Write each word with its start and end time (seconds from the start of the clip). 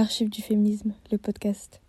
Archives 0.00 0.30
du 0.30 0.42
féminisme, 0.42 0.94
le 1.10 1.18
podcast. 1.18 1.82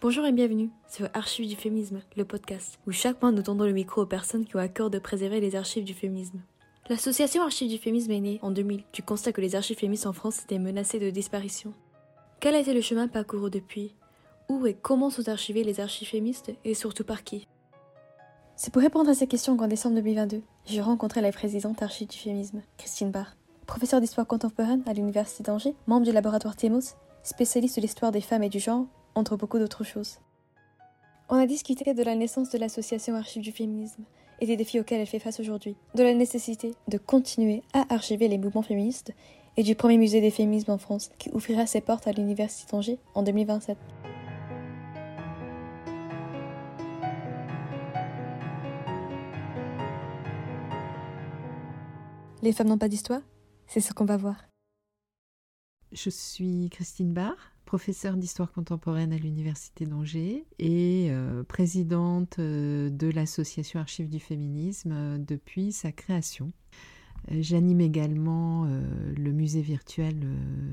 Bonjour 0.00 0.26
et 0.26 0.32
bienvenue 0.32 0.70
sur 0.88 1.08
Archives 1.14 1.46
du 1.48 1.54
féminisme, 1.54 2.00
le 2.16 2.24
podcast, 2.24 2.80
où 2.88 2.90
chaque 2.90 3.22
mois 3.22 3.30
nous 3.30 3.42
tendons 3.42 3.66
le 3.66 3.72
micro 3.72 4.02
aux 4.02 4.06
personnes 4.06 4.44
qui 4.44 4.56
ont 4.56 4.58
à 4.58 4.66
cœur 4.66 4.90
de 4.90 4.98
préserver 4.98 5.38
les 5.38 5.54
archives 5.54 5.84
du 5.84 5.94
féminisme. 5.94 6.40
L'association 6.90 7.42
Archives 7.42 7.70
du 7.70 7.78
féminisme 7.78 8.10
est 8.10 8.20
née 8.20 8.38
en 8.42 8.50
2000 8.50 8.82
du 8.92 9.02
constat 9.02 9.32
que 9.32 9.40
les 9.40 9.54
archives 9.54 9.78
féministes 9.78 10.04
en 10.04 10.12
France 10.12 10.42
étaient 10.42 10.58
menacées 10.58 10.98
de 10.98 11.08
disparition. 11.08 11.72
Quel 12.40 12.54
a 12.54 12.58
été 12.58 12.74
le 12.74 12.82
chemin 12.82 13.08
parcouru 13.08 13.48
depuis? 13.48 13.94
Où 14.50 14.66
et 14.66 14.74
comment 14.74 15.08
sont 15.08 15.26
archivées 15.30 15.64
les 15.64 15.80
archives 15.80 16.08
féministes 16.08 16.52
et 16.62 16.74
surtout 16.74 17.04
par 17.04 17.24
qui? 17.24 17.48
C'est 18.54 18.70
pour 18.70 18.82
répondre 18.82 19.08
à 19.08 19.14
ces 19.14 19.26
questions 19.26 19.56
qu'en 19.56 19.66
décembre 19.66 19.94
2022, 19.94 20.42
j'ai 20.66 20.82
rencontré 20.82 21.22
la 21.22 21.32
présidente 21.32 21.82
Archives 21.82 22.08
du 22.08 22.18
féminisme, 22.18 22.60
Christine 22.76 23.10
Barr, 23.10 23.34
professeure 23.66 24.02
d'histoire 24.02 24.26
contemporaine 24.26 24.82
à 24.84 24.92
l'Université 24.92 25.42
d'Angers, 25.42 25.74
membre 25.86 26.04
du 26.04 26.12
laboratoire 26.12 26.54
TEMOS, 26.54 26.96
spécialiste 27.22 27.76
de 27.76 27.80
l'histoire 27.80 28.12
des 28.12 28.20
femmes 28.20 28.42
et 28.42 28.50
du 28.50 28.60
genre, 28.60 28.84
entre 29.14 29.36
beaucoup 29.36 29.58
d'autres 29.58 29.84
choses. 29.84 30.18
On 31.30 31.36
a 31.36 31.46
discuté 31.46 31.94
de 31.94 32.02
la 32.02 32.14
naissance 32.14 32.50
de 32.50 32.58
l'association 32.58 33.14
Archives 33.14 33.42
du 33.42 33.52
féminisme 33.52 34.04
et 34.40 34.46
des 34.46 34.56
défis 34.56 34.80
auxquels 34.80 35.00
elle 35.00 35.06
fait 35.06 35.18
face 35.18 35.40
aujourd'hui, 35.40 35.76
de 35.94 36.02
la 36.02 36.14
nécessité 36.14 36.74
de 36.88 36.98
continuer 36.98 37.62
à 37.72 37.92
archiver 37.94 38.28
les 38.28 38.38
mouvements 38.38 38.62
féministes 38.62 39.12
et 39.56 39.62
du 39.62 39.74
premier 39.74 39.98
musée 39.98 40.20
des 40.20 40.30
féminismes 40.30 40.72
en 40.72 40.78
France 40.78 41.10
qui 41.18 41.30
ouvrira 41.32 41.66
ses 41.66 41.80
portes 41.80 42.06
à 42.06 42.12
l'Université 42.12 42.70
d'Angers 42.70 42.98
en 43.14 43.22
2027. 43.22 43.78
Les 52.42 52.52
femmes 52.52 52.68
n'ont 52.68 52.78
pas 52.78 52.88
d'histoire 52.88 53.22
C'est 53.66 53.80
ce 53.80 53.94
qu'on 53.94 54.04
va 54.04 54.18
voir. 54.18 54.36
Je 55.92 56.10
suis 56.10 56.68
Christine 56.70 57.14
Barr, 57.14 57.53
professeure 57.74 58.16
d'histoire 58.16 58.52
contemporaine 58.52 59.12
à 59.12 59.16
l'Université 59.16 59.84
d'Angers 59.84 60.44
et 60.60 61.08
euh, 61.10 61.42
présidente 61.42 62.38
euh, 62.38 62.88
de 62.88 63.08
l'association 63.08 63.80
Archives 63.80 64.08
du 64.08 64.20
féminisme 64.20 64.92
euh, 64.92 65.18
depuis 65.18 65.72
sa 65.72 65.90
création. 65.90 66.52
J'anime 67.32 67.80
également 67.80 68.66
le 69.16 69.32
musée 69.32 69.62
virtuel 69.62 70.14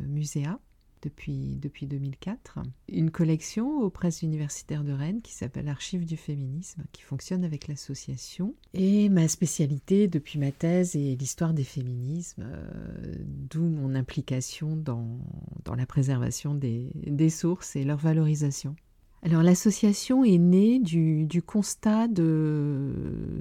Muséa 0.09 0.59
depuis, 1.02 1.57
depuis 1.61 1.85
2004. 1.85 2.59
Une 2.89 3.11
collection 3.11 3.80
aux 3.80 3.89
presses 3.89 4.21
universitaires 4.21 4.83
de 4.83 4.91
Rennes 4.91 5.21
qui 5.21 5.33
s'appelle 5.33 5.67
Archives 5.67 6.05
du 6.05 6.17
féminisme, 6.17 6.83
qui 6.91 7.02
fonctionne 7.02 7.44
avec 7.44 7.67
l'association. 7.67 8.53
Et 8.73 9.09
ma 9.09 9.27
spécialité 9.27 10.07
depuis 10.07 10.39
ma 10.39 10.51
thèse 10.51 10.95
est 10.95 11.19
l'histoire 11.19 11.53
des 11.53 11.63
féminismes, 11.63 12.44
euh, 12.45 13.16
d'où 13.50 13.63
mon 13.63 13.95
implication 13.95 14.75
dans, 14.75 15.19
dans 15.66 15.75
la 15.75 15.85
préservation 15.85 16.56
des, 16.56 16.91
des 16.95 17.29
sources 17.29 17.75
et 17.75 17.83
leur 17.83 17.97
valorisation. 17.97 18.75
Alors 19.23 19.43
l'association 19.43 20.23
est 20.23 20.39
née 20.39 20.79
du, 20.79 21.43
constat 21.45 22.07
de 22.07 22.91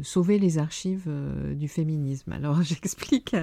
sauver 0.02 0.38
les 0.38 0.58
archives 0.58 1.06
euh, 1.08 1.54
du 1.54 1.68
féminisme. 1.68 2.32
Alors 2.32 2.62
j'explique. 2.62 3.34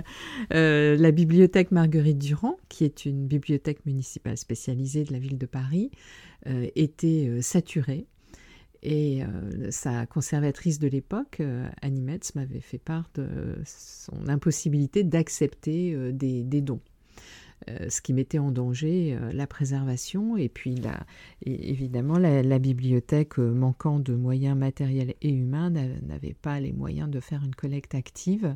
Euh, 0.54 0.96
la 0.98 1.12
bibliothèque 1.12 1.72
Marguerite 1.72 2.20
Durand, 2.20 2.58
qui 2.70 2.84
est 2.84 3.06
une 3.06 3.26
bibliothèque 3.26 3.86
municipale 3.88 4.38
spécialisée 4.38 5.04
de 5.04 5.14
la 5.14 5.20
ville 5.20 5.40
de 5.40 5.48
Paris, 5.48 5.90
euh, 6.46 6.68
était 6.76 7.42
saturée. 7.42 8.06
Et 8.84 9.24
sa 9.72 10.06
conservatrice 10.06 10.78
de 10.78 10.88
l'époque, 10.88 11.42
Annie 11.82 12.04
Metz, 12.04 12.36
m'avait 12.36 12.62
fait 12.62 12.78
part 12.78 13.10
de 13.16 13.28
son 13.66 14.30
impossibilité 14.30 15.04
d'accepter 15.04 16.14
des 16.14 16.62
dons. 16.62 16.80
Euh, 17.70 17.90
ce 17.90 18.02
qui 18.02 18.14
mettait 18.14 18.38
en 18.38 18.52
danger 18.52 19.18
euh, 19.20 19.34
la 19.34 19.48
préservation 19.48 20.38
et 20.38 20.48
puis 20.48 20.76
évidemment 21.44 22.20
la, 22.20 22.60
bibliothèque 22.60 23.40
euh, 23.40 23.52
manquant 23.52 24.00
de 24.00 24.14
moyens 24.14 24.56
matériels 24.56 25.16
et 25.24 25.30
humains 25.30 25.72
n'avait 25.72 26.36
pas 26.40 26.60
les 26.60 26.72
moyens 26.72 27.10
de 27.10 27.20
faire 27.20 27.44
une 27.44 27.56
collecte 27.56 27.96
active. 27.96 28.56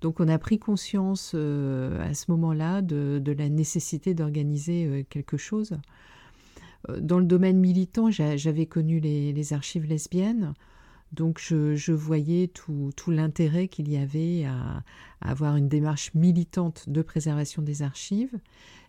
Donc 0.00 0.18
on 0.18 0.26
a 0.26 0.38
pris 0.38 0.58
conscience 0.58 1.34
à 1.34 2.14
ce 2.14 2.30
moment-là 2.32 2.82
de, 2.82 3.22
la 3.38 3.48
nécessité 3.48 4.12
d'organiser 4.12 5.06
quelque 5.08 5.36
chose. 5.36 5.78
Dans 6.98 7.20
le 7.20 7.24
domaine 7.24 7.60
militant, 7.60 8.10
j'avais 8.10 8.66
connu 8.66 8.98
les 8.98 9.52
archives 9.52 9.86
lesbiennes. 9.86 10.54
Donc 11.12 11.38
je, 11.40 11.92
voyais 11.92 12.48
tout, 12.48 12.92
l'intérêt 13.08 13.68
qu'il 13.68 13.90
y 13.90 13.96
avait 13.96 14.44
à, 14.44 14.82
avoir 15.20 15.56
une 15.56 15.68
démarche 15.68 16.12
militante 16.14 16.88
de 16.88 17.02
préservation 17.02 17.62
des 17.62 17.82
archives 17.82 18.38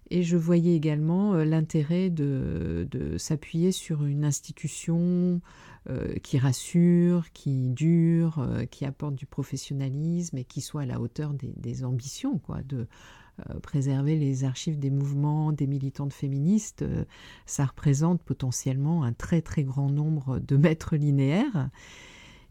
et 0.10 0.24
je 0.24 0.38
voyais 0.38 0.76
également 0.76 1.34
euh, 1.34 1.46
l'intérêt 1.46 2.10
de, 2.10 2.88
s'appuyer 3.18 3.72
sur 3.72 4.06
une 4.06 4.26
institution 4.26 5.42
euh, 5.90 6.16
qui 6.16 6.38
rassure, 6.38 7.32
qui 7.34 7.70
dure, 7.70 8.40
euh, 8.40 8.66
qui 8.66 8.86
apporte 8.86 9.16
du 9.16 9.26
professionnalisme 9.26 10.38
et 10.38 10.44
qui 10.44 10.62
soit 10.62 10.82
à 10.82 10.86
la 10.86 11.00
hauteur 11.00 11.34
des, 11.34 11.84
ambitions, 11.84 12.38
quoi, 12.38 12.62
de 12.64 12.88
préserver 13.64 14.16
les 14.16 14.44
archives 14.44 14.78
des 14.78 14.92
mouvements, 14.92 15.52
des 15.52 15.66
militantes 15.66 16.14
féministes. 16.14 16.86
ça 17.48 17.66
représente 17.66 18.22
potentiellement 18.22 19.04
un 19.04 19.12
très 19.12 19.42
très 19.42 19.64
grand 19.64 19.90
nombre 19.90 20.38
de 20.38 20.56
mètres 20.56 20.96
linéaires. 20.96 21.72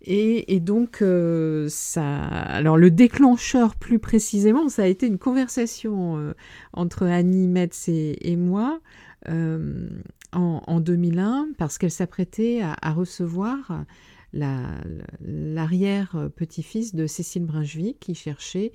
Et, 0.05 0.59
donc, 0.59 1.01
euh, 1.01 1.69
alors 1.97 2.77
le 2.77 2.91
déclencheur 2.91 3.77
plus 3.77 4.01
précisément, 4.01 4.69
ça 4.69 4.83
a 4.83 4.87
été 4.87 5.07
une 5.07 5.19
conversation 5.19 6.19
euh, 6.19 6.35
entre 6.73 7.07
Annie 7.07 7.47
Metz 7.47 7.89
et, 7.89 8.37
moi 8.37 8.81
euh, 9.29 9.89
en, 10.33 10.81
2001, 10.81 11.51
parce 11.57 11.79
qu'elle 11.79 11.93
s'apprêtait 11.93 12.63
à, 12.63 12.93
recevoir 12.93 13.85
l'arrière-petit-fils 14.33 16.97
de 16.97 17.07
Cécile 17.07 17.45
Brunswick 17.45 18.01
qui 18.01 18.17
cherchait 18.17 18.73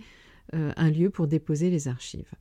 un 0.54 0.90
lieu 0.90 1.10
pour 1.10 1.28
déposer 1.28 1.70
les 1.70 1.90
archives. 1.90 2.32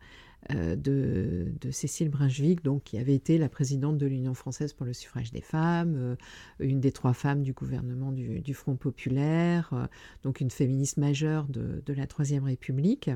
Euh, 0.54 0.76
de, 0.76 1.70
Cécile 1.70 2.08
Brunswick, 2.08 2.62
donc, 2.62 2.84
qui 2.84 2.98
avait 2.98 3.14
été 3.14 3.38
la 3.38 3.48
présidente 3.48 3.98
de 3.98 4.06
l'Union 4.06 4.34
française 4.34 4.72
pour 4.72 4.86
le 4.86 4.92
suffrage 4.92 5.32
des 5.32 5.40
femmes, 5.40 5.96
euh, 5.96 6.16
une 6.60 6.80
des 6.80 6.92
trois 6.92 7.12
femmes 7.12 7.42
du 7.42 7.52
gouvernement 7.52 8.12
du, 8.12 8.54
Front 8.54 8.76
populaire, 8.76 9.70
euh, 9.72 9.86
donc 10.22 10.40
une 10.40 10.50
féministe 10.50 10.98
majeure 10.98 11.46
de, 11.48 11.92
la 11.92 12.06
Troisième 12.06 12.44
République. 12.44 13.10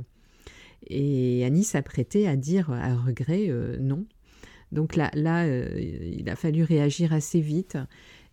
Et 0.87 1.45
Annie 1.45 1.65
s'apprêtait 1.65 2.27
à 2.27 2.37
dire 2.37 2.71
à 2.71 2.97
regret 2.97 3.49
non. 3.79 4.07
Donc 4.73 4.97
là, 4.97 5.11
là 5.15 5.47
il 5.47 6.29
a 6.29 6.37
fallu 6.37 6.63
réagir 6.63 7.13
assez 7.13 7.41
vite. 7.41 7.77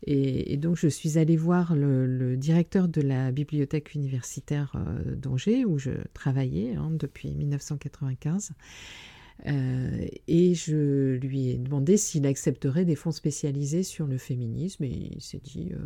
Et, 0.10 0.56
donc 0.56 0.78
je 0.78 0.88
suis 0.88 1.18
allée 1.18 1.36
voir 1.36 1.76
le, 1.76 2.38
directeur 2.38 2.88
de 2.88 3.02
la 3.02 3.32
bibliothèque 3.32 3.94
universitaire 3.94 4.72
euh, 4.76 5.16
d'Angers, 5.16 5.66
où 5.66 5.78
je 5.78 5.92
travaillais 6.14 6.76
hein, 6.76 6.90
depuis 6.92 7.36
1995. 7.36 8.52
Euh, 9.46 10.06
et 10.28 10.56
je 10.56 11.16
lui 11.16 11.50
ai 11.50 11.58
demandé 11.58 11.96
s'il 11.98 12.26
accepterait 12.26 12.86
des 12.86 12.96
fonds 12.96 13.12
spécialisés 13.12 13.84
sur 13.84 14.08
le 14.08 14.18
féminisme 14.18 14.84
et 14.84 15.12
il 15.16 15.22
s'est 15.22 15.42
dit 15.44 15.70
euh, 15.74 15.78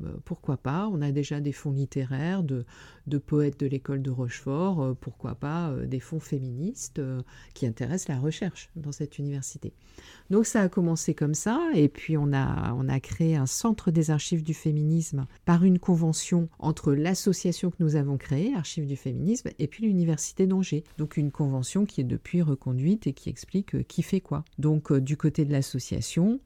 bah, 0.00 0.14
pourquoi 0.24 0.56
pas, 0.56 0.88
on 0.92 1.02
a 1.02 1.10
déjà 1.10 1.40
des 1.40 1.52
fonds 1.52 1.72
littéraires 1.72 2.44
de, 2.44 2.64
de 3.08 3.18
poètes 3.18 3.58
de 3.58 3.66
l'école 3.66 4.02
de 4.02 4.10
Rochefort, 4.10 4.80
euh, 4.80 4.94
pourquoi 4.98 5.34
pas 5.34 5.74
des 5.86 6.00
fonds 6.00 6.20
féministes 6.20 7.00
qui 7.54 7.66
intéressent 7.66 8.08
la 8.08 8.20
recherche 8.20 8.70
dans 8.76 8.92
cette 8.92 9.18
université. 9.18 9.72
Donc 10.30 10.46
ça 10.46 10.62
a 10.62 10.68
commencé 10.68 11.14
comme 11.14 11.34
ça 11.34 11.60
et 11.74 11.88
puis 11.88 12.16
on 12.16 12.32
a, 12.32 12.72
on 12.74 12.88
a 12.88 13.00
créé 13.00 13.36
un 13.36 13.46
centre 13.46 13.90
des 13.90 14.10
archives 14.10 14.42
du 14.42 14.54
féminisme 14.54 15.26
par 15.44 15.64
une 15.64 15.78
convention 15.78 16.48
entre 16.58 16.92
l'association 16.92 17.70
que 17.70 17.76
nous 17.80 17.96
avons 17.96 18.16
créée, 18.16 18.54
Archives 18.54 18.86
du 18.86 18.96
féminisme, 18.96 19.50
et 19.58 19.66
puis 19.66 19.84
l'université 19.84 20.46
d'Angers. 20.46 20.84
Donc 20.98 21.16
une 21.16 21.30
convention 21.30 21.84
qui 21.86 22.00
est 22.00 22.04
depuis 22.04 22.42
reconduite 22.42 22.99
et 23.06 23.12
qui 23.12 23.28
explique 23.28 23.74
euh, 23.74 23.82
qui 23.82 24.02
fait 24.02 24.20
quoi. 24.20 24.44
Donc 24.58 24.92
euh, 24.92 25.00
du 25.00 25.16
côté 25.16 25.44
de 25.44 25.52
l'association, 25.52 26.40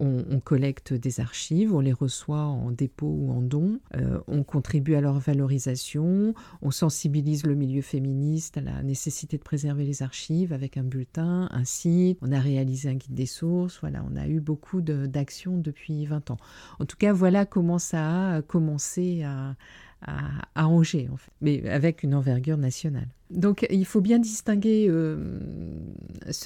on, 0.00 0.40
collecte 0.40 0.94
des 0.94 1.20
archives, 1.20 1.74
on 1.74 1.80
les 1.80 1.92
reçoit 1.92 2.44
en 2.44 2.70
dépôt 2.70 3.06
ou 3.06 3.30
en 3.32 3.42
don, 3.42 3.80
euh, 3.96 4.18
on 4.28 4.44
contribue 4.44 4.94
à 4.94 5.00
leur 5.00 5.18
valorisation, 5.18 6.34
on 6.62 6.70
sensibilise 6.70 7.44
le 7.44 7.54
milieu 7.54 7.82
féministe 7.82 8.56
à 8.56 8.62
la 8.62 8.82
nécessité 8.82 9.36
de 9.36 9.42
préserver 9.42 9.84
les 9.84 10.02
archives 10.02 10.52
avec 10.54 10.78
un 10.78 10.84
bulletin, 10.84 11.48
un 11.50 11.64
site, 11.64 12.18
on 12.22 12.32
a 12.32 12.40
réalisé 12.40 12.88
un 12.88 12.94
guide 12.94 13.14
des 13.14 13.26
sources, 13.26 13.78
voilà, 13.80 14.02
on 14.10 14.16
a 14.16 14.26
eu 14.26 14.40
beaucoup 14.40 14.80
d'actions 14.80 15.58
depuis 15.58 16.06
20 16.06 16.30
ans. 16.30 16.38
En 16.78 16.86
tout 16.86 16.96
cas, 16.96 17.12
voilà 17.12 17.44
comment 17.44 17.78
ça 17.78 18.36
a 18.36 18.42
commencé 18.42 19.22
à, 19.22 19.54
à, 20.02 20.66
Angers, 20.66 21.08
mais 21.40 21.68
avec 21.68 22.02
une 22.02 22.14
envergure 22.14 22.56
nationale. 22.56 23.08
Donc 23.30 23.66
il 23.70 23.84
faut 23.84 24.00
bien 24.00 24.18
distinguer 24.18 24.86
euh, 24.88 25.38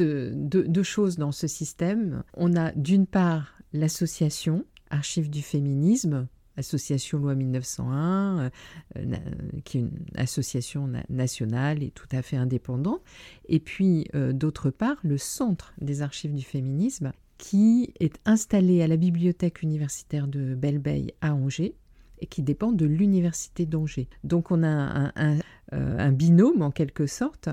deux, 0.00 0.82
choses 0.82 1.16
dans 1.16 1.32
ce 1.32 1.46
système. 1.46 2.22
On 2.36 2.56
a 2.56 2.72
d'une 2.72 3.06
part 3.06 3.54
l'association 3.72 4.64
Archives 4.90 5.30
du 5.30 5.42
féminisme, 5.42 6.28
association 6.56 7.18
loi 7.18 7.34
1901, 7.34 8.50
euh, 8.96 9.16
qui 9.64 9.78
est 9.78 9.80
une 9.80 9.90
association 10.14 10.88
nationale 11.08 11.82
et 11.82 11.90
tout 11.90 12.06
à 12.12 12.22
fait 12.22 12.36
indépendante, 12.36 13.02
et 13.48 13.58
puis 13.58 14.06
euh, 14.14 14.32
d'autre 14.32 14.70
part 14.70 14.96
le 15.02 15.18
Centre 15.18 15.74
des 15.80 16.02
archives 16.02 16.34
du 16.34 16.44
féminisme, 16.44 17.12
qui 17.38 17.92
est 17.98 18.20
installé 18.24 18.82
à 18.82 18.86
la 18.86 18.96
bibliothèque 18.96 19.62
universitaire 19.62 20.28
de 20.28 20.54
Belleveille 20.54 21.12
à 21.20 21.34
Angers 21.34 21.74
qui 22.26 22.42
dépend 22.42 22.72
de 22.72 22.86
l'université 22.86 23.66
d'Angers. 23.66 24.08
Donc 24.22 24.50
on 24.50 24.62
a 24.62 25.12
un, 25.16 25.38
euh, 25.72 26.10
binôme 26.10 26.62
en 26.62 26.70
quelque 26.70 27.06
sorte, 27.06 27.48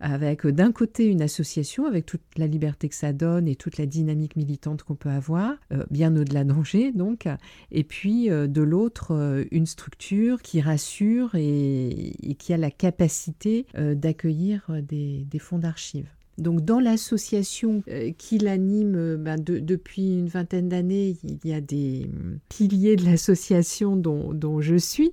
avec 0.00 0.46
d'un 0.46 0.72
côté 0.72 1.06
une 1.06 1.22
association 1.22 1.86
avec 1.86 2.06
toute 2.06 2.22
la 2.36 2.46
liberté 2.46 2.88
que 2.88 2.94
ça 2.94 3.12
donne 3.12 3.48
et 3.48 3.56
toute 3.56 3.78
la 3.78 3.86
dynamique 3.86 4.36
militante 4.36 4.82
qu'on 4.82 4.94
peut 4.94 5.10
avoir, 5.10 5.54
euh, 5.72 5.84
bien 5.90 6.14
au-delà 6.16 6.44
d'Angers 6.44 6.92
donc, 6.92 7.26
et 7.70 7.84
puis 7.84 8.30
euh, 8.30 8.46
de 8.46 8.62
l'autre 8.62 9.46
une 9.50 9.66
structure 9.66 10.42
qui 10.42 10.60
rassure 10.60 11.34
et, 11.34 12.36
qui 12.38 12.52
a 12.52 12.56
la 12.56 12.70
capacité 12.70 13.66
d'accueillir 13.74 14.70
des 14.82 15.38
fonds 15.38 15.58
d'archives. 15.58 16.15
Donc 16.38 16.64
dans 16.64 16.80
l'association 16.80 17.82
euh, 17.88 18.12
qui 18.16 18.38
l'anime 18.38 18.94
euh, 18.96 19.16
ben, 19.16 19.36
depuis 19.42 20.18
une 20.18 20.28
vingtaine 20.28 20.68
d'années, 20.68 21.16
il 21.22 21.38
y 21.44 21.54
a 21.54 21.60
des 21.60 22.10
piliers 22.48 22.96
de 22.96 23.04
l'association 23.04 23.96
dont, 23.96 24.60
je 24.60 24.76
suis. 24.76 25.12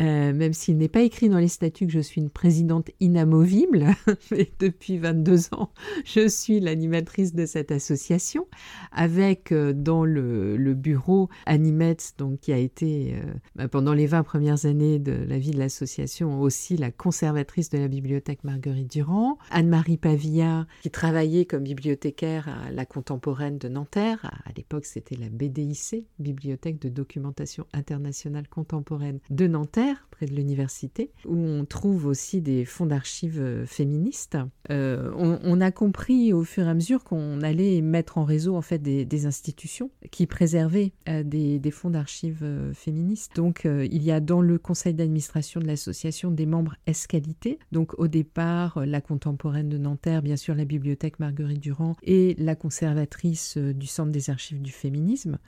Euh, 0.00 0.32
même 0.32 0.52
s'il 0.52 0.78
n'est 0.78 0.88
pas 0.88 1.02
écrit 1.02 1.28
dans 1.28 1.38
les 1.38 1.48
statuts 1.48 1.86
que 1.86 1.92
je 1.92 1.98
suis 2.00 2.20
une 2.20 2.30
présidente 2.30 2.90
inamovible, 3.00 3.86
mais 4.30 4.50
depuis 4.58 4.98
22 4.98 5.54
ans, 5.54 5.70
je 6.04 6.28
suis 6.28 6.60
l'animatrice 6.60 7.34
de 7.34 7.46
cette 7.46 7.72
association, 7.72 8.46
avec 8.92 9.52
euh, 9.52 9.72
dans 9.72 10.04
le, 10.04 10.56
bureau 10.74 11.28
Animetz, 11.46 12.14
donc, 12.18 12.40
qui 12.40 12.52
a 12.52 12.58
été 12.58 13.14
euh, 13.14 13.32
bah, 13.56 13.68
pendant 13.68 13.92
les 13.92 14.06
20 14.06 14.22
premières 14.22 14.66
années 14.66 14.98
de 14.98 15.12
la 15.12 15.38
vie 15.38 15.50
de 15.50 15.58
l'association 15.58 16.40
aussi 16.40 16.76
la 16.76 16.90
conservatrice 16.90 17.70
de 17.70 17.78
la 17.78 17.88
bibliothèque 17.88 18.44
Marguerite 18.44 18.90
Durand, 18.90 19.38
Anne-Marie 19.50 19.96
Pavillard, 19.96 20.66
qui 20.82 20.90
travaillait 20.90 21.46
comme 21.46 21.64
bibliothécaire 21.64 22.48
à 22.48 22.70
la 22.70 22.86
contemporaine 22.86 23.58
de 23.58 23.68
Nanterre, 23.68 24.30
à 24.44 24.52
l'époque 24.56 24.84
c'était 24.84 25.16
la 25.16 25.28
BDIC, 25.28 26.04
Bibliothèque 26.18 26.80
de 26.80 26.88
documentation 26.88 27.66
internationale 27.72 28.48
contemporaine 28.48 29.18
de 29.30 29.46
Nanterre, 29.46 29.87
près 30.10 30.26
de 30.26 30.34
l'université, 30.34 31.10
où 31.24 31.36
on 31.36 31.64
trouve 31.64 32.06
aussi 32.06 32.40
des 32.40 32.64
fonds 32.64 32.86
d'archives 32.86 33.40
euh, 33.40 33.66
féministes. 33.66 34.38
Euh, 34.70 35.10
on, 35.16 35.60
a 35.60 35.70
compris 35.70 36.32
au 36.32 36.44
fur 36.44 36.66
et 36.66 36.70
à 36.70 36.74
mesure 36.74 37.04
qu'on 37.04 37.40
allait 37.40 37.80
mettre 37.80 38.18
en 38.18 38.24
réseau 38.24 38.56
en 38.56 38.62
fait 38.62 38.78
des, 38.78 39.26
institutions 39.26 39.90
qui 40.10 40.26
préservaient 40.26 40.92
euh, 41.08 41.22
des, 41.24 41.70
fonds 41.70 41.90
d'archives 41.90 42.44
féministes. 42.74 43.34
Donc 43.36 43.64
il 43.64 44.02
y 44.02 44.10
a 44.10 44.20
dans 44.20 44.40
le 44.40 44.58
conseil 44.58 44.94
d'administration 44.94 45.60
de 45.60 45.66
l'association 45.66 46.30
des 46.30 46.46
membres 46.46 46.76
escalité. 46.86 47.58
Donc 47.72 47.98
au 47.98 48.08
départ 48.08 48.84
la 48.86 49.00
contemporaine 49.00 49.68
de 49.68 49.78
Nanterre, 49.78 50.22
bien 50.22 50.36
sûr 50.36 50.54
la 50.54 50.64
bibliothèque 50.64 51.18
Marguerite 51.18 51.60
Durand 51.60 51.96
et 52.02 52.34
la 52.38 52.54
conservatrice 52.54 53.58
du 53.58 53.86
centre 53.86 54.12
des 54.12 54.30
archives 54.30 54.62
du 54.62 54.72
féminisme 54.72 55.38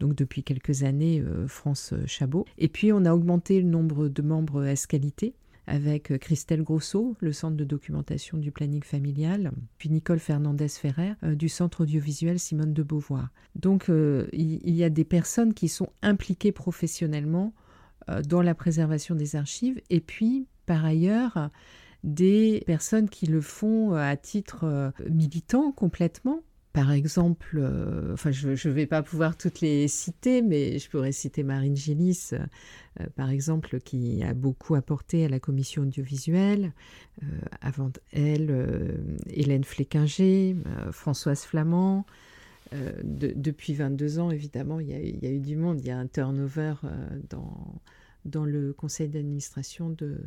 donc 0.00 0.14
depuis 0.16 0.42
quelques 0.42 0.82
années 0.82 1.20
euh, 1.20 1.46
France 1.46 1.94
Chabot. 2.06 2.44
Et 2.58 2.68
puis 2.68 2.92
on 2.92 3.04
a 3.04 3.14
augmenté 3.14 3.60
le 3.60 3.68
nombre 3.68 4.08
de 4.08 4.22
membres 4.22 4.64
Escalité 4.64 5.34
avec 5.66 6.10
euh, 6.10 6.18
Christelle 6.18 6.62
Grosso, 6.62 7.14
le 7.20 7.32
centre 7.32 7.56
de 7.56 7.64
documentation 7.64 8.38
du 8.38 8.50
planning 8.50 8.82
familial, 8.82 9.52
puis 9.78 9.90
Nicole 9.90 10.18
Fernandez-Ferrer 10.18 11.12
euh, 11.22 11.34
du 11.36 11.48
centre 11.48 11.82
audiovisuel 11.82 12.40
Simone 12.40 12.72
de 12.72 12.82
Beauvoir. 12.82 13.28
Donc 13.54 13.90
il 14.32 14.74
y 14.74 14.84
a 14.84 14.90
des 14.90 15.04
personnes 15.04 15.54
qui 15.54 15.68
sont 15.68 15.90
impliquées 16.02 16.52
professionnellement 16.52 17.52
dans 18.26 18.42
la 18.42 18.54
préservation 18.54 19.14
des 19.14 19.36
archives 19.36 19.80
et 19.90 20.00
puis 20.00 20.46
par 20.66 20.84
ailleurs 20.84 21.50
des 22.04 22.62
personnes 22.66 23.08
qui 23.08 23.26
le 23.26 23.40
font 23.40 23.92
à 23.94 24.16
titre 24.16 24.92
militant 25.10 25.72
complètement 25.72 26.42
par 26.72 26.92
exemple, 26.92 27.58
euh, 27.58 28.12
enfin 28.12 28.30
je 28.30 28.48
ne 28.48 28.72
vais 28.72 28.86
pas 28.86 29.02
pouvoir 29.02 29.36
toutes 29.36 29.60
les 29.60 29.88
citer, 29.88 30.40
mais 30.40 30.78
je 30.78 30.88
pourrais 30.88 31.10
citer 31.10 31.42
Marine 31.42 31.76
Gillis, 31.76 32.30
euh, 32.32 33.06
par 33.16 33.30
exemple, 33.30 33.80
qui 33.80 34.22
a 34.22 34.34
beaucoup 34.34 34.76
apporté 34.76 35.24
à 35.24 35.28
la 35.28 35.40
commission 35.40 35.82
audiovisuelle. 35.82 36.72
Euh, 37.22 37.26
avant 37.60 37.90
elle, 38.12 39.00
Hélène 39.30 39.64
Fléquinger, 39.64 40.56
Françoise 40.92 41.42
Flamand. 41.42 42.06
depuis 43.02 43.74
22 43.74 44.20
ans, 44.20 44.30
évidemment, 44.30 44.78
il 44.78 44.88
y, 44.88 45.26
a, 45.26 45.30
eu 45.30 45.40
du 45.40 45.56
monde. 45.56 45.80
Il 45.80 45.88
y 45.88 45.90
a 45.90 45.98
un 45.98 46.06
turnover 46.06 46.74
dans 48.24 48.44
le 48.44 48.72
conseil 48.72 49.08
d'administration 49.08 49.90
de 49.90 50.20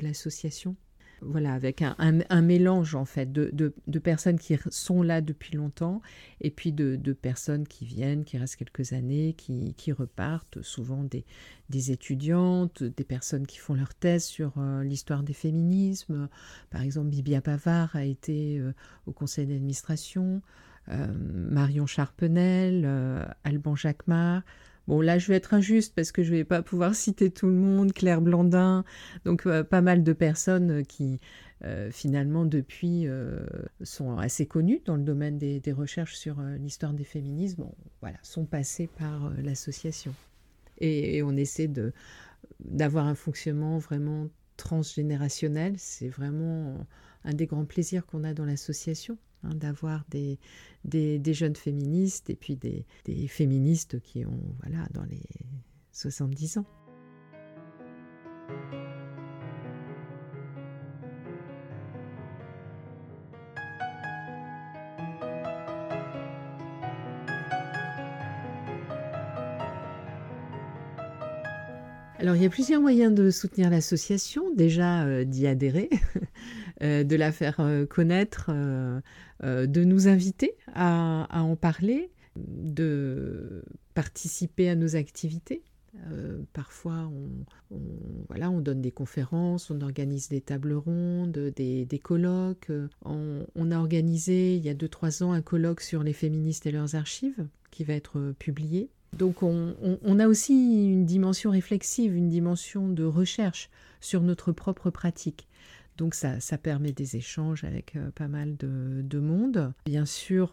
l'association 0.00 0.76
voilà, 1.20 1.54
avec 1.54 1.82
un, 1.82 2.42
mélange 2.42 2.94
en 2.94 3.04
fait 3.04 3.32
de, 3.32 3.98
personnes 3.98 4.38
qui 4.38 4.56
sont 4.70 5.02
là 5.02 5.20
depuis 5.20 5.56
longtemps 5.56 6.00
et 6.40 6.50
puis 6.50 6.72
de, 6.72 7.12
personnes 7.12 7.66
qui 7.66 7.84
viennent, 7.84 8.24
qui 8.24 8.38
restent 8.38 8.56
quelques 8.56 8.92
années, 8.92 9.34
qui, 9.34 9.92
repartent, 9.92 10.62
souvent 10.62 11.04
des, 11.04 11.90
étudiantes, 11.90 12.82
des 12.82 13.04
personnes 13.04 13.46
qui 13.46 13.58
font 13.58 13.74
leur 13.74 13.94
thèse 13.94 14.24
sur 14.24 14.52
euh, 14.58 14.82
l'histoire 14.84 15.22
des 15.22 15.32
féminismes. 15.32 16.28
Par 16.70 16.82
exemple, 16.82 17.08
Bibia 17.08 17.40
Pavard 17.40 17.94
a 17.96 18.04
été 18.04 18.58
euh, 18.58 18.72
au 19.06 19.12
conseil 19.12 19.46
d'administration, 19.46 20.42
euh, 20.88 21.06
Marion 21.12 21.86
Charpenel, 21.86 22.86
Alban 23.44 23.74
Jacquemart. 23.74 24.42
Bon, 24.88 25.02
là, 25.02 25.18
je 25.18 25.28
vais 25.28 25.36
être 25.36 25.52
injuste 25.52 25.94
parce 25.94 26.12
que 26.12 26.22
je 26.22 26.32
ne 26.32 26.38
vais 26.38 26.44
pas 26.44 26.62
pouvoir 26.62 26.94
citer 26.94 27.30
tout 27.30 27.46
le 27.46 27.52
monde, 27.52 27.92
Claire 27.92 28.22
Blandin, 28.22 28.84
donc 29.26 29.46
euh, 29.46 29.62
pas 29.62 29.82
mal 29.82 30.02
de 30.02 30.12
personnes 30.14 30.82
qui, 30.86 31.20
euh, 31.62 31.90
finalement, 31.90 32.46
depuis, 32.46 33.06
euh, 33.06 33.38
sont 33.82 34.16
assez 34.16 34.46
connues 34.46 34.80
dans 34.86 34.96
le 34.96 35.02
domaine 35.02 35.36
des, 35.36 35.60
recherches 35.72 36.16
sur 36.16 36.40
l'histoire 36.58 36.94
des 36.94 37.04
féminismes, 37.04 37.66
voilà, 38.00 38.16
sont 38.22 38.46
passées 38.46 38.88
par 38.98 39.30
l'association. 39.42 40.14
Et, 40.78 41.22
on 41.22 41.36
essaie 41.36 41.68
de, 41.68 41.92
d'avoir 42.60 43.06
un 43.06 43.14
fonctionnement 43.14 43.76
vraiment 43.76 44.28
transgénérationnel. 44.56 45.74
C'est 45.76 46.08
vraiment 46.08 46.86
un 47.24 47.34
des 47.34 47.44
grands 47.44 47.66
plaisirs 47.66 48.06
qu'on 48.06 48.24
a 48.24 48.32
dans 48.32 48.46
l'association. 48.46 49.18
Hein, 49.44 49.54
d'avoir 49.54 50.04
des, 50.10 50.40
des, 50.84 51.32
jeunes 51.32 51.54
féministes 51.54 52.28
et 52.28 52.34
puis 52.34 52.56
des, 52.56 52.84
des 53.04 53.28
féministes 53.28 54.00
qui 54.00 54.26
ont 54.26 54.56
voilà, 54.62 54.84
dans 54.92 55.04
les 55.04 55.22
70 55.92 56.58
ans. 56.58 56.64
Alors 72.20 72.34
il 72.34 72.42
y 72.42 72.46
a 72.46 72.50
plusieurs 72.50 72.80
moyens 72.80 73.14
de 73.14 73.30
soutenir 73.30 73.70
l'association, 73.70 74.52
déjà 74.54 75.04
euh, 75.04 75.24
d'y 75.24 75.46
adhérer, 75.46 75.88
de 76.80 77.16
la 77.16 77.32
faire 77.32 77.56
euh, 77.60 77.86
connaître, 77.86 78.50
de 79.42 79.84
nous 79.84 80.08
inviter 80.08 80.54
à, 80.74 81.26
en 81.30 81.56
parler, 81.56 82.10
de 82.36 83.64
participer 83.94 84.68
à 84.68 84.74
nos 84.74 84.96
activités. 84.96 85.62
parfois, 86.52 87.10
on, 87.70 87.76
voilà, 88.28 88.50
on 88.50 88.60
donne 88.60 88.80
des 88.80 88.92
conférences, 88.92 89.70
on 89.70 89.80
organise 89.80 90.28
des 90.28 90.40
tables 90.40 90.74
rondes, 90.74 91.52
des, 91.56 92.00
colloques. 92.02 92.70
On, 93.04 93.46
on, 93.54 93.70
a 93.70 93.78
organisé 93.78 94.56
il 94.56 94.64
y 94.64 94.68
a 94.68 94.74
2-3 94.74 95.24
ans 95.24 95.32
un 95.32 95.42
colloque 95.42 95.80
sur 95.80 96.02
les 96.02 96.12
féministes 96.12 96.66
et 96.66 96.72
leurs 96.72 96.94
archives 96.94 97.46
qui 97.70 97.84
va 97.84 97.94
être 97.94 98.34
publié. 98.38 98.90
Donc 99.16 99.42
on, 99.42 100.18
a 100.18 100.28
aussi 100.28 100.52
une 100.52 101.06
dimension 101.06 101.50
réflexive, 101.50 102.14
une 102.14 102.28
dimension 102.28 102.88
de 102.88 103.04
recherche 103.04 103.70
sur 104.00 104.20
notre 104.22 104.52
propre 104.52 104.90
pratique. 104.90 105.48
Donc 105.98 106.14
ça, 106.14 106.40
ça 106.40 106.56
permet 106.56 106.92
des 106.92 107.16
échanges 107.16 107.64
avec 107.64 107.96
pas 108.14 108.28
mal 108.28 108.56
de, 108.56 109.02
de, 109.02 109.18
monde. 109.18 109.72
Bien 109.84 110.06
sûr, 110.06 110.50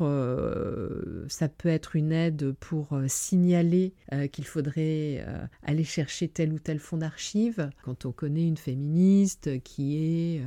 ça 1.27 1.47
peut 1.47 1.69
être 1.69 1.95
une 1.95 2.11
aide 2.11 2.53
pour 2.59 2.99
signaler 3.07 3.93
qu'il 4.31 4.45
faudrait 4.45 5.25
aller 5.63 5.83
chercher 5.83 6.27
tel 6.27 6.51
ou 6.51 6.59
tel 6.59 6.79
fonds 6.79 6.97
d'archives. 6.97 7.69
Quand 7.83 8.05
on 8.05 8.11
connaît 8.11 8.47
une 8.47 8.57
féministe 8.57 9.61
qui 9.63 9.97
est 9.97 10.41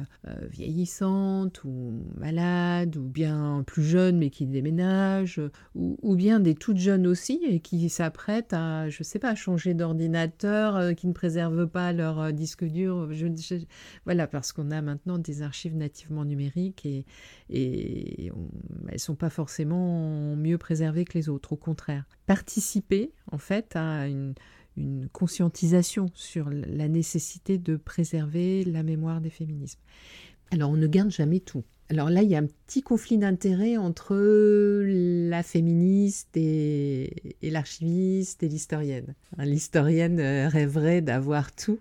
vieillissante 0.50 1.62
ou 1.64 2.02
malade 2.16 2.96
ou 2.96 3.08
bien 3.08 3.62
plus 3.66 3.84
jeune 3.84 4.18
mais 4.18 4.30
qui 4.30 4.46
déménage 4.46 5.40
ou, 5.74 6.16
bien 6.16 6.40
des 6.40 6.54
toutes 6.54 6.78
jeunes 6.78 7.06
aussi 7.06 7.40
et 7.46 7.60
qui 7.60 7.88
s'apprêtent 7.88 8.52
à, 8.52 8.88
je 8.88 9.02
sais 9.02 9.18
pas, 9.18 9.34
changer 9.34 9.74
d'ordinateur, 9.74 10.76
euh, 10.76 10.92
qui 10.92 11.06
ne 11.06 11.12
préservent 11.12 11.66
pas 11.66 11.92
leur 11.92 12.20
euh, 12.20 12.32
disque 12.32 12.64
dur. 12.64 13.12
Je, 13.12 13.26
voilà, 14.04 14.26
parce 14.26 14.52
qu'on 14.52 14.70
a 14.70 14.80
maintenant 14.88 15.18
des 15.18 15.42
archives 15.42 15.76
nativement 15.76 16.24
numériques 16.24 16.86
et, 16.86 17.04
elles 18.88 18.98
sont 18.98 19.14
pas 19.14 19.30
forcément 19.30 20.34
mieux 20.36 20.58
préservées 20.58 21.04
que 21.04 21.16
les 21.16 21.28
autres. 21.28 21.52
Au 21.52 21.56
contraire, 21.56 22.04
participer 22.26 23.12
en 23.30 23.38
fait 23.38 23.76
à 23.76 24.08
une, 24.08 24.34
conscientisation 25.12 26.06
sur 26.14 26.50
la 26.50 26.86
nécessité 26.86 27.58
de 27.58 27.76
préserver 27.76 28.62
la 28.62 28.84
mémoire 28.84 29.20
des 29.20 29.30
féminismes. 29.30 29.80
Alors 30.52 30.70
on 30.70 30.76
ne 30.76 30.86
garde 30.86 31.10
jamais 31.10 31.40
tout. 31.40 31.64
Alors 31.90 32.10
là, 32.10 32.22
il 32.22 32.28
y 32.28 32.36
a 32.36 32.38
un 32.38 32.46
petit 32.46 32.82
conflit 32.82 33.16
d'intérêts 33.16 33.78
entre 33.78 34.14
la 34.14 35.42
féministe 35.42 36.36
et, 36.36 37.34
l'archiviste 37.42 38.42
et 38.42 38.48
l'historienne. 38.48 39.14
L'historienne 39.38 40.20
euh, 40.20 40.48
rêverait 40.48 41.00
d'avoir 41.00 41.50
tout 41.52 41.80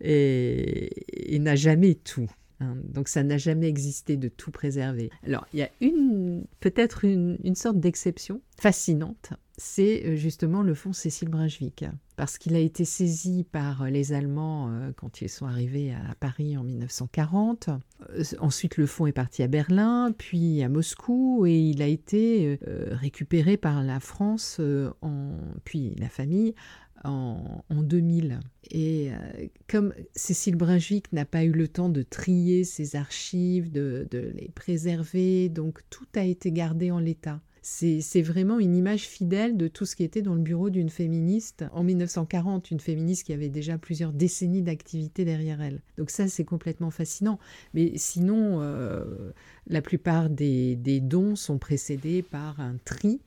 et, 0.00 1.38
n'a 1.38 1.56
jamais 1.56 1.94
tout. 1.94 2.28
Hein. 2.58 2.74
donc 2.84 3.08
ça 3.08 3.22
n'a 3.22 3.36
jamais 3.36 3.68
existé 3.68 4.16
de 4.16 4.28
tout 4.28 4.50
préserver. 4.50 5.10
Alors 5.26 5.46
il 5.52 5.58
y 5.58 5.62
a 5.62 5.70
une 5.80 6.44
peut-être 6.60 7.04
une, 7.04 7.54
sorte 7.54 7.78
d'exception 7.78 8.40
fascinante 8.58 9.32
c'est 9.58 10.02
euh, 10.04 10.16
justement 10.16 10.62
le 10.62 10.74
fonds 10.74 10.92
Cécile 10.92 11.28
Brunswick, 11.28 11.84
parce 12.16 12.38
qu'il 12.38 12.54
a 12.54 12.58
été 12.58 12.84
saisi 12.84 13.44
par 13.44 13.82
euh, 13.82 13.88
les 13.88 14.12
Allemands 14.12 14.70
euh, 14.70 14.92
quand 14.94 15.20
ils 15.20 15.28
sont 15.28 15.46
arrivés 15.46 15.94
à 15.94 16.14
Paris 16.14 16.56
en 16.56 16.64
1940. 16.64 17.70
Ensuite, 18.38 18.76
le 18.76 18.86
fonds 18.86 19.06
est 19.06 19.12
parti 19.12 19.42
à 19.42 19.48
Berlin, 19.48 20.12
puis 20.16 20.62
à 20.62 20.68
Moscou, 20.68 21.46
et 21.46 21.58
il 21.58 21.80
a 21.82 21.86
été 21.86 22.58
récupéré 22.90 23.56
par 23.56 23.82
la 23.82 24.00
France, 24.00 24.60
puis 25.64 25.94
la 25.98 26.08
famille, 26.08 26.54
en, 27.04 27.62
2000. 27.70 28.40
Et 28.70 29.10
comme 29.68 29.94
Cécile 30.14 30.56
Brunswick 30.56 31.12
n'a 31.12 31.24
pas 31.24 31.44
eu 31.44 31.52
le 31.52 31.68
temps 31.68 31.88
de 31.88 32.02
trier 32.02 32.64
ses 32.64 32.96
archives, 32.96 33.70
de 33.70 34.08
les 34.12 34.50
préserver, 34.54 35.48
donc 35.48 35.80
tout 35.90 36.06
a 36.14 36.24
été 36.24 36.50
gardé 36.52 36.90
en 36.90 36.98
l'état 36.98 37.40
c'est 37.68 38.22
vraiment 38.22 38.60
une 38.60 38.76
image 38.76 39.08
fidèle 39.08 39.56
de 39.56 39.66
tout 39.66 39.86
ce 39.86 39.96
qui 39.96 40.04
était 40.04 40.22
dans 40.22 40.36
le 40.36 40.40
bureau 40.40 40.70
d'une 40.70 40.88
féministe 40.88 41.64
en 41.72 41.82
1940, 41.82 42.70
une 42.70 42.78
féministe 42.78 43.24
qui 43.24 43.32
avait 43.32 43.48
déjà 43.48 43.76
plusieurs 43.76 44.12
décennies 44.12 44.62
d'activité 44.62 45.24
derrière 45.24 45.60
elle. 45.60 45.82
Donc 45.98 46.10
ça, 46.10 46.28
c'est 46.28 46.44
complètement 46.44 46.92
fascinant. 46.92 47.40
Mais 47.74 47.94
sinon, 47.96 48.60
euh, 48.60 49.32
la 49.66 49.82
plupart 49.82 50.30
des, 50.30 50.76
dons 51.00 51.34
sont 51.34 51.58
précédés 51.58 52.22
par 52.22 52.60
un 52.60 52.76
tri. 52.84 53.20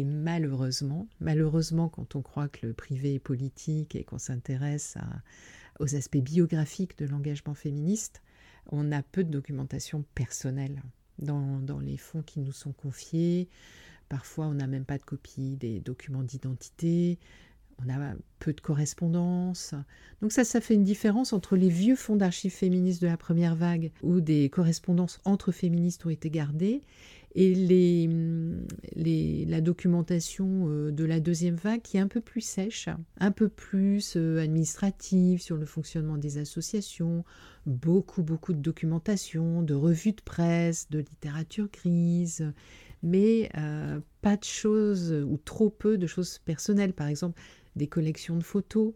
Et 0.00 0.04
malheureusement, 0.04 1.06
malheureusement, 1.20 1.90
quand 1.90 2.16
on 2.16 2.22
croit 2.22 2.48
que 2.48 2.66
le 2.66 2.72
privé 2.72 3.16
est 3.16 3.18
politique 3.18 3.94
et 3.94 4.02
qu'on 4.02 4.16
s'intéresse 4.16 4.96
aux 5.78 5.94
aspects 5.94 6.16
biographiques 6.16 6.96
de 6.96 7.04
l'engagement 7.04 7.52
féministe, 7.52 8.22
on 8.72 8.92
a 8.92 9.02
peu 9.02 9.24
de 9.24 9.30
documentation 9.30 10.06
personnelle 10.14 10.80
dans, 11.18 11.60
les 11.82 11.98
fonds 11.98 12.22
qui 12.22 12.40
nous 12.40 12.52
sont 12.52 12.72
confiés. 12.72 13.50
Parfois, 14.08 14.46
on 14.46 14.54
n'a 14.54 14.66
même 14.66 14.86
pas 14.86 14.96
de 14.96 15.04
copie 15.04 15.56
des 15.56 15.80
documents 15.80 16.22
d'identité. 16.22 17.18
On 17.84 17.90
a 17.90 18.14
peu 18.38 18.54
de 18.54 18.60
correspondance. 18.62 19.74
Donc 20.22 20.32
ça, 20.32 20.44
ça 20.44 20.62
fait 20.62 20.74
une 20.74 20.84
différence 20.84 21.34
entre 21.34 21.56
les 21.56 21.68
vieux 21.68 21.96
fonds 21.96 22.16
d'archives 22.16 22.54
féministes 22.54 23.02
de 23.02 23.06
la 23.06 23.18
première 23.18 23.54
vague, 23.54 23.92
où 24.02 24.22
des 24.22 24.48
correspondances 24.48 25.20
entre 25.26 25.52
féministes 25.52 26.06
ont 26.06 26.10
été 26.10 26.30
gardées, 26.30 26.80
et 27.34 27.54
les, 27.54 29.44
la 29.46 29.60
documentation 29.60 30.68
euh, 30.68 30.90
de 30.90 31.04
la 31.04 31.20
deuxième 31.20 31.54
vague 31.54 31.82
qui 31.82 31.96
est 31.96 32.00
un 32.00 32.08
peu 32.08 32.20
plus 32.20 32.40
sèche, 32.40 32.88
un 33.18 33.30
peu 33.30 33.48
plus 33.48 34.14
euh, 34.16 34.42
administrative 34.42 35.40
sur 35.40 35.56
le 35.56 35.66
fonctionnement 35.66 36.16
des 36.16 36.38
associations, 36.38 37.24
beaucoup 37.66 38.22
beaucoup 38.22 38.52
de 38.52 38.58
documentation, 38.58 39.62
de 39.62 39.74
revues 39.74 40.12
de 40.12 40.22
presse, 40.22 40.90
de 40.90 40.98
littérature 40.98 41.68
grise, 41.72 42.52
mais 43.02 43.48
euh, 43.56 44.00
pas 44.22 44.36
de 44.36 44.44
choses 44.44 45.12
ou 45.12 45.36
trop 45.36 45.70
peu 45.70 45.98
de 45.98 46.06
choses 46.06 46.38
personnelles, 46.38 46.92
par 46.92 47.06
exemple 47.06 47.40
des 47.76 47.86
collections 47.86 48.36
de 48.36 48.44
photos. 48.44 48.92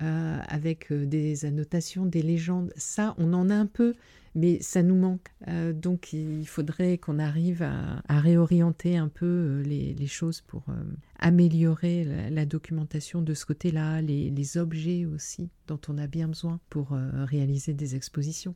avec 0.00 0.92
des 0.92 1.44
annotations, 1.44 2.06
des 2.06 2.22
légendes. 2.22 2.72
Ça, 2.76 3.14
on 3.18 3.32
en 3.34 3.50
a 3.50 3.54
un 3.54 3.66
peu, 3.66 3.94
mais 4.34 4.60
ça 4.60 4.82
nous 4.82 4.96
manque. 4.96 5.28
Euh, 5.48 5.72
donc 5.72 6.12
il 6.12 6.46
faudrait 6.46 6.98
qu'on 6.98 7.18
arrive 7.18 7.62
à, 7.62 8.20
réorienter 8.20 8.96
un 8.96 9.08
peu 9.08 9.26
euh, 9.26 9.62
les, 9.62 10.06
choses 10.06 10.40
pour 10.40 10.64
euh, 10.68 10.74
améliorer 11.18 12.04
la, 12.30 12.46
documentation 12.46 13.22
de 13.22 13.34
ce 13.34 13.46
côté-là, 13.46 14.00
les, 14.02 14.56
objets 14.56 15.06
aussi 15.06 15.50
dont 15.66 15.80
on 15.88 15.96
a 15.96 16.06
bien 16.06 16.28
besoin 16.28 16.60
pour 16.68 16.90
réaliser 16.90 17.72
des 17.72 17.94
expositions. 17.96 18.54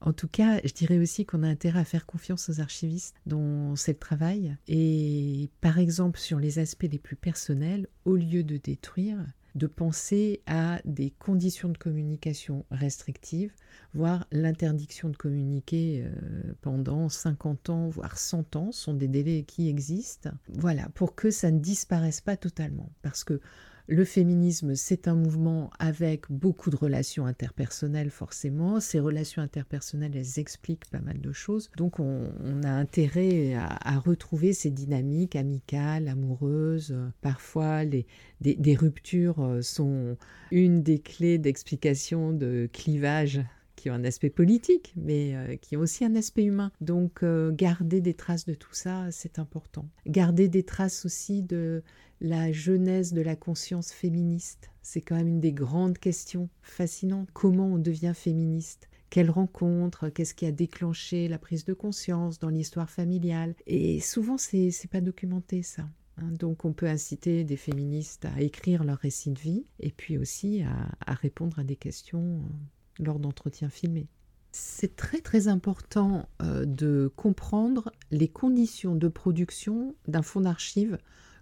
En 0.00 0.12
tout 0.12 0.28
cas, 0.28 0.60
je 0.64 0.72
dirais 0.72 0.98
aussi 0.98 1.24
qu'on 1.24 1.42
a 1.42 1.48
intérêt 1.48 1.80
à 1.80 1.84
faire 1.84 2.04
confiance 2.04 2.50
aux 2.50 2.60
archivistes 2.60 3.14
dont 3.26 3.76
c'est 3.76 3.92
le 3.92 3.98
travail. 3.98 4.56
Et 4.66 5.48
par 5.60 5.78
exemple, 5.78 6.18
sur 6.18 6.38
les 6.38 6.58
aspects 6.58 6.88
les 6.90 6.98
plus 6.98 7.16
personnels, 7.16 7.86
au 8.04 8.16
lieu 8.16 8.42
de 8.42 8.56
détruire, 8.56 9.24
de 9.58 9.66
penser 9.66 10.40
à 10.46 10.80
des 10.84 11.10
conditions 11.10 11.68
de 11.68 11.76
communication 11.76 12.64
restrictives, 12.70 13.52
voire 13.92 14.26
l'interdiction 14.32 15.10
de 15.10 15.16
communiquer 15.16 16.04
euh, 16.04 16.54
pendant 16.62 17.08
50 17.08 17.70
ans, 17.70 17.88
voire 17.88 18.18
100 18.18 18.56
ans, 18.56 18.72
sont 18.72 18.94
des 18.94 19.08
délais 19.08 19.42
qui 19.42 19.68
existent. 19.68 20.30
Voilà, 20.48 20.88
pour 20.94 21.14
que 21.14 21.30
ça 21.30 21.50
ne 21.50 21.58
disparaisse 21.58 22.20
pas 22.20 22.36
totalement. 22.36 22.90
Parce 23.02 23.24
que 23.24 23.40
le 23.88 24.04
féminisme, 24.04 24.74
c'est 24.74 25.08
un 25.08 25.14
mouvement 25.14 25.70
avec 25.78 26.30
beaucoup 26.30 26.68
de 26.68 26.76
relations 26.76 27.24
interpersonnelles 27.24 28.10
forcément. 28.10 28.80
Ces 28.80 29.00
relations 29.00 29.40
interpersonnelles, 29.40 30.14
elles 30.14 30.38
expliquent 30.38 30.90
pas 30.90 31.00
mal 31.00 31.22
de 31.22 31.32
choses. 31.32 31.70
Donc 31.78 31.98
on, 31.98 32.30
a 32.64 32.70
intérêt 32.70 33.54
à, 33.54 33.98
retrouver 33.98 34.52
ces 34.52 34.70
dynamiques 34.70 35.36
amicales, 35.36 36.08
amoureuses. 36.08 36.94
Parfois, 37.22 37.84
les, 37.84 38.06
des, 38.42 38.76
ruptures 38.76 39.42
euh, 39.42 39.62
sont 39.62 40.18
une 40.50 40.82
des 40.82 40.98
clés 40.98 41.38
d'explication 41.38 42.34
de 42.34 42.68
clivage 42.70 43.40
qui 43.78 43.90
ont 43.90 43.94
un 43.94 44.04
aspect 44.04 44.30
politique, 44.30 44.92
mais 44.96 45.34
euh, 45.34 45.56
qui 45.56 45.76
ont 45.76 45.80
aussi 45.80 46.04
un 46.04 46.14
aspect 46.14 46.44
humain. 46.44 46.72
Donc 46.80 47.22
euh, 47.22 47.52
garder 47.52 48.00
des 48.00 48.14
traces 48.14 48.44
de 48.44 48.54
tout 48.54 48.74
ça, 48.74 49.06
c'est 49.12 49.38
important. 49.38 49.88
Garder 50.06 50.48
des 50.48 50.64
traces 50.64 51.06
aussi 51.06 51.42
de 51.42 51.82
la 52.20 52.52
jeunesse 52.52 53.12
de 53.12 53.20
la 53.20 53.36
conscience 53.36 53.92
féministe. 53.92 54.70
C'est 54.82 55.00
quand 55.00 55.16
même 55.16 55.28
une 55.28 55.40
des 55.40 55.52
grandes 55.52 55.98
questions 55.98 56.48
fascinantes. 56.62 57.28
Comment 57.32 57.66
on 57.66 57.78
devient 57.78 58.14
féministe? 58.14 58.88
Quelle 59.10 59.30
rencontre, 59.30 60.08
qu'est-ce 60.10 60.34
qui 60.34 60.44
a 60.44 60.52
déclenché 60.52 61.28
la 61.28 61.38
prise 61.38 61.64
de 61.64 61.72
conscience 61.72 62.38
dans 62.38 62.50
l'histoire 62.50 62.90
familiale? 62.90 63.54
Et 63.66 64.00
souvent, 64.00 64.36
c'est 64.36 64.70
pas 64.90 65.00
documenté 65.00 65.62
ça. 65.62 65.88
Hein. 66.18 66.30
Donc 66.38 66.64
on 66.64 66.72
peut 66.72 66.88
inciter 66.88 67.44
des 67.44 67.56
féministes 67.56 68.26
à 68.26 68.40
écrire 68.40 68.84
leur 68.84 68.98
récit 68.98 69.30
de 69.30 69.38
vie 69.38 69.64
et 69.80 69.90
puis 69.90 70.18
aussi 70.18 70.62
à, 71.06 71.14
répondre 71.14 71.58
à 71.58 71.64
des 71.64 71.76
questions 71.76 72.42
euh, 72.42 73.04
lors 73.04 73.18
d'entretiens 73.18 73.70
filmés. 73.70 74.08
C'est 74.52 74.96
très 74.96 75.20
très 75.20 75.48
important 75.48 76.28
euh, 76.42 76.64
de 76.64 77.12
comprendre 77.16 77.92
les 78.10 78.28
conditions 78.28 78.94
de 78.94 79.08
production 79.08 79.94
d'un 80.06 80.22
fonds 80.22 80.40
d'archives 80.40 80.98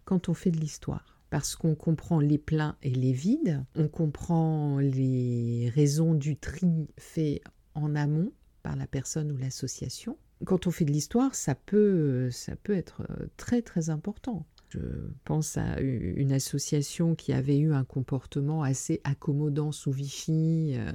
quand 0.07 0.31
on 0.31 0.35
fait 0.35 0.51
de 0.51 0.59
l'histoire. 0.59 1.21
Parce 1.29 1.57
qu'on 1.57 1.75
comprend 1.75 2.21
les 2.21 2.39
pleins 2.39 2.77
et 2.83 2.91
les 2.91 3.13
vides, 3.13 3.63
on 3.75 3.89
comprend 3.89 4.79
les 4.79 5.71
raisons 5.75 6.15
du 6.15 6.37
tri 6.37 6.89
fait 6.97 7.43
en 7.75 7.95
amont 7.95 8.33
par 8.63 8.77
la 8.77 8.87
personne 8.87 9.31
ou 9.33 9.37
l'association. 9.37 10.17
Quand 10.47 10.67
on 10.67 10.71
fait 10.71 10.85
de 10.85 10.93
l'histoire, 10.93 11.35
ça 11.35 11.55
peut, 11.55 12.31
ça 12.31 12.57
peut 12.57 12.75
être 12.75 13.07
très 13.37 13.61
très 13.61 13.91
important. 13.91 14.47
Je 14.69 14.79
pense 15.25 15.57
à 15.57 15.81
une 15.81 16.33
association 16.33 17.15
qui 17.15 17.33
avait 17.33 17.59
eu 17.59 17.73
un 17.73 17.85
comportement 17.85 18.63
assez 18.63 19.01
accommodant 19.05 19.73
sous 19.73 19.93
Vichy 19.93 20.75
euh, 20.77 20.93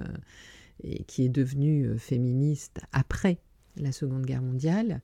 et 0.84 1.04
qui 1.06 1.24
est 1.24 1.30
devenue 1.30 1.88
euh, 1.88 1.98
féministe 1.98 2.82
après 2.92 3.40
la 3.78 3.92
Seconde 3.92 4.26
Guerre 4.26 4.42
mondiale 4.42 5.02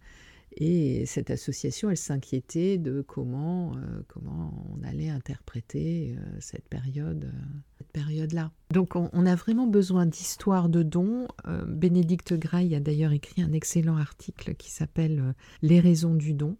et 0.59 1.05
cette 1.05 1.29
association, 1.29 1.91
elle 1.91 1.97
s'inquiétait 1.97 2.79
de 2.79 3.01
comment, 3.01 3.73
euh, 3.75 4.01
comment 4.07 4.51
on 4.73 4.83
allait 4.83 5.09
interpréter 5.09 6.15
euh, 6.17 6.37
cette, 6.39 6.67
période, 6.67 7.31
cette 7.77 7.91
période-là. 7.91 8.51
Donc 8.71 8.95
on, 8.95 9.25
a 9.27 9.35
vraiment 9.35 9.67
besoin 9.67 10.07
d'histoires 10.07 10.67
de 10.67 10.81
dons. 10.81 11.27
Euh, 11.47 11.63
Bénédicte 11.67 12.33
Graille 12.33 12.73
a 12.73 12.79
d'ailleurs 12.79 13.11
écrit 13.11 13.43
un 13.43 13.53
excellent 13.53 13.97
article 13.97 14.55
qui 14.55 14.71
s'appelle 14.71 15.19
euh, 15.19 15.33
Les 15.61 15.79
raisons 15.79 16.15
du 16.15 16.33
don. 16.33 16.57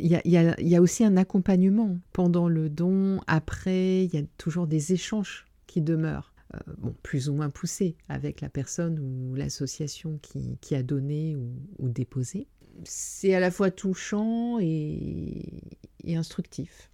Il 0.00 0.06
y, 0.06 0.30
y, 0.30 0.76
a, 0.76 0.80
aussi 0.80 1.04
un 1.04 1.18
accompagnement 1.18 1.98
pendant 2.14 2.48
le 2.48 2.70
don, 2.70 3.20
après, 3.26 4.06
il 4.06 4.14
y 4.14 4.16
a 4.16 4.22
toujours 4.38 4.66
des 4.66 4.94
échanges 4.94 5.44
qui 5.66 5.82
demeurent. 5.82 6.32
bon, 6.78 6.94
plus 7.02 7.28
ou 7.28 7.34
moins 7.34 7.50
poussés 7.50 7.94
avec 8.08 8.40
la 8.40 8.48
personne 8.48 8.98
ou 8.98 9.34
l'association 9.34 10.18
qui, 10.22 10.74
a 10.74 10.82
donné 10.82 11.36
ou 11.36 11.88
déposé 11.90 12.48
c'est 12.84 13.34
à 13.34 13.40
la 13.40 13.50
fois 13.50 13.70
touchant 13.70 14.58
et, 14.60 15.44
instructif. 16.06 16.90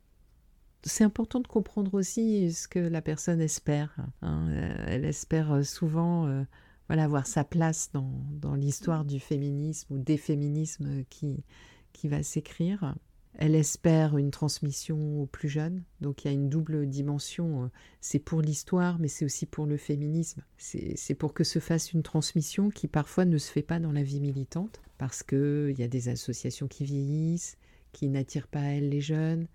C'est 0.83 1.05
important 1.05 1.41
de 1.41 1.47
comprendre 1.47 1.95
aussi 1.95 2.53
ce 2.53 2.69
que 2.69 2.79
la 2.79 3.01
personne 3.01 3.41
espère. 3.41 3.97
Hein. 4.23 4.49
Elle 4.87 5.05
espère 5.05 5.65
souvent 5.65 6.27
euh, 6.27 6.43
voilà, 6.89 7.05
avoir 7.05 7.27
sa 7.27 7.45
place 7.45 7.91
dans, 7.93 8.55
l'histoire 8.55 9.05
du 9.05 9.21
féminisme 9.21 9.95
ou 9.95 9.99
des 9.99 10.19
féminismes 10.19 11.05
qui, 11.09 11.45
qui 11.93 12.09
va 12.09 12.23
s'écrire. 12.23 12.95
Elle 13.37 13.57
espère 13.57 14.17
une 14.17 14.31
transmission 14.31 15.23
aux 15.23 15.27
plus 15.27 15.49
jeunes. 15.49 15.83
Donc 16.01 16.25
il 16.25 16.29
y 16.29 16.31
a 16.31 16.35
une 16.35 16.49
double 16.49 16.87
dimension. 16.89 17.71
C'est 18.01 18.21
pour 18.21 18.41
l'histoire, 18.41 18.99
mais 18.99 19.09
c'est 19.09 19.25
aussi 19.25 19.47
pour 19.47 19.67
le 19.67 19.77
féminisme. 19.77 20.43
C'est 20.57 21.15
pour 21.15 21.35
que 21.35 21.43
se 21.43 21.59
fasse 21.59 21.93
une 21.93 22.03
transmission 22.03 22.71
qui 22.71 22.87
parfois 22.87 23.25
ne 23.25 23.39
se 23.39 23.51
fait 23.51 23.63
pas 23.63 23.81
dans 23.81 23.93
la 23.93 24.03
vie 24.03 24.21
militante, 24.21 24.81
parce 24.99 25.23
qu'il 25.23 25.75
y 25.77 25.83
a 25.83 25.89
des 25.89 26.09
associations 26.09 26.69
qui 26.69 26.85
vieillissent, 26.85 27.59
qui 27.93 28.09
n'attirent 28.09 28.49
pas 28.49 28.61
à 28.61 28.69
elles 28.69 28.89
les 28.89 29.01
jeunes. 29.01 29.47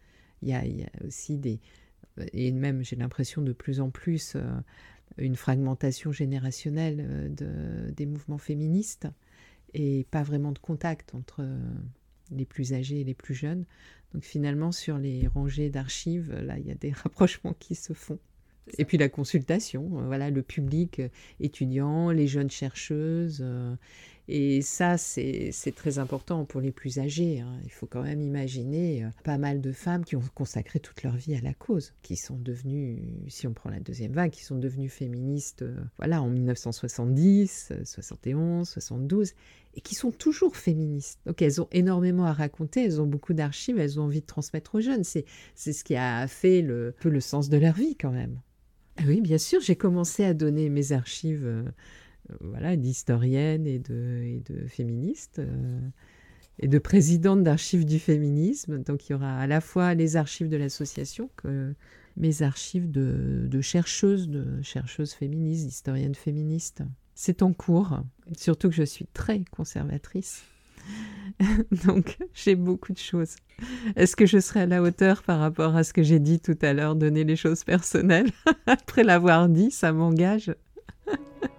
Il 0.41 0.49
y 0.49 0.53
a, 0.53 0.63
aussi 1.05 1.37
des... 1.37 1.59
Et 2.33 2.51
même, 2.51 2.83
j'ai 2.83 2.97
l'impression 2.97 3.41
de 3.41 3.53
plus 3.53 3.79
en 3.79 3.91
plus, 3.91 4.33
euh, 4.35 4.41
une 5.17 5.37
fragmentation 5.37 6.11
générationnelle 6.11 6.97
euh, 6.99 7.29
de, 7.29 7.91
des 7.91 8.05
mouvements 8.05 8.37
féministes 8.37 9.07
et 9.73 10.05
pas 10.11 10.23
vraiment 10.23 10.51
de 10.51 10.59
contact 10.59 11.13
entre 11.15 11.45
les 12.31 12.45
plus 12.45 12.73
âgés 12.73 13.01
et 13.01 13.03
les 13.03 13.13
plus 13.13 13.35
jeunes. 13.35 13.65
Donc 14.13 14.23
finalement, 14.23 14.71
sur 14.71 14.97
les 14.97 15.27
rangées 15.27 15.69
d'archives, 15.69 16.33
là, 16.33 16.57
il 16.57 16.67
y 16.67 16.71
a 16.71 16.75
des 16.75 16.91
rapprochements 17.03 17.55
qui 17.59 17.75
se 17.75 17.93
font. 17.93 18.19
Et 18.77 18.85
puis 18.85 18.97
la 18.97 19.09
consultation, 19.09 19.99
euh, 19.99 20.05
voilà, 20.05 20.29
le 20.29 20.43
public 20.43 20.99
euh, 20.99 21.09
étudiant, 21.39 22.11
les 22.11 22.27
jeunes 22.27 22.51
chercheuses. 22.51 23.39
Euh, 23.41 23.75
et 24.31 24.61
ça, 24.61 24.97
c'est 24.97 25.73
très 25.75 25.97
important 25.97 26.45
pour 26.45 26.61
les 26.61 26.71
plus 26.71 26.99
âgés. 26.99 27.39
Hein. 27.39 27.59
Il 27.63 27.71
faut 27.71 27.87
quand 27.87 28.03
même 28.03 28.21
imaginer 28.21 29.07
pas 29.23 29.39
mal 29.39 29.59
de 29.59 29.71
femmes 29.71 30.05
qui 30.05 30.15
ont 30.15 30.23
consacré 30.35 30.79
toute 30.79 31.01
leur 31.01 31.15
vie 31.15 31.33
à 31.33 31.41
la 31.41 31.55
cause, 31.55 31.93
qui 32.03 32.15
sont 32.15 32.37
devenues, 32.37 33.01
si 33.27 33.47
on 33.47 33.53
prend 33.53 33.71
la 33.71 33.79
deuxième 33.79 34.11
vague, 34.11 34.29
qui 34.29 34.43
sont 34.43 34.59
devenues 34.59 34.89
féministes 34.89 35.65
voilà, 35.97 36.21
en 36.21 36.29
1970, 36.29 37.73
71, 37.83 38.69
72, 38.69 39.33
et 39.73 39.81
qui 39.81 39.95
sont 39.95 40.11
toujours 40.11 40.55
féministes. 40.55 41.19
Donc 41.25 41.41
elles 41.41 41.59
ont 41.59 41.67
énormément 41.71 42.25
à 42.25 42.33
raconter, 42.33 42.85
elles 42.85 43.01
ont 43.01 43.07
beaucoup 43.07 43.33
d'archives, 43.33 43.79
elles 43.79 43.99
ont 43.99 44.03
envie 44.03 44.21
de 44.21 44.27
transmettre 44.27 44.75
aux 44.75 44.81
jeunes. 44.81 45.03
C'est 45.03 45.25
ce 45.55 45.83
qui 45.83 45.95
a 45.95 46.27
fait 46.27 46.61
le, 46.61 46.93
peu 46.99 47.09
le 47.09 47.19
sens 47.19 47.49
de 47.49 47.57
leur 47.57 47.73
vie 47.73 47.95
quand 47.95 48.11
même. 48.11 48.39
Ah 48.97 49.03
oui, 49.07 49.21
bien 49.21 49.39
sûr, 49.39 49.59
j'ai 49.61 49.75
commencé 49.75 50.23
à 50.23 50.35
donner 50.35 50.69
mes 50.69 50.91
archives 50.91 51.47
euh, 51.47 51.63
voilà, 52.41 52.75
d'historienne 52.75 53.67
et 53.67 53.79
de, 53.79 54.21
et 54.23 54.43
de 54.49 54.67
féministe 54.67 55.39
euh, 55.39 55.79
et 56.59 56.67
de 56.67 56.77
présidente 56.77 57.43
d'archives 57.43 57.85
du 57.85 57.99
féminisme. 57.99 58.83
Donc 58.83 59.07
il 59.07 59.13
y 59.13 59.15
aura 59.15 59.37
à 59.37 59.47
la 59.47 59.61
fois 59.61 59.93
les 59.93 60.15
archives 60.17 60.49
de 60.49 60.57
l'association 60.57 61.29
que 61.37 61.73
mes 62.17 62.41
archives 62.41 62.91
de, 62.91 63.47
de 63.49 63.61
chercheuses, 63.61 64.27
de 64.29 64.61
chercheuses 64.61 65.13
féministes, 65.13 65.67
d'historiennes 65.67 66.15
féministes. 66.15 66.83
C'est 67.15 67.43
en 67.43 67.53
cours, 67.53 67.99
surtout 68.37 68.69
que 68.69 68.75
je 68.75 68.83
suis 68.83 69.05
très 69.07 69.43
conservatrice. 69.51 70.43
Donc, 71.85 72.17
j'ai 72.33 72.55
beaucoup 72.55 72.93
de 72.93 72.97
choses. 72.97 73.35
Est-ce 73.95 74.15
que 74.15 74.25
je 74.25 74.39
serai 74.39 74.61
à 74.61 74.65
la 74.65 74.81
hauteur 74.81 75.23
par 75.23 75.39
rapport 75.39 75.75
à 75.75 75.83
ce 75.83 75.93
que 75.93 76.03
j'ai 76.03 76.19
dit 76.19 76.39
tout 76.39 76.57
à 76.61 76.73
l'heure, 76.73 76.95
donner 76.95 77.23
les 77.23 77.35
choses 77.35 77.63
personnelles? 77.63 78.31
Après 78.65 79.03
l'avoir 79.03 79.49
dit, 79.49 79.71
ça 79.71 79.91
m'engage. 79.91 80.53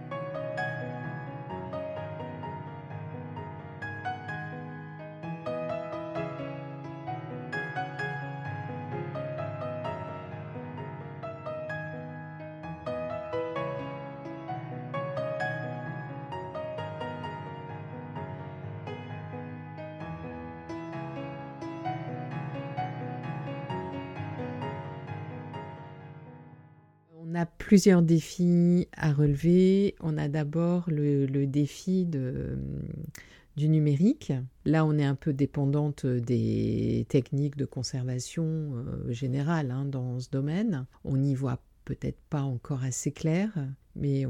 plusieurs 27.71 28.01
défis 28.01 28.89
à 28.97 29.13
relever. 29.13 29.95
On 30.01 30.17
a 30.17 30.27
d'abord 30.27 30.89
le, 30.89 31.45
défi 31.45 32.05
du 32.05 33.69
numérique. 33.69 34.33
Là, 34.65 34.85
on 34.85 34.97
est 34.97 35.05
un 35.05 35.15
peu 35.15 35.31
dépendante 35.31 36.05
des 36.05 37.05
techniques 37.07 37.55
de 37.55 37.63
conservation 37.63 38.43
euh, 38.45 39.13
hein, 39.45 39.85
dans 39.85 40.19
ce 40.19 40.29
domaine. 40.29 40.85
On 41.05 41.15
n'y 41.15 41.33
voit 41.33 41.63
peut-être 41.85 42.19
pas 42.29 42.41
encore 42.41 42.83
assez 42.83 43.13
clair, 43.13 43.53
mais 43.95 44.25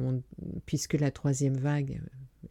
puisque 0.68 0.94
la 0.94 1.10
troisième 1.10 1.58
vague 1.58 2.00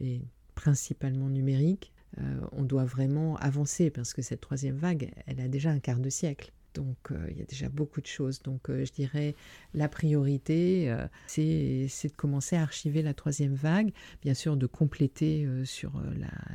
est 0.00 0.22
principalement 0.56 1.28
numérique, 1.28 1.92
euh, 2.18 2.40
on 2.50 2.64
doit 2.64 2.84
vraiment 2.84 3.36
avancer 3.36 3.90
parce 3.90 4.12
que 4.12 4.22
cette 4.22 4.40
troisième 4.40 4.76
vague, 4.76 5.12
elle 5.26 5.38
a 5.38 5.46
déjà 5.46 5.70
un 5.70 5.78
quart 5.78 6.00
de 6.00 6.10
siècle. 6.10 6.52
Donc 6.74 7.10
euh, 7.10 7.26
il 7.30 7.38
y 7.38 7.42
a 7.42 7.44
déjà 7.44 7.68
beaucoup 7.68 8.00
de 8.00 8.06
choses. 8.06 8.42
Donc 8.42 8.68
euh, 8.68 8.84
je 8.84 8.92
dirais 8.92 9.34
la 9.74 9.88
priorité, 9.88 10.90
euh, 10.90 11.06
c'est 11.26 12.08
de 12.08 12.16
commencer 12.16 12.56
à 12.56 12.62
archiver 12.62 13.02
la 13.02 13.14
troisième 13.14 13.54
vague, 13.54 13.92
bien 14.22 14.34
sûr 14.34 14.56
de 14.56 14.66
compléter 14.66 15.48
sur 15.64 16.02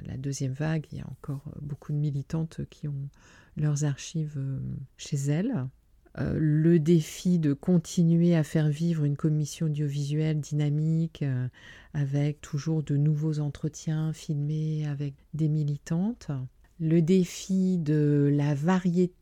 la, 0.05 0.17
deuxième 0.17 0.53
vague. 0.53 0.85
Il 0.91 0.99
y 0.99 1.01
a 1.01 1.07
encore 1.09 1.43
beaucoup 1.61 1.91
de 1.91 1.97
militantes 1.97 2.61
qui 2.69 2.87
ont 2.87 3.09
leurs 3.57 3.83
archives 3.83 4.39
chez 4.97 5.17
elles. 5.17 5.67
le 6.17 6.79
défi 6.79 7.39
de 7.39 7.53
continuer 7.53 8.35
à 8.35 8.43
faire 8.43 8.69
vivre 8.69 9.03
une 9.03 9.17
commission 9.17 9.67
audiovisuelle 9.67 10.39
dynamique 10.39 11.23
avec 11.93 12.41
toujours 12.41 12.83
de 12.83 12.97
nouveaux 12.97 13.39
entretiens 13.39 14.13
filmés 14.13 14.85
avec 14.87 15.13
des 15.33 15.49
militantes. 15.49 16.31
Le 16.79 17.01
défi 17.01 17.77
de 17.77 18.29
la 18.33 18.53
variété 18.53 19.13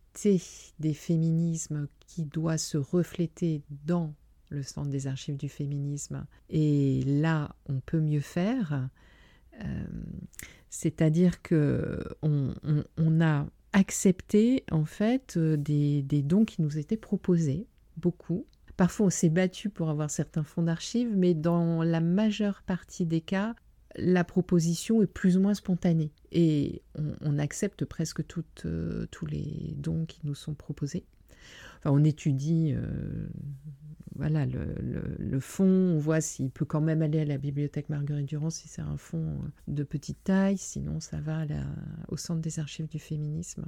des 0.79 0.93
féminismes 0.93 1.87
qui 2.07 2.25
doit 2.25 2.57
se 2.57 2.77
refléter 2.77 3.63
dans 3.85 4.13
le 4.49 4.63
centre 4.63 4.89
des 4.89 5.07
archives 5.07 5.37
du 5.37 5.49
féminisme. 5.49 6.25
Et 6.49 7.01
là, 7.05 7.55
on 7.67 7.79
peut 7.79 7.99
mieux 7.99 8.21
faire. 8.21 8.89
Euh, 9.61 9.85
c'est-à-dire 10.69 11.41
que 11.41 11.99
on, 12.21 12.53
a 13.21 13.47
accepté 13.73 14.63
en 14.71 14.85
fait 14.85 15.37
des, 15.37 16.03
des, 16.03 16.21
dons 16.21 16.45
qui 16.45 16.61
nous 16.61 16.77
étaient 16.77 16.97
proposés, 16.97 17.67
beaucoup. 17.97 18.45
Parfois, 18.77 19.07
on 19.07 19.09
s'est 19.09 19.29
battu 19.29 19.69
pour 19.69 19.89
avoir 19.89 20.09
certains 20.09 20.43
fonds 20.43 20.63
d'archives, 20.63 21.11
mais 21.15 21.33
dans 21.33 21.83
la 21.83 22.01
majeure 22.01 22.63
partie 22.63 23.05
des 23.05 23.21
cas, 23.21 23.55
la 23.95 24.23
proposition 24.23 25.01
est 25.01 25.07
plus 25.07 25.37
ou 25.37 25.41
moins 25.41 25.53
spontanée 25.53 26.11
et 26.31 26.81
on, 27.21 27.37
accepte 27.37 27.85
presque 27.85 28.21
euh, 28.65 29.05
tous 29.11 29.25
les 29.25 29.73
dons 29.77 30.05
qui 30.05 30.19
nous 30.23 30.35
sont 30.35 30.53
proposés. 30.53 31.05
On 31.85 32.03
étudie 32.03 32.73
euh, 32.75 33.27
voilà, 34.15 34.45
le, 34.45 35.39
fond, 35.39 35.65
on 35.65 35.97
voit 35.97 36.21
s'il 36.21 36.49
peut 36.49 36.65
quand 36.65 36.81
même 36.81 37.01
aller 37.01 37.19
à 37.19 37.25
la 37.25 37.37
bibliothèque 37.37 37.89
Marguerite 37.89 38.27
Durand 38.27 38.49
si 38.49 38.67
c'est 38.67 38.81
un 38.81 38.97
fond 38.97 39.39
de 39.67 39.83
petite 39.83 40.23
taille, 40.23 40.57
sinon 40.57 40.99
ça 40.99 41.19
va 41.19 41.45
au 42.07 42.17
centre 42.17 42.41
des 42.41 42.59
archives 42.59 42.87
du 42.87 42.99
féminisme. 42.99 43.65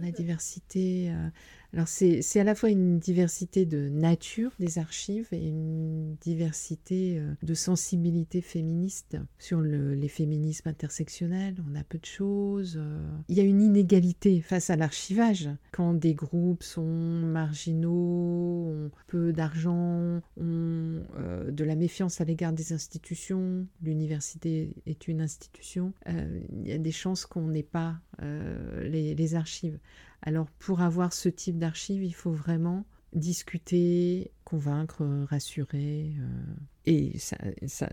La 0.00 0.10
diversité, 0.10 1.10
euh, 1.10 1.28
alors 1.74 1.86
c'est 1.86 2.40
à 2.40 2.44
la 2.44 2.54
fois 2.54 2.70
une 2.70 2.98
diversité 2.98 3.66
de 3.66 3.90
nature 3.90 4.50
des 4.58 4.78
archives 4.78 5.28
et 5.32 5.46
une 5.46 6.14
diversité 6.14 7.18
euh, 7.18 7.34
de 7.42 7.52
sensibilité 7.52 8.40
féministe 8.40 9.18
sur 9.38 9.60
les 9.60 10.08
féminismes 10.08 10.70
intersectionnels. 10.70 11.62
On 11.70 11.74
a 11.74 11.84
peu 11.84 11.98
de 11.98 12.06
choses. 12.06 12.78
Euh. 12.78 13.06
Il 13.28 13.36
y 13.36 13.40
a 13.40 13.44
une 13.44 13.60
inégalité 13.60 14.40
face 14.40 14.70
à 14.70 14.76
l'archivage. 14.76 15.50
Quand 15.72 15.92
des 15.92 16.14
groupes 16.14 16.62
sont 16.62 16.86
marginaux, 16.86 18.70
ont 18.70 18.90
peu 19.08 19.34
d'argent, 19.34 20.22
ont 20.38 21.02
de 21.50 21.64
la 21.64 21.74
méfiance 21.74 22.22
à 22.22 22.24
l'égard 22.24 22.54
des 22.54 22.72
institutions, 22.72 23.66
l'université 23.82 24.74
est 24.86 25.06
une 25.06 25.20
institution, 25.20 25.92
il 26.06 26.66
y 26.66 26.72
a 26.72 26.78
des 26.78 26.92
chances 26.92 27.26
qu'on 27.26 27.48
n'ait 27.48 27.62
pas 27.62 28.00
les 28.20 29.34
archives. 29.34 29.78
Alors 30.22 30.46
pour 30.58 30.80
avoir 30.80 31.12
ce 31.12 31.28
type 31.28 31.58
d'archives, 31.58 32.04
il 32.04 32.14
faut 32.14 32.32
vraiment 32.32 32.84
discuter, 33.14 34.30
convaincre, 34.44 35.04
rassurer. 35.28 36.12
Euh, 36.18 36.54
et 36.86 37.18
ça, 37.18 37.36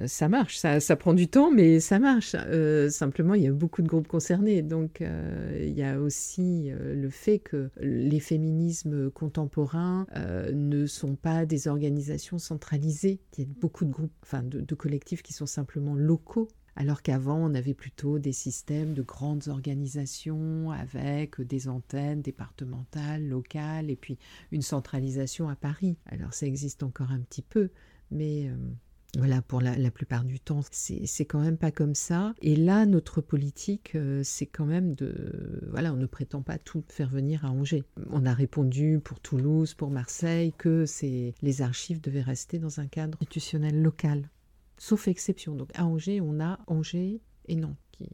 ça, 0.08 0.30
marche, 0.30 0.58
ça, 0.58 0.80
ça, 0.80 0.96
prend 0.96 1.14
du 1.14 1.28
temps, 1.28 1.52
mais 1.52 1.80
ça 1.80 2.00
marche. 2.00 2.36
Euh, 2.36 2.90
simplement, 2.90 3.34
il 3.34 3.44
y 3.44 3.48
a 3.48 3.52
beaucoup 3.52 3.82
de 3.82 3.88
groupes 3.88 4.08
concernés. 4.08 4.62
Donc, 4.62 5.02
euh, 5.02 5.60
il 5.62 5.78
y 5.78 5.84
a 5.84 6.00
aussi 6.00 6.72
le 6.74 7.10
fait 7.10 7.40
que 7.40 7.70
les 7.82 8.20
féminismes 8.20 9.12
contemporains 9.12 10.08
ne 10.54 10.86
sont 10.86 11.16
pas 11.16 11.46
des 11.46 11.68
organisations 11.68 12.40
centralisées. 12.40 13.20
Il 13.38 13.44
y 13.44 13.48
a 13.48 13.50
beaucoup 13.60 13.86
de 13.86 13.92
groupes, 13.92 14.14
enfin 14.24 14.42
de 14.44 14.76
collectifs 14.76 15.22
qui 15.22 15.34
sont 15.34 15.46
simplement 15.46 15.96
locaux 15.96 16.48
alors 16.80 17.02
qu'avant 17.02 17.38
on 17.38 17.54
avait 17.54 17.74
plutôt 17.74 18.20
des 18.20 18.32
systèmes 18.32 18.94
de 18.94 19.02
grandes 19.02 19.50
organisations 19.50 20.72
avec 20.72 21.42
des 21.42 21.68
antennes 21.68 22.22
départementales, 22.22 23.28
locales, 23.28 23.92
et 23.92 23.98
puis 23.98 24.18
une 24.52 24.62
centralisation 24.62 25.50
à 25.50 25.56
Paris. 25.56 25.98
Alors 26.06 26.34
ça 26.34 26.48
existe 26.48 26.82
encore 26.82 27.12
un 27.12 27.20
petit 27.20 27.42
peu, 27.42 27.70
mais 28.12 28.48
euh, 28.48 28.56
voilà, 29.18 29.42
pour 29.42 29.60
la, 29.60 29.92
plupart 29.92 30.24
du 30.24 30.40
temps, 30.40 30.62
c'est 30.72 31.26
quand 31.26 31.42
même 31.42 31.58
pas 31.58 31.72
comme 31.72 31.96
ça. 31.96 32.34
Et 32.42 32.56
là, 32.56 32.86
notre 32.86 33.20
politique, 33.22 33.96
euh, 33.96 34.22
c'est 34.24 34.46
quand 34.46 34.66
même 34.66 34.94
de... 34.94 35.68
Voilà, 35.72 35.92
on 35.92 35.98
ne 35.98 36.06
prétend 36.06 36.44
pas 36.44 36.60
tout 36.60 36.84
faire 36.88 37.10
venir 37.10 37.44
à 37.44 37.50
Angers. 37.50 37.84
On 38.12 38.26
a 38.26 38.34
répondu 38.34 39.02
pour 39.04 39.20
Toulouse, 39.20 39.74
pour 39.74 39.90
Marseille, 39.90 40.54
que 40.58 40.86
les 41.42 41.62
archives 41.62 42.00
devaient 42.00 42.22
rester 42.22 42.60
dans 42.60 42.80
un 42.80 42.88
cadre 42.88 43.18
institutionnel 43.20 43.82
local 43.82 44.30
sauf 44.80 45.08
exception. 45.08 45.56
Donc 45.56 45.70
à 45.76 45.86
Angers, 45.86 46.22
on 46.22 46.40
a 46.40 46.60
Angers 46.68 47.22
et 47.46 47.56
Nantes 47.56 47.78
qui, 47.92 48.10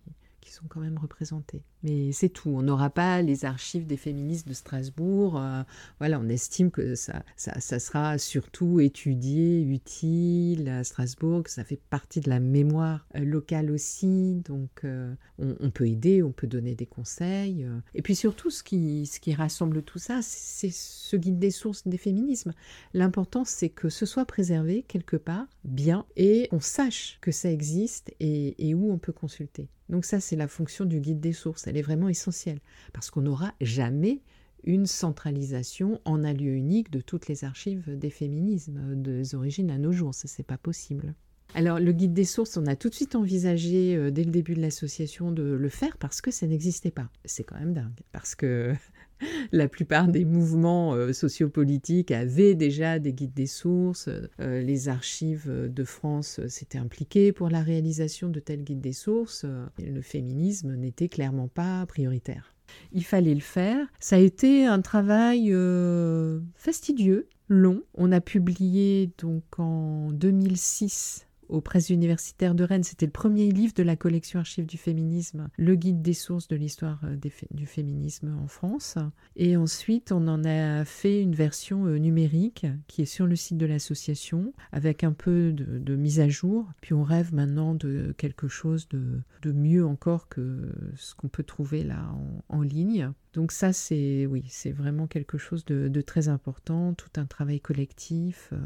qui 0.45 0.53
sont 0.53 0.65
quand 0.69 0.79
même 0.79 0.97
représentés. 0.97 1.63
Mais 1.83 2.11
c'est 2.11 2.29
tout. 2.29 2.49
On 2.49 2.61
n'aura 2.61 2.89
pas 2.89 3.21
les 3.21 3.45
archives 3.45 3.87
des 3.87 3.97
féministes 3.97 4.47
de 4.47 4.53
Strasbourg. 4.53 5.37
Euh, 5.37 5.63
voilà, 5.99 6.19
on 6.19 6.29
estime 6.29 6.71
que 6.71 6.93
ça, 6.95 7.23
ça, 7.35 7.79
sera 7.79 8.17
surtout 8.17 8.79
étudié, 8.79 9.63
utile 9.63 10.69
à 10.69 10.83
Strasbourg, 10.83 11.43
ça 11.47 11.63
fait 11.63 11.79
partie 11.89 12.21
de 12.21 12.29
la 12.29 12.39
mémoire 12.39 13.07
euh, 13.15 13.25
locale 13.25 13.71
aussi. 13.71 14.35
Donc, 14.45 14.83
euh, 14.83 15.13
on, 15.39 15.71
peut 15.71 15.87
aider, 15.87 16.21
on 16.21 16.31
peut 16.31 16.47
donner 16.47 16.75
des 16.75 16.85
conseils. 16.85 17.67
Et 17.95 18.01
puis 18.01 18.15
surtout, 18.15 18.51
ce 18.51 18.63
qui, 18.63 19.07
ce 19.07 19.19
qui 19.19 19.33
rassemble 19.33 19.81
tout 19.81 19.99
ça, 19.99 20.19
c'est 20.21 20.71
ce 20.71 21.17
guide 21.17 21.39
des 21.39 21.51
sources 21.51 21.87
des 21.87 21.97
féminismes. 21.97 22.53
L'important, 22.93 23.45
c'est 23.45 23.69
que 23.69 23.89
ce 23.89 24.05
soit 24.05 24.25
préservé 24.25 24.83
quelque 24.83 25.17
part, 25.17 25.47
bien, 25.63 26.05
et 26.15 26.47
on 26.51 26.59
sache 26.59 27.17
que 27.21 27.31
ça 27.31 27.51
existe 27.51 28.13
et 28.19 28.73
où 28.75 28.91
on 28.91 28.97
peut 28.97 29.11
consulter. 29.11 29.69
Donc 29.89 30.05
ça, 30.05 30.19
c'est 30.19 30.35
la 30.35 30.47
fonction 30.47 30.85
du 30.85 30.99
guide 30.99 31.19
des 31.19 31.33
sources. 31.33 31.67
Elle 31.67 31.77
est 31.77 31.81
vraiment 31.81 32.09
essentielle 32.09 32.59
parce 32.93 33.11
qu'on 33.11 33.21
n'aura 33.21 33.53
jamais 33.61 34.21
une 34.63 34.87
centralisation 34.87 36.01
en 36.05 36.23
un 36.23 36.33
lieu 36.33 36.53
unique 36.53 36.91
de 36.91 36.99
toutes 36.99 37.27
les 37.27 37.43
archives 37.43 37.97
des 37.97 38.09
féminismes 38.09 38.95
des 38.95 39.35
origines 39.35 39.69
à 39.69 39.77
nos 39.77 39.91
jours. 39.91 40.15
Ça, 40.15 40.27
c'est 40.27 40.43
pas 40.43 40.57
possible. 40.57 41.13
Alors, 41.53 41.79
le 41.79 41.91
guide 41.93 42.13
des 42.13 42.25
sources, 42.25 42.57
on 42.57 42.65
a 42.65 42.75
tout 42.75 42.89
de 42.89 42.95
suite 42.95 43.15
envisagé 43.15 43.95
euh, 43.95 44.11
dès 44.11 44.23
le 44.23 44.31
début 44.31 44.55
de 44.55 44.61
l'association 44.61 45.31
de 45.31 45.43
le 45.43 45.69
faire 45.69 45.97
parce 45.97 46.19
que 46.19 46.31
ça 46.31 46.47
n'existait 46.47 46.91
pas. 46.91 47.07
C'est 47.23 47.43
quand 47.43 47.57
même 47.57 47.73
dingue. 47.73 48.01
Parce 48.11 48.35
que 48.35 48.73
la 49.51 49.67
plupart 49.67 50.07
des 50.07 50.25
mouvements 50.25 50.93
euh, 50.93 51.13
sociopolitiques 51.13 52.11
avaient 52.11 52.55
déjà 52.55 52.99
des 52.99 53.13
guides 53.13 53.33
des 53.33 53.47
sources. 53.47 54.09
Euh, 54.39 54.61
les 54.61 54.89
archives 54.89 55.49
de 55.51 55.83
France 55.83 56.39
s'étaient 56.47 56.77
impliquées 56.77 57.31
pour 57.31 57.49
la 57.49 57.61
réalisation 57.61 58.29
de 58.29 58.39
tels 58.39 58.63
guides 58.63 58.81
des 58.81 58.93
sources. 58.93 59.45
le 59.79 60.01
féminisme 60.01 60.75
n'était 60.75 61.09
clairement 61.09 61.47
pas 61.47 61.85
prioritaire. 61.85 62.55
Il 62.91 63.03
fallait 63.03 63.35
le 63.35 63.41
faire. 63.41 63.87
Ça 63.99 64.15
a 64.15 64.19
été 64.19 64.65
un 64.65 64.81
travail 64.81 65.49
euh, 65.51 66.39
fastidieux, 66.55 67.27
long. 67.47 67.83
On 67.93 68.11
a 68.11 68.21
publié 68.21 69.11
donc 69.17 69.43
en 69.57 70.11
2006 70.11 71.27
aux 71.49 71.61
presses 71.61 71.89
universitaires 71.89 72.55
de 72.55 72.63
Rennes. 72.63 72.83
C'était 72.83 73.05
le 73.05 73.11
premier 73.11 73.51
livre 73.51 73.73
de 73.73 73.83
la 73.83 73.95
collection 73.95 74.39
Archives 74.39 74.65
du 74.65 74.77
féminisme, 74.77 75.49
le 75.57 75.75
guide 75.75 76.01
des 76.01 76.13
sources 76.13 76.47
de 76.47 76.55
l'histoire 76.55 77.01
euh, 77.03 77.17
du 77.51 77.65
féminisme 77.65 78.37
en 78.41 78.47
France. 78.47 78.97
Et 79.35 79.57
ensuite, 79.57 80.11
on 80.11 80.27
en 80.27 80.43
a 80.43 80.85
fait 80.85 81.21
une 81.21 81.35
version 81.35 81.85
euh, 81.85 81.97
numérique 81.97 82.65
qui 82.87 83.01
est 83.01 83.05
sur 83.05 83.27
le 83.27 83.35
site 83.35 83.57
de 83.57 83.65
l'association 83.65 84.53
avec 84.71 85.03
un 85.03 85.11
peu 85.11 85.53
de, 85.53 85.95
mise 85.95 86.19
à 86.19 86.29
jour. 86.29 86.67
Puis 86.81 86.93
on 86.93 87.03
rêve 87.03 87.33
maintenant 87.33 87.73
de 87.73 88.13
quelque 88.17 88.47
chose 88.47 88.87
de, 88.89 89.21
mieux 89.51 89.85
encore 89.85 90.27
que 90.27 90.71
ce 90.95 91.13
qu'on 91.13 91.27
peut 91.27 91.43
trouver 91.43 91.83
là 91.83 92.11
en, 92.49 92.61
ligne. 92.61 93.11
Donc 93.33 93.51
ça, 93.51 93.73
c'est 93.73 94.25
oui, 94.25 94.43
c'est 94.47 94.71
vraiment 94.71 95.05
quelque 95.05 95.37
chose 95.37 95.65
de, 95.65 96.01
très 96.01 96.29
important, 96.29 96.93
tout 96.93 97.09
un 97.17 97.25
travail 97.25 97.59
collectif. 97.59 98.49
Euh, 98.53 98.57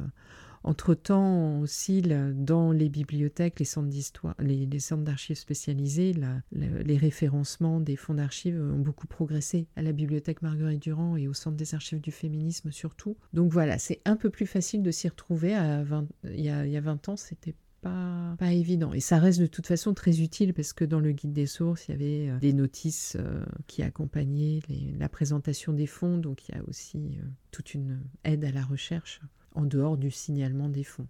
entre-temps 0.63 1.59
aussi, 1.59 2.01
dans 2.01 2.71
les 2.71 2.89
bibliothèques, 2.89 3.59
les 3.59 3.65
centres 3.65 3.89
d'histoire, 3.89 4.35
les, 4.39 4.79
centres 4.79 5.03
d'archives 5.03 5.37
spécialisés, 5.37 6.13
les 6.51 6.97
référencements 6.97 7.79
des 7.79 7.95
fonds 7.95 8.15
d'archives 8.15 8.59
ont 8.59 8.79
beaucoup 8.79 9.07
progressé 9.07 9.67
à 9.75 9.81
la 9.81 9.91
bibliothèque 9.91 10.41
Marguerite 10.41 10.81
Durand 10.81 11.15
et 11.15 11.27
au 11.27 11.33
centre 11.33 11.57
des 11.57 11.75
archives 11.75 12.01
du 12.01 12.11
féminisme 12.11 12.71
surtout. 12.71 13.17
Donc 13.33 13.51
voilà, 13.51 13.77
c'est 13.77 14.01
un 14.05 14.15
peu 14.15 14.29
plus 14.29 14.45
facile 14.45 14.83
de 14.83 14.91
s'y 14.91 15.07
retrouver. 15.07 15.55
À 15.55 15.83
il, 16.25 16.41
y 16.41 16.49
a, 16.49 16.65
il 16.65 16.71
y 16.71 16.77
a 16.77 16.81
20 16.81 17.09
ans, 17.09 17.15
c'était 17.15 17.55
pas, 17.81 18.35
pas 18.37 18.51
évident. 18.51 18.93
Et 18.93 18.99
ça 18.99 19.19
reste 19.19 19.39
de 19.39 19.45
toute 19.45 19.67
façon 19.67 19.93
très 19.93 20.21
utile 20.21 20.53
parce 20.53 20.73
que 20.73 20.85
dans 20.85 20.99
le 20.99 21.11
guide 21.11 21.33
des 21.33 21.45
sources, 21.45 21.87
il 21.87 21.91
y 21.91 21.93
avait 21.93 22.29
euh, 22.29 22.39
des 22.39 22.53
notices 22.53 23.17
euh, 23.19 23.43
qui 23.67 23.83
accompagnaient 23.83 24.59
la 24.97 25.09
présentation 25.09 25.73
des 25.73 25.87
fonds, 25.87 26.17
donc 26.17 26.47
il 26.47 26.55
y 26.55 26.57
a 26.57 26.61
aussi 26.67 27.17
euh, 27.17 27.25
toute 27.51 27.73
une 27.73 28.01
aide 28.23 28.43
à 28.43 28.51
la 28.51 28.63
recherche 28.63 29.21
en 29.59 29.65
dehors 29.65 29.97
du 29.97 30.11
signalement 30.11 30.69
des 30.69 30.83
fonds. 30.83 31.07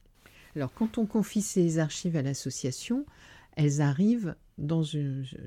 Alors 0.56 0.74
quand 0.74 0.98
on 0.98 1.06
confie 1.06 1.42
ces 1.42 1.80
archives 1.80 2.16
à 2.16 2.22
l'association, 2.22 3.06
elles 3.56 3.82
arrivent 3.82 4.36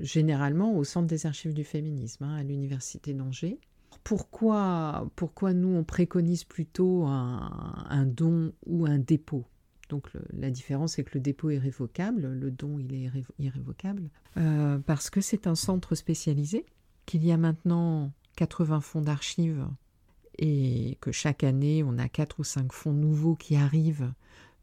généralement 0.01 0.75
au 0.75 0.83
centre 0.83 1.07
des 1.07 1.25
archives 1.25 1.53
du 1.53 1.63
féminisme, 1.63 2.23
hein, 2.23 2.35
à 2.35 2.43
l'université 2.43 3.13
d'Angers. 3.13 3.59
Pourquoi, 4.03 5.09
pourquoi 5.15 5.53
nous 5.53 5.69
on 5.69 5.83
préconise 5.83 6.43
plutôt 6.43 7.05
un, 7.05 8.05
don 8.05 8.53
ou 8.65 8.85
un 8.85 8.97
dépôt? 8.97 9.45
Donc 9.89 10.09
la 10.31 10.49
différence 10.49 10.93
c'est 10.93 11.03
que 11.03 11.11
le 11.13 11.19
dépôt 11.19 11.51
est 11.51 11.59
révocable, 11.59 12.27
le 12.27 12.51
don 12.51 12.79
il 12.79 12.93
est 12.93 13.11
irrévocable, 13.37 14.09
euh, 14.37 14.79
parce 14.79 15.09
que 15.09 15.21
c'est 15.21 15.45
un 15.45 15.55
centre 15.55 15.95
spécialisé, 15.95 16.65
qu'il 17.05 17.23
y 17.25 17.31
a 17.31 17.37
maintenant 17.37 18.11
80 18.35 18.81
fonds 18.81 19.01
d'archives 19.01 19.67
et 20.37 20.97
que 21.01 21.11
chaque 21.11 21.43
année 21.43 21.83
on 21.83 21.97
a 21.97 22.09
quatre 22.09 22.39
ou 22.39 22.43
cinq 22.43 22.71
fonds 22.71 22.93
nouveaux 22.93 23.35
qui 23.35 23.55
arrivent. 23.55 24.11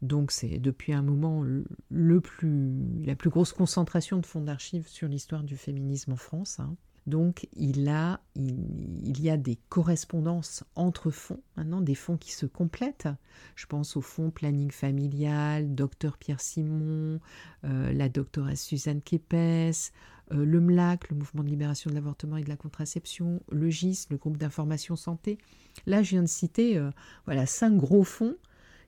Donc 0.01 0.31
c'est 0.31 0.57
depuis 0.57 0.93
un 0.93 1.03
moment 1.03 1.43
le 1.89 2.21
plus, 2.21 3.03
la 3.05 3.15
plus 3.15 3.29
grosse 3.29 3.53
concentration 3.53 4.17
de 4.17 4.25
fonds 4.25 4.41
d'archives 4.41 4.87
sur 4.87 5.07
l'histoire 5.07 5.43
du 5.43 5.57
féminisme 5.57 6.13
en 6.13 6.17
France. 6.17 6.59
Hein. 6.59 6.75
Donc 7.07 7.47
il, 7.55 7.89
a, 7.89 8.19
il, 8.35 9.19
y 9.19 9.29
a 9.29 9.37
des 9.37 9.57
correspondances 9.69 10.63
entre 10.75 11.09
fonds, 11.09 11.41
maintenant 11.57 11.81
des 11.81 11.95
fonds 11.95 12.17
qui 12.17 12.31
se 12.31 12.45
complètent. 12.45 13.07
Je 13.55 13.65
pense 13.65 13.97
au 13.97 14.01
fonds 14.01 14.29
planning 14.29 14.71
familial, 14.71 15.73
docteur 15.73 16.17
Pierre 16.17 16.41
Simon, 16.41 17.19
euh, 17.63 17.91
la 17.91 18.07
doctoresse 18.07 18.63
Suzanne 18.63 19.01
Képès, 19.01 19.93
euh, 20.31 20.45
le 20.45 20.59
MLAC, 20.59 21.09
le 21.09 21.15
mouvement 21.15 21.43
de 21.43 21.49
libération 21.49 21.89
de 21.89 21.95
l'avortement 21.95 22.37
et 22.37 22.43
de 22.43 22.49
la 22.49 22.57
contraception, 22.57 23.41
le 23.51 23.69
GIS, 23.69 24.07
le 24.09 24.17
groupe 24.17 24.37
d'information 24.37 24.95
santé. 24.95 25.37
Là, 25.85 26.03
je 26.03 26.11
viens 26.11 26.23
de 26.23 26.27
citer 26.27 26.77
euh, 26.77 26.89
voilà, 27.25 27.45
cinq 27.45 27.75
gros 27.75 28.03
fonds 28.03 28.35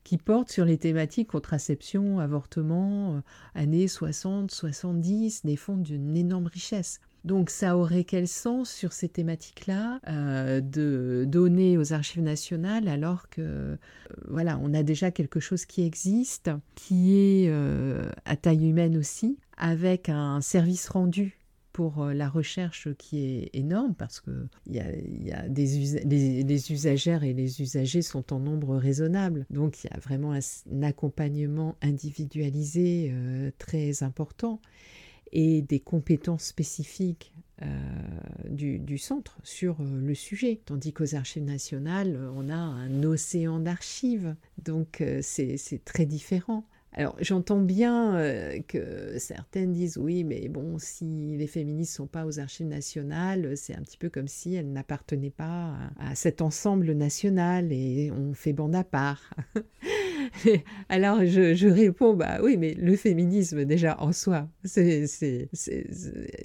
qui 0.04 0.18
portent 0.18 0.52
sur 0.52 0.66
les 0.66 0.78
thématiques 0.78 1.30
contraception, 1.30 2.20
avortement, 2.20 3.22
années 3.56 3.88
60, 3.88 4.52
70, 4.52 5.46
des 5.46 5.56
fonds 5.56 5.78
d'une 5.78 6.18
énorme 6.18 6.48
richesse. 6.48 7.00
Donc 7.24 7.50
ça 7.50 7.78
aurait 7.78 8.04
quel 8.04 8.28
sens 8.28 8.70
sur 8.70 8.92
ces 8.92 9.08
thématiques-là 9.08 10.02
euh, 10.10 10.60
de 10.60 11.24
donner 11.28 11.78
aux 11.78 11.94
archives 11.94 12.22
nationales 12.22 12.88
alors 12.88 13.30
que 13.30 13.42
euh, 13.42 13.76
voilà, 14.28 14.60
on 14.62 14.74
a 14.74 14.84
déjà 14.84 15.10
quelque 15.10 15.40
chose 15.40 15.66
qui 15.66 15.86
existe, 15.86 16.52
qui 16.76 17.16
est 17.16 17.50
euh, 17.50 18.10
à 18.26 18.36
taille 18.36 18.68
humaine 18.68 18.98
aussi, 18.98 19.38
avec 19.58 20.10
un 20.10 20.42
service 20.42 20.90
rendu 20.90 21.40
pour 21.72 22.06
la 22.06 22.30
recherche 22.30 22.90
qui 23.00 23.24
est 23.24 23.50
énorme 23.54 23.96
parce 23.96 24.20
que 24.20 24.48
y 24.68 24.76
y 24.76 25.32
a 25.32 25.50
des 25.50 26.04
les, 26.06 26.72
usagères 26.72 27.24
et 27.24 27.34
les 27.34 27.62
usagers 27.62 28.04
sont 28.04 28.32
en 28.32 28.40
nombre 28.40 28.76
raisonnable. 28.76 29.48
Donc 29.50 29.84
il 29.84 29.90
y 29.92 29.96
a 29.96 30.00
vraiment 30.00 30.34
un 30.34 30.84
accompagnement 30.84 31.76
individualisé 31.82 33.12
très 33.58 34.04
important 34.04 34.62
et 35.34 35.62
des 35.62 35.80
compétences 35.80 36.46
spécifiques 36.46 37.34
euh, 37.62 37.66
du, 38.50 38.98
centre 38.98 39.38
sur 39.44 39.82
euh, 39.82 40.02
le 40.02 40.16
sujet. 40.16 40.62
Tandis 40.66 40.94
qu'aux 40.94 41.16
archives 41.16 41.44
nationales, 41.44 42.18
on 42.36 42.50
a 42.50 42.56
un 42.56 43.04
océan 43.04 43.60
d'archives, 43.60 44.36
donc 44.64 45.02
euh, 45.02 45.20
c'est 45.22 45.84
très 45.84 46.06
différent. 46.06 46.66
Alors 46.96 47.16
j'entends 47.20 47.62
bien 47.62 48.16
euh, 48.16 48.60
que 48.68 49.18
certaines 49.18 49.72
disent 49.72 49.98
oui, 49.98 50.24
mais 50.24 50.48
bon, 50.48 50.78
si 50.78 51.36
les 51.38 51.48
féministes 51.48 51.96
sont 51.96 52.06
pas 52.06 52.26
aux 52.26 52.40
archives 52.40 52.68
nationales, 52.68 53.58
c'est 53.58 53.76
un 53.76 53.82
petit 53.82 53.98
peu 53.98 54.10
comme 54.10 54.28
si 54.28 54.54
elles 54.54 54.72
n'appartenaient 54.72 55.32
pas 55.32 55.76
à, 55.98 56.14
cet 56.14 56.42
ensemble 56.42 56.92
national 56.92 57.72
et 57.72 58.12
on 58.12 58.34
fait 58.34 58.54
bande 58.54 58.76
à 58.76 58.84
part. 58.84 59.34
Alors 60.90 61.26
je, 61.26 61.68
réponds 61.68 62.14
bah 62.14 62.40
oui, 62.42 62.58
mais 62.58 62.74
le 62.74 62.96
féminisme 62.96 63.66
déjà 63.66 64.00
en 64.00 64.12
soi, 64.12 64.48
c'est, 64.64 65.06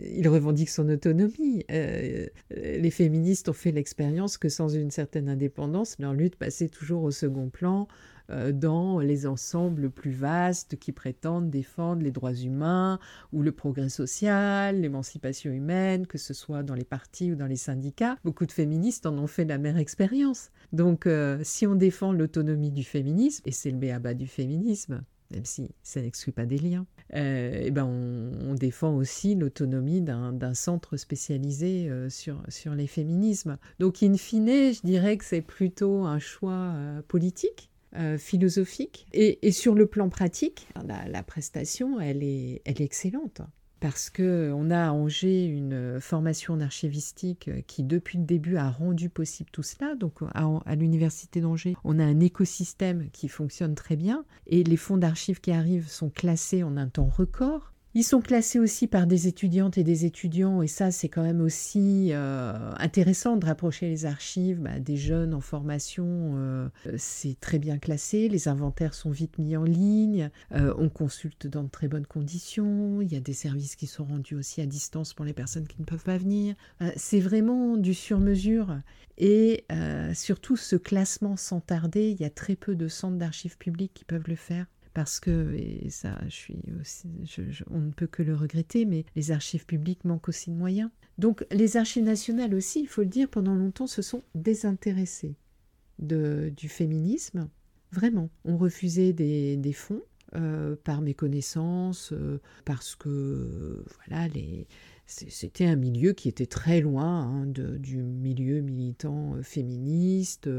il 0.01 0.29
revendique 0.29 0.71
son 0.71 0.89
autonomie. 0.89 1.65
Euh, 1.71 2.27
les 2.51 2.91
féministes 2.91 3.49
ont 3.49 3.55
fait 3.55 3.73
l'expérience 3.73 4.39
que 4.39 4.49
sans 4.49 4.69
une 4.69 4.91
certaine 4.91 5.29
indépendance, 5.29 5.97
leur 5.99 6.15
lutte 6.15 6.37
passait 6.37 6.69
toujours 6.69 7.03
au 7.03 7.11
second 7.11 7.49
plan 7.49 7.89
euh, 7.89 8.18
dans 8.29 8.99
les 8.99 9.27
ensembles 9.27 9.91
plus 9.91 10.11
vastes 10.11 10.77
qui 10.77 10.93
prétendent 10.93 11.51
défendre 11.51 12.03
les 12.03 12.11
droits 12.11 12.35
humains 12.35 12.99
ou 13.33 13.43
le 13.43 13.53
progrès 13.53 13.89
social, 13.89 14.81
l'émancipation 14.81 15.51
humaine, 15.51 16.07
que 16.07 16.19
ce 16.19 16.35
soit 16.35 16.63
dans 16.63 16.75
les 16.75 16.85
partis 16.85 17.33
ou 17.33 17.37
dans 17.37 17.47
les 17.47 17.57
syndicats. 17.57 18.17
Beaucoup 18.25 18.47
de 18.47 18.53
féministes 18.53 19.07
en 19.07 19.17
ont 19.19 19.27
fait 19.27 19.45
la 19.45 19.59
même 19.59 19.77
expérience. 19.77 20.51
Donc 20.73 21.07
euh, 21.07 21.41
si 21.43 21.67
on 21.67 21.75
défend 21.75 22.13
l'autonomie 22.13 22.71
du 22.71 22.85
féminisme, 22.85 23.43
et 23.47 23.53
c'est 23.53 23.71
le 23.71 23.77
béaba 23.77 24.15
du 24.15 24.27
féminisme, 24.27 25.03
même 25.31 25.45
si 25.45 25.71
ça 25.83 26.01
n'exclut 26.01 26.33
pas 26.33 26.47
des 26.47 26.59
liens, 26.59 26.87
euh, 27.15 27.63
eh 27.65 27.71
ben 27.71 27.85
on, 27.85 28.55
défend 28.55 28.95
aussi 28.97 29.35
l'autonomie 29.35 30.01
d'un 30.01 30.55
centre 30.55 30.97
spécialisé 30.97 31.91
sur 32.09 32.43
les 32.75 32.87
féminismes. 32.87 33.59
Donc, 33.79 34.03
in 34.03 34.17
fine, 34.17 34.73
je 34.73 34.81
dirais 34.83 35.17
que 35.17 35.25
c'est 35.25 35.43
plutôt 35.43 36.05
un 36.05 36.19
choix 36.19 36.75
politique 37.07 37.71
euh, 37.97 38.19
philosophique. 38.19 39.07
Et, 39.13 39.53
sur 39.53 39.75
le 39.75 39.87
plan 39.87 40.09
pratique, 40.09 40.69
la, 40.87 41.23
prestation, 41.23 42.01
elle 42.01 42.23
est, 42.23 42.63
elle 42.65 42.81
est 42.81 42.85
excellente. 42.85 43.41
Parce 43.81 44.11
qu'on 44.11 44.71
a 44.71 44.89
à 44.89 44.93
Angers 44.93 45.45
une 45.45 46.01
formation 46.01 46.55
en 46.55 46.61
archivistique 46.61 47.49
qui, 47.67 47.85
depuis 47.85 48.19
le 48.19 48.25
début, 48.25 48.57
a 48.57 48.71
rendu 48.71 49.09
possible 49.09 49.51
tout 49.53 49.63
cela. 49.63 49.95
Donc, 49.95 50.15
à 50.35 50.75
l'Université 50.75 51.41
d'Angers, 51.41 51.77
on 51.85 52.01
a 52.01 52.05
un 52.05 52.19
écosystème 52.19 53.09
qui 53.13 53.29
fonctionne 53.29 53.77
très 53.77 53.95
bien. 53.95 54.25
Et 54.49 54.65
les 54.65 54.77
fonds 54.77 54.97
d'archives 54.97 55.41
qui 55.41 55.53
arrivent 55.53 55.89
sont 55.89 56.11
classés 56.11 56.65
en 56.65 56.77
un 56.77 56.89
temps 56.89 57.07
record. 57.07 57.73
Ils 57.95 58.05
sont 58.05 58.21
classés 58.21 58.59
aussi 58.59 58.87
par 58.87 59.07
des 59.07 59.29
étudiantes 59.29 59.79
et 59.79 59.83
des 59.83 60.05
étudiants, 60.05 60.61
et 60.61 60.67
ça 60.67 60.91
c'est 60.91 61.09
quand 61.09 61.23
même 61.23 61.41
aussi 61.41 62.11
euh, 62.13 62.71
intéressant 62.77 63.37
de 63.37 63.47
rapprocher 63.47 63.89
les 63.89 64.05
archives 64.05 64.61
bah, 64.61 64.79
des 64.79 64.97
jeunes 64.97 65.33
en 65.33 65.41
formation. 65.41 66.35
Euh, 66.37 66.69
c'est 66.99 67.41
très 67.41 67.59
bien 67.59 67.79
classé, 67.79 68.29
les 68.29 68.47
inventaires 68.47 68.93
sont 68.93 69.11
vite 69.11 69.39
mis 69.39 69.57
en 69.57 69.65
ligne, 69.65 70.31
euh, 70.53 70.75
on 70.77 70.91
consulte 70.91 71.47
dans 71.47 71.65
de 71.65 71.71
très 71.71 71.89
bonnes 71.89 72.07
conditions, 72.07 73.01
il 73.01 73.11
y 73.11 73.17
a 73.17 73.21
des 73.21 73.33
services 73.33 73.75
qui 73.75 73.87
sont 73.87 74.05
rendus 74.05 74.35
aussi 74.35 74.61
à 74.61 74.67
distance 74.67 75.15
pour 75.15 75.25
les 75.25 75.33
personnes 75.33 75.67
qui 75.67 75.81
ne 75.81 75.87
peuvent 75.87 76.05
pas 76.05 76.19
venir. 76.19 76.57
c'est 76.97 77.21
vraiment 77.21 77.79
du 77.79 77.95
sur-mesure. 77.95 78.81
Et 79.17 79.65
surtout 80.15 80.57
ce 80.57 80.77
classement 80.77 81.37
sans 81.37 81.61
tarder, 81.61 82.11
il 82.11 82.21
y 82.21 82.25
a 82.25 82.31
très 82.31 82.55
peu 82.55 82.77
de 82.77 82.87
centres 82.87 83.17
d'archives 83.17 83.57
publiques 83.57 83.93
qui 83.95 84.05
peuvent 84.05 84.29
le 84.29 84.37
faire 84.37 84.67
parce 84.99 85.21
que, 85.21 85.55
et 85.55 85.91
ça, 85.91 86.19
on 87.71 87.79
ne 87.79 87.93
peut 87.93 88.09
que 88.09 88.25
le 88.25 88.35
regretter, 88.35 88.85
mais 88.85 89.05
les 89.15 89.31
archives 89.31 89.65
publiques 89.65 90.05
manquent 90.05 90.29
aussi 90.29 90.51
de 90.51 90.57
moyens. 90.57 90.91
Donc 91.19 91.47
les 91.53 91.77
archives 91.77 92.03
nationales 92.03 92.53
aussi, 92.53 92.81
il 92.81 92.89
faut 92.89 93.03
le 93.03 93.07
dire, 93.07 93.29
pendant 93.29 93.55
longtemps 93.55 93.87
se 93.87 94.03
sont 94.03 94.25
désintéressées 94.35 95.37
du 96.01 96.69
féminisme. 96.69 97.49
Vraiment, 97.93 98.29
on 98.45 98.57
refusait 98.57 99.13
des, 99.13 99.73
fonds 99.73 100.03
euh, 100.35 100.75
par 100.83 101.01
méconnaissance, 101.01 102.13
euh, 102.13 102.41
parce 102.65 102.97
que 102.97 103.85
voilà, 103.99 104.27
c'était 105.07 105.67
un 105.67 105.77
milieu 105.77 106.13
qui 106.13 106.29
était 106.29 106.47
très 106.47 106.81
loin 106.81 107.23
hein, 107.23 107.47
du 107.47 108.03
milieu 108.03 108.63
militant 108.63 109.37
euh, 109.37 109.45
féministe. 109.45 110.51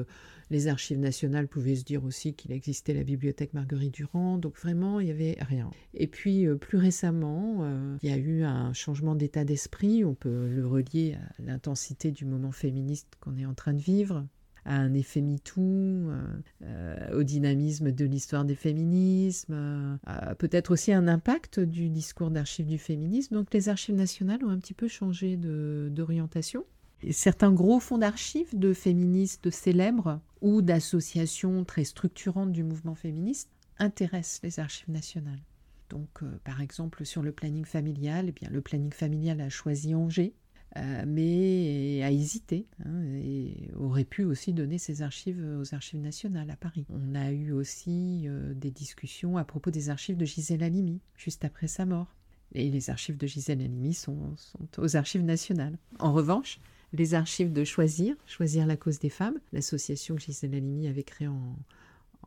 Les 0.52 0.68
archives 0.68 1.00
nationales 1.00 1.48
pouvaient 1.48 1.76
se 1.76 1.84
dire 1.84 2.04
aussi 2.04 2.34
qu'il 2.34 2.52
existait 2.52 2.94
la 2.94 3.04
bibliothèque 3.04 3.54
Marguerite 3.54 3.94
Durand, 3.94 4.38
donc 4.38 4.58
vraiment 4.58 5.00
il 5.00 5.06
n'y 5.06 5.12
avait 5.12 5.38
rien. 5.42 5.70
Et 5.94 6.08
puis 6.08 6.48
euh, 6.48 6.56
plus 6.56 6.78
récemment, 6.78 7.60
euh, 7.62 7.98
il 8.02 8.10
y 8.10 8.14
a 8.14 8.18
eu 8.18 8.44
un 8.44 8.74
changement 8.74 9.14
d'état 9.14 9.44
d'esprit, 9.44 10.04
on 10.04 10.16
peut 10.16 10.48
le 10.48 10.66
relier 10.66 11.16
à 11.16 11.42
l'intensité 11.42 12.12
du 12.12 12.26
moment 12.26 12.52
féministe 12.52 13.08
qu'on 13.20 13.38
est 13.38 13.46
en 13.46 13.54
train 13.54 13.74
de 13.74 13.80
vivre, 13.80 14.26
à 14.66 14.76
un 14.76 14.94
effet 14.94 15.22
MeToo, 15.22 15.62
euh, 15.62 17.14
au 17.14 17.24
dynamisme 17.24 17.92
de 17.92 18.06
l'histoire 18.06 18.44
des 18.44 18.56
féminismes, 18.56 20.00
peut-être 20.38 20.72
aussi 20.72 20.92
un 20.92 21.08
impact 21.08 21.60
du 21.60 21.90
discours 21.90 22.32
d'archives 22.32 22.68
du 22.68 22.78
féminisme. 22.78 23.36
Donc 23.36 23.54
les 23.54 23.70
archives 23.70 23.96
nationales 23.96 24.44
ont 24.44 24.50
un 24.50 24.60
petit 24.60 24.74
peu 24.74 24.88
changé 24.88 25.38
d'orientation. 25.38 26.66
Certains 27.12 27.52
gros 27.52 27.80
fonds 27.80 27.98
d'archives 27.98 28.58
de 28.58 28.74
féministes 28.74 29.50
célèbres 29.50 30.20
ou 30.42 30.62
d'associations 30.62 31.64
très 31.64 31.86
structurantes 31.86 32.52
du 32.52 32.64
mouvement 32.64 32.96
féministe 32.96 33.50
intéressent 33.78 34.42
les 34.44 34.60
archives 34.60 34.90
nationales. 34.92 35.42
Donc, 35.90 36.10
euh, 36.22 36.38
par 36.44 36.62
exemple, 36.62 37.06
sur 37.06 37.24
le 37.24 37.32
planning 37.32 37.66
familial, 37.66 38.26
eh 38.28 38.32
bien, 38.32 38.50
le 38.50 38.62
planning 38.62 38.92
familial 38.92 39.42
a 39.42 39.50
choisi 39.50 39.96
Angers, 39.96 40.34
euh, 40.78 41.04
mais 41.08 42.02
a 42.04 42.12
hésité 42.12 42.68
hein, 42.86 43.02
et 43.16 43.72
aurait 43.76 44.04
pu 44.04 44.24
aussi 44.24 44.54
donner 44.54 44.78
ses 44.78 45.02
archives 45.02 45.44
aux 45.60 45.74
archives 45.74 46.00
nationales 46.00 46.52
à 46.52 46.56
Paris. 46.56 46.86
On 46.90 47.16
a 47.16 47.32
eu 47.32 47.52
aussi 47.52 48.26
euh, 48.28 48.54
des 48.54 48.70
discussions 48.70 49.38
à 49.38 49.44
propos 49.44 49.72
des 49.72 49.90
archives 49.90 50.18
de 50.18 50.26
Gisèle 50.26 50.64
Halimi, 50.64 51.00
juste 51.16 51.44
après 51.44 51.68
sa 51.68 51.86
mort. 51.86 52.14
Et 52.54 52.70
les 52.70 52.90
archives 52.90 53.18
de 53.18 53.26
Gisèle 53.26 53.62
Halimi 53.62 53.94
sont, 53.94 54.36
sont 54.36 54.68
aux 54.78 54.96
archives 54.96 55.24
nationales. 55.24 55.78
En 55.98 56.14
revanche, 56.14 56.60
les 56.94 57.14
archives 57.14 57.54
de 57.54 57.64
Choisir, 57.64 58.16
Choisir 58.26 58.66
la 58.66 58.78
cause 58.78 59.00
des 59.00 59.10
femmes, 59.10 59.40
l'association 59.52 60.16
que 60.16 60.22
Gisèle 60.22 60.56
Halimi 60.56 60.88
avait 60.88 61.04
créée 61.04 61.28
en, 61.28 61.56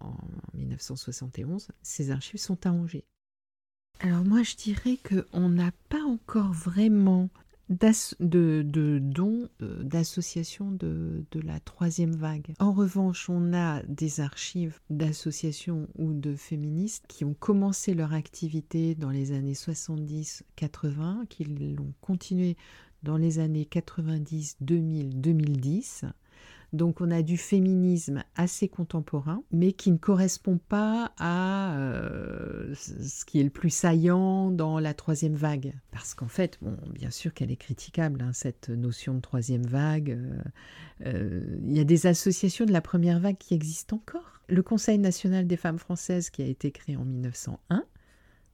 en 0.01 0.17
1971. 0.55 1.69
Ces 1.83 2.11
archives 2.11 2.41
sont 2.41 2.67
à 2.67 2.71
Angers. 2.71 3.05
Alors 4.01 4.25
moi, 4.25 4.43
je 4.43 4.57
dirais 4.57 4.99
qu'on 4.99 5.49
n'a 5.49 5.71
pas 5.89 6.03
encore 6.03 6.53
vraiment 6.53 7.29
de, 7.69 8.99
dons 9.01 9.49
euh, 9.63 9.83
d'associations 9.83 10.71
de, 10.71 11.25
de, 11.31 11.41
la 11.41 11.61
troisième 11.61 12.15
vague. 12.15 12.55
En 12.59 12.73
revanche, 12.73 13.31
on 13.31 13.53
a 13.53 13.83
des 13.85 14.21
archives 14.21 14.81
d'associations 14.91 15.89
ou 15.97 16.13
de 16.13 16.35
féministes 16.35 17.05
qui 17.09 17.25
ont 17.25 17.35
commencé 17.35 17.95
leur 17.95 18.13
activité 18.13 18.95
dans 18.95 19.11
les 19.11 19.33
années 19.33 19.55
70-80, 19.55 21.27
qui 21.29 21.45
l'ont 21.45 21.95
continué 22.01 22.57
dans 23.03 23.17
les 23.17 23.39
années 23.39 23.65
90, 23.65 24.57
2000, 24.61 25.21
2010. 25.21 26.05
Donc 26.73 27.03
on 27.03 27.11
a 27.11 27.21
du 27.21 27.37
féminisme 27.37 28.25
assez 28.35 28.67
contemporain, 28.67 29.43
mais 29.53 29.73
qui 29.73 29.93
ne 29.93 29.99
correspond 29.99 30.59
pas 30.59 31.13
à 31.19 31.77
euh, 31.77 32.75
ce 32.75 33.27
qui 33.27 33.41
est 33.41 33.45
le 33.45 33.51
plus 33.51 33.69
saillant 33.69 34.51
dans 34.51 34.79
la 34.79 34.95
troisième 34.95 35.35
vague. 35.35 35.75
Parce 35.91 36.15
qu'en 36.15 36.29
fait, 36.29 36.59
bon, 36.63 36.79
bien 36.89 37.11
sûr 37.11 37.35
qu'elle 37.35 37.51
est 37.51 37.57
critiquable, 37.57 38.23
hein, 38.23 38.33
cette 38.33 38.71
notion 38.71 39.13
de 39.15 39.21
troisième 39.21 39.67
vague. 39.67 40.13
Euh, 40.13 40.43
euh, 41.07 41.59
il 41.63 41.77
y 41.77 41.81
a 41.81 41.85
des 41.85 42.07
associations 42.07 42.65
de 42.65 42.73
la 42.73 42.81
première 42.81 43.21
vague 43.21 43.37
qui 43.37 43.53
existent 43.53 43.97
encore. 43.97 44.41
Le 44.49 44.63
Conseil 44.63 44.99
national 44.99 45.47
des 45.47 45.59
femmes 45.59 45.79
françaises 45.79 46.31
qui 46.31 46.41
a 46.43 46.47
été 46.47 46.71
créé 46.71 46.97
en 46.97 47.05
1901, 47.05 47.85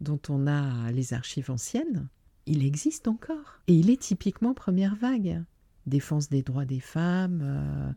dont 0.01 0.21
on 0.29 0.49
a 0.49 0.91
les 0.91 1.15
archives 1.15 1.53
anciennes, 1.53 2.09
il 2.49 2.65
existe 2.65 3.09
encore. 3.09 3.61
Et 3.67 3.75
il 3.75 3.91
est 3.91 4.01
typiquement 4.01 4.55
première 4.55 4.97
vague. 4.97 5.43
Défense 5.87 6.29
des 6.29 6.43
droits 6.43 6.67
des 6.67 6.81
femmes, 6.81 7.41
euh, 7.43 7.93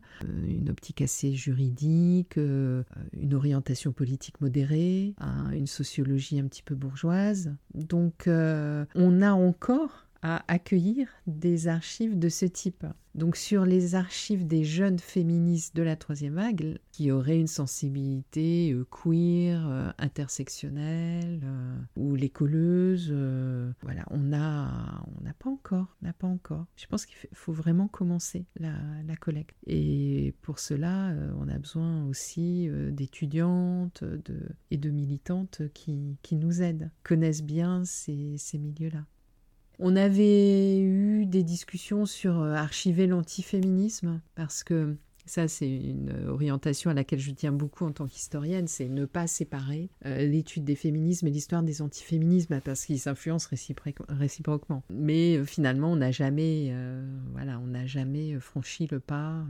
une 0.46 0.70
optique 0.70 1.02
assez 1.02 1.34
juridique, 1.34 2.38
euh, 2.38 2.84
une 3.12 3.34
orientation 3.34 3.92
politique 3.92 4.40
modérée, 4.40 5.14
une 5.52 5.66
sociologie 5.66 6.40
un 6.40 6.46
petit 6.46 6.62
peu 6.62 6.74
bourgeoise. 6.74 7.54
Donc 7.74 8.28
euh, 8.28 8.86
on 8.94 9.20
a 9.20 9.32
encore 9.32 10.01
à 10.22 10.44
accueillir 10.48 11.08
des 11.26 11.68
archives 11.68 12.18
de 12.18 12.28
ce 12.28 12.46
type. 12.46 12.86
Donc 13.14 13.36
sur 13.36 13.66
les 13.66 13.94
archives 13.94 14.46
des 14.46 14.64
jeunes 14.64 14.98
féministes 14.98 15.76
de 15.76 15.82
la 15.82 15.96
troisième 15.96 16.34
vague, 16.34 16.78
qui 16.92 17.10
auraient 17.10 17.38
une 17.38 17.46
sensibilité 17.46 18.72
euh, 18.72 18.86
queer, 18.90 19.68
euh, 19.68 19.90
intersectionnelle, 19.98 21.40
euh, 21.44 21.76
ou 21.96 22.14
les 22.14 22.30
colleuses, 22.30 23.12
voilà, 23.82 24.04
on 24.10 24.32
a, 24.32 25.04
on 25.18 25.24
n'a 25.24 25.34
pas 25.34 25.50
encore, 25.50 25.96
n'a 26.00 26.14
pas 26.14 26.26
encore. 26.26 26.66
Je 26.76 26.86
pense 26.86 27.04
qu'il 27.04 27.16
faut 27.34 27.52
vraiment 27.52 27.88
commencer 27.88 28.46
la, 28.58 28.72
collecte. 29.20 29.56
Et 29.66 30.34
pour 30.40 30.58
cela, 30.58 31.14
on 31.38 31.48
a 31.48 31.58
besoin 31.58 32.06
aussi 32.06 32.68
d'étudiantes 32.90 34.02
et 34.70 34.76
de 34.78 34.90
militantes 34.90 35.62
qui, 35.74 36.16
qui 36.22 36.36
nous 36.36 36.62
aident, 36.62 36.90
connaissent 37.02 37.44
bien 37.44 37.84
ces, 37.84 38.36
ces 38.38 38.58
milieux-là. 38.58 39.04
On 39.78 39.96
avait 39.96 40.78
eu 40.80 41.26
des 41.26 41.42
discussions 41.42 42.06
sur 42.06 42.40
euh, 42.40 42.54
archiver 42.54 43.06
l'antiféminisme 43.06 44.20
parce 44.34 44.62
que 44.64 44.96
Ça, 45.32 45.48
c'est 45.48 45.66
une 45.66 46.12
orientation 46.28 46.90
à 46.90 46.94
laquelle 46.94 47.18
je 47.18 47.30
tiens 47.30 47.52
beaucoup 47.52 47.86
en 47.86 47.92
tant 47.92 48.06
qu'historienne, 48.06 48.68
c'est 48.68 48.90
ne 48.90 49.06
pas 49.06 49.26
séparer 49.26 49.88
euh, 50.04 50.26
l'étude 50.26 50.62
des 50.62 50.74
féminismes 50.74 51.26
et 51.26 51.30
l'histoire 51.30 51.62
des 51.62 51.80
antiféminismes 51.80 52.60
parce 52.60 52.84
qu'ils 52.84 53.00
s'influencent 53.00 53.48
réciproquement. 54.10 54.82
Mais 54.90 55.38
euh, 55.38 55.46
finalement, 55.46 55.92
on 55.92 55.96
n'a 55.96 56.10
jamais, 56.10 56.68
euh, 56.72 57.02
voilà, 57.32 57.58
on 57.60 57.68
n'a 57.68 57.86
jamais 57.86 58.38
franchi 58.40 58.86
le 58.90 59.00
pas. 59.00 59.42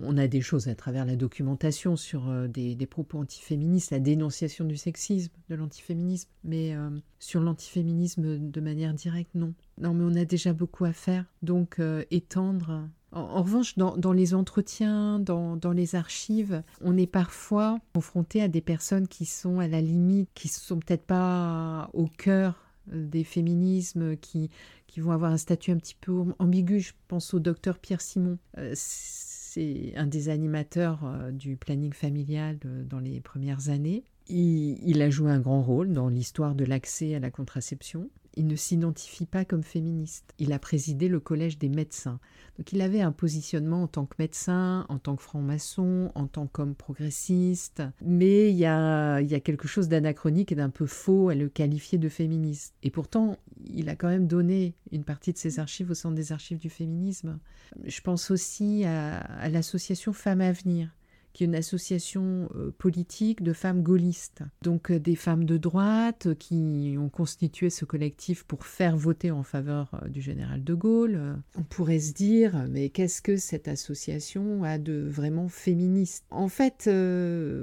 On 0.00 0.16
a 0.16 0.26
des 0.28 0.40
choses 0.40 0.68
à 0.68 0.74
travers 0.74 1.04
la 1.04 1.16
documentation 1.16 1.96
sur 1.96 2.32
des, 2.48 2.74
propos 2.86 3.18
antiféministes, 3.18 3.90
la 3.90 4.00
dénonciation 4.00 4.64
du 4.64 4.78
sexisme, 4.78 5.34
de 5.50 5.54
l'antiféminisme, 5.54 6.30
mais 6.42 6.74
sur 7.18 7.42
l'antiféminisme 7.42 8.38
de 8.38 8.60
manière 8.62 8.94
directe, 8.94 9.34
non. 9.34 9.52
Non, 9.76 9.92
mais 9.92 10.04
on 10.04 10.18
a 10.18 10.24
déjà 10.24 10.54
beaucoup 10.54 10.86
à 10.86 10.94
faire. 10.94 11.26
Donc, 11.42 11.78
étendre 12.10 12.88
en, 13.12 13.42
revanche, 13.42 13.76
dans, 13.76 14.12
les 14.12 14.34
entretiens, 14.34 15.18
dans, 15.18 15.72
les 15.74 15.94
archives, 15.94 16.62
on 16.80 16.96
est 16.96 17.06
parfois 17.06 17.78
confronté 17.94 18.40
à 18.40 18.48
des 18.48 18.62
personnes 18.62 19.06
qui 19.06 19.26
sont 19.26 19.60
à 19.60 19.68
la 19.68 19.80
limite, 19.80 20.30
qui 20.34 20.48
ne 20.48 20.52
sont 20.52 20.78
peut-être 20.78 21.04
pas 21.04 21.90
au 21.92 22.06
cœur 22.06 22.54
euh, 22.92 23.06
des 23.06 23.24
féminismes, 23.24 24.16
qui, 24.16 24.50
vont 24.96 25.12
avoir 25.12 25.32
un 25.32 25.38
statut 25.38 25.70
un 25.72 25.78
petit 25.78 25.96
peu 25.98 26.12
ambigu. 26.38 26.80
Je 26.80 26.92
pense 27.08 27.32
au 27.34 27.38
docteur 27.38 27.78
Pierre 27.78 28.00
Simon. 28.00 28.38
Euh, 28.58 28.72
c'est 28.74 29.92
un 29.96 30.06
des 30.06 30.28
animateurs 30.28 31.00
euh, 31.04 31.30
du 31.30 31.56
planning 31.56 31.92
familial 31.92 32.58
dans 32.88 32.98
les 32.98 33.20
premières 33.20 33.68
années. 33.68 34.04
il 34.28 35.02
a 35.02 35.10
joué 35.10 35.30
un 35.30 35.40
grand 35.40 35.62
rôle 35.62 35.92
dans 35.92 36.08
l'histoire 36.08 36.54
de 36.54 36.64
l'accès 36.64 37.14
à 37.14 37.20
la 37.20 37.30
contraception 37.30 38.08
il 38.34 38.46
ne 38.46 38.56
s'identifie 38.56 39.26
pas 39.26 39.44
comme 39.44 39.62
féministe. 39.62 40.32
Il 40.38 40.52
a 40.52 40.58
présidé 40.58 41.08
le 41.08 41.20
collège 41.20 41.58
des 41.58 41.68
médecins. 41.68 42.18
Donc 42.58 42.72
il 42.72 42.80
avait 42.80 43.00
un 43.00 43.12
positionnement 43.12 43.82
en 43.82 43.86
tant 43.86 44.06
que 44.06 44.14
médecin, 44.18 44.86
en 44.88 44.98
tant 44.98 45.16
que 45.16 45.22
franc-maçon, 45.22 46.10
en 46.14 46.26
tant 46.26 46.46
qu'homme 46.46 46.74
progressiste. 46.74 47.82
Mais 48.02 48.50
il 48.50 48.56
y 48.56 48.66
a, 48.66 49.22
quelque 49.40 49.68
chose 49.68 49.88
d'anachronique 49.88 50.52
et 50.52 50.54
d'un 50.54 50.70
peu 50.70 50.86
faux 50.86 51.28
à 51.28 51.34
le 51.34 51.48
qualifier 51.48 51.98
de 51.98 52.08
féministe. 52.08 52.74
Et 52.82 52.90
pourtant, 52.90 53.36
il 53.66 53.88
a 53.88 53.96
quand 53.96 54.08
même 54.08 54.26
donné 54.26 54.74
une 54.92 55.04
partie 55.04 55.32
de 55.32 55.38
ses 55.38 55.58
archives 55.58 55.90
au 55.90 55.94
centre 55.94 56.14
des 56.14 56.32
archives 56.32 56.58
du 56.58 56.70
féminisme. 56.70 57.38
Je 57.84 58.00
pense 58.00 58.30
aussi 58.30 58.84
à, 58.84 59.18
à 59.18 59.48
l'association 59.48 60.12
Femmes 60.12 60.40
à 60.40 60.52
venir 60.52 60.90
qui 61.32 61.44
est 61.44 61.46
une 61.46 61.54
association 61.54 62.50
euh, 62.54 62.70
politique 62.76 63.42
de 63.42 63.52
femmes 63.52 63.82
gaullistes. 63.82 64.42
Donc 64.62 64.90
euh, 64.90 64.98
des 64.98 65.16
femmes 65.16 65.44
de 65.44 65.56
droite 65.56 66.34
qui 66.38 66.96
ont 66.98 67.08
constitué 67.08 67.70
ce 67.70 67.84
collectif 67.84 68.44
pour 68.44 68.66
faire 68.66 68.96
voter 68.96 69.30
en 69.30 69.42
faveur 69.42 69.90
euh, 69.94 70.08
du 70.08 70.20
général 70.20 70.62
de 70.64 70.74
Gaulle. 70.74 71.38
On 71.56 71.62
pourrait 71.62 72.00
se 72.00 72.12
dire, 72.12 72.66
mais 72.70 72.90
qu'est-ce 72.90 73.22
que 73.22 73.36
cette 73.36 73.68
association 73.68 74.64
a 74.64 74.78
de 74.78 75.06
vraiment 75.08 75.48
féministe? 75.48 76.24
En 76.30 76.48
fait, 76.48 76.90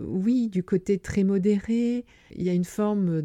oui, 0.08 0.48
du 0.50 0.64
côté 0.64 0.98
très 1.00 1.24
modéré, 1.24 2.06
il 2.36 2.44
y 2.44 2.50
a 2.50 2.54
une 2.54 2.66
forme 2.66 3.22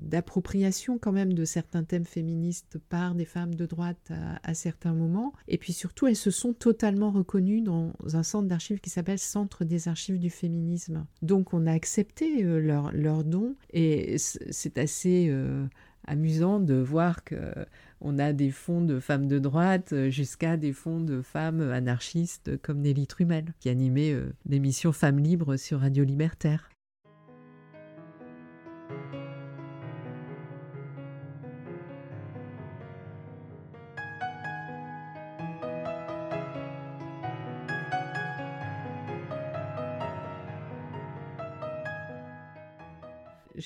d'appropriation 0.00 0.98
quand 0.98 1.12
même 1.12 1.32
de 1.32 1.44
certains 1.44 1.84
thèmes 1.84 2.04
féministes 2.04 2.78
par 2.88 3.14
des 3.14 3.24
femmes 3.24 3.54
de 3.54 3.66
droite 3.66 4.12
à 4.42 4.54
certains 4.54 4.92
moments. 4.92 5.32
Et 5.48 5.58
puis 5.58 5.72
surtout, 5.72 6.06
elles 6.06 6.16
se 6.16 6.30
sont 6.30 6.52
totalement 6.52 7.10
reconnues 7.10 7.62
dans 7.62 7.92
un 8.12 8.22
centre 8.22 8.48
d'archives 8.48 8.80
qui 8.80 8.90
s'appelle 8.90 9.17
Centre 9.18 9.64
des 9.64 9.88
archives 9.88 10.18
du 10.18 10.30
féminisme. 10.30 11.06
Donc 11.22 11.54
on 11.54 11.66
a 11.66 11.72
accepté 11.72 12.44
euh, 12.44 12.60
leur, 12.60 12.92
leur 12.92 13.24
don 13.24 13.54
et 13.72 14.16
c'est 14.18 14.78
assez 14.78 15.28
euh, 15.28 15.66
amusant 16.06 16.60
de 16.60 16.74
voir 16.74 17.24
que 17.24 17.36
on 18.00 18.18
a 18.18 18.32
des 18.32 18.50
fonds 18.50 18.82
de 18.82 19.00
femmes 19.00 19.26
de 19.26 19.38
droite 19.38 19.92
euh, 19.92 20.08
jusqu'à 20.08 20.56
des 20.56 20.72
fonds 20.72 21.00
de 21.00 21.20
femmes 21.20 21.60
anarchistes 21.60 22.56
comme 22.62 22.80
Nelly 22.80 23.06
Trumel, 23.06 23.52
qui 23.60 23.68
animait 23.68 24.14
l'émission 24.46 24.92
Femmes 24.92 25.18
libres 25.18 25.56
sur 25.56 25.80
Radio 25.80 26.04
Libertaire. 26.04 26.68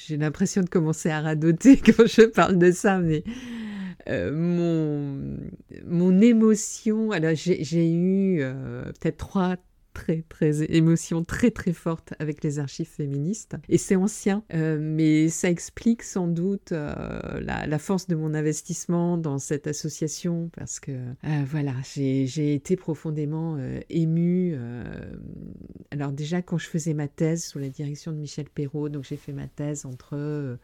J'ai 0.06 0.16
l'impression 0.16 0.62
de 0.62 0.68
commencer 0.68 1.10
à 1.10 1.20
radoter 1.20 1.76
quand 1.84 2.06
je 2.06 2.22
parle 2.26 2.58
de 2.58 2.70
ça, 2.72 2.98
mais 2.98 3.24
euh, 4.08 4.32
mon, 5.84 6.20
émotion, 6.20 7.12
alors 7.12 7.34
j'ai 7.34 7.92
eu 7.92 8.42
euh, 8.42 8.84
peut-être 9.00 9.18
trois 9.18 9.56
très, 9.92 10.22
très 10.28 10.62
émotion 10.74 11.24
très, 11.24 11.50
très 11.50 11.72
forte 11.72 12.14
avec 12.18 12.42
les 12.42 12.58
archives 12.58 12.88
féministes. 12.88 13.56
Et 13.68 13.78
c'est 13.78 13.96
ancien, 13.96 14.44
euh, 14.54 14.78
mais 14.80 15.28
ça 15.28 15.50
explique 15.50 16.02
sans 16.02 16.26
doute 16.28 16.72
euh, 16.72 17.40
la, 17.40 17.78
force 17.78 18.06
de 18.06 18.14
mon 18.14 18.34
investissement 18.34 19.16
dans 19.18 19.38
cette 19.38 19.66
association 19.66 20.50
parce 20.56 20.78
que, 20.80 20.92
euh, 20.92 21.44
voilà, 21.46 21.74
j'ai 21.84 22.54
été 22.54 22.76
profondément 22.76 23.58
émue. 23.88 24.56
alors 25.90 26.12
déjà, 26.12 26.42
quand 26.42 26.58
je 26.58 26.68
faisais 26.68 26.94
ma 26.94 27.08
thèse 27.08 27.44
sous 27.44 27.58
la 27.58 27.68
direction 27.68 28.12
de 28.12 28.18
Michel 28.18 28.48
Perrault, 28.48 28.88
donc 28.88 29.04
j'ai 29.04 29.16
fait 29.16 29.32
ma 29.32 29.48
thèse 29.48 29.84
entre 29.86 30.58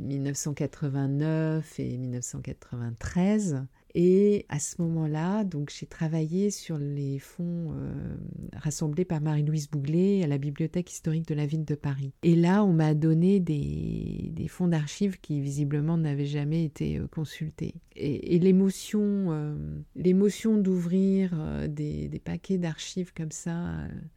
1989 0.00 1.80
et 1.80 1.98
1993, 1.98 3.64
et 3.94 4.44
à 4.48 4.58
ce 4.58 4.82
moment-là, 4.82 5.44
donc 5.44 5.70
j'ai 5.70 5.86
travaillé 5.86 6.50
sur 6.50 6.78
les 6.78 7.20
fonds 7.20 7.72
euh, 7.72 8.16
rassemblés 8.54 9.04
par 9.04 9.20
Marie-Louise 9.20 9.70
Bouglet 9.70 10.24
à 10.24 10.26
la 10.26 10.38
Bibliothèque 10.38 10.90
historique 10.90 11.28
de 11.28 11.34
la 11.34 11.46
ville 11.46 11.64
de 11.64 11.76
Paris. 11.76 12.12
Et 12.24 12.34
là, 12.34 12.64
on 12.64 12.72
m'a 12.72 12.94
donné 12.94 13.38
des, 13.38 14.32
fonds 14.48 14.68
d'archives 14.68 15.18
qui 15.20 15.40
visiblement 15.40 15.96
n'avaient 15.96 16.26
jamais 16.26 16.64
été 16.64 16.98
euh, 16.98 17.06
consultés. 17.06 17.74
Et, 17.96 18.38
l'émotion, 18.40 19.00
euh, 19.30 19.54
l'émotion 19.94 20.58
d'ouvrir 20.58 21.32
des, 21.68 22.20
paquets 22.24 22.58
d'archives 22.58 23.12
comme 23.14 23.30
ça, 23.30 23.76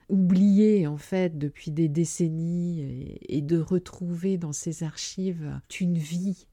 oubliées 0.10 0.88
en 0.88 0.98
fait 0.98 1.38
depuis 1.38 1.70
des 1.70 1.88
décennies, 1.88 3.18
et 3.22 3.42
de 3.42 3.60
retrouver 3.60 4.38
dans 4.38 4.54
ces 4.54 4.82
archives 4.82 5.62
une 5.80 5.98
vie 5.98 6.48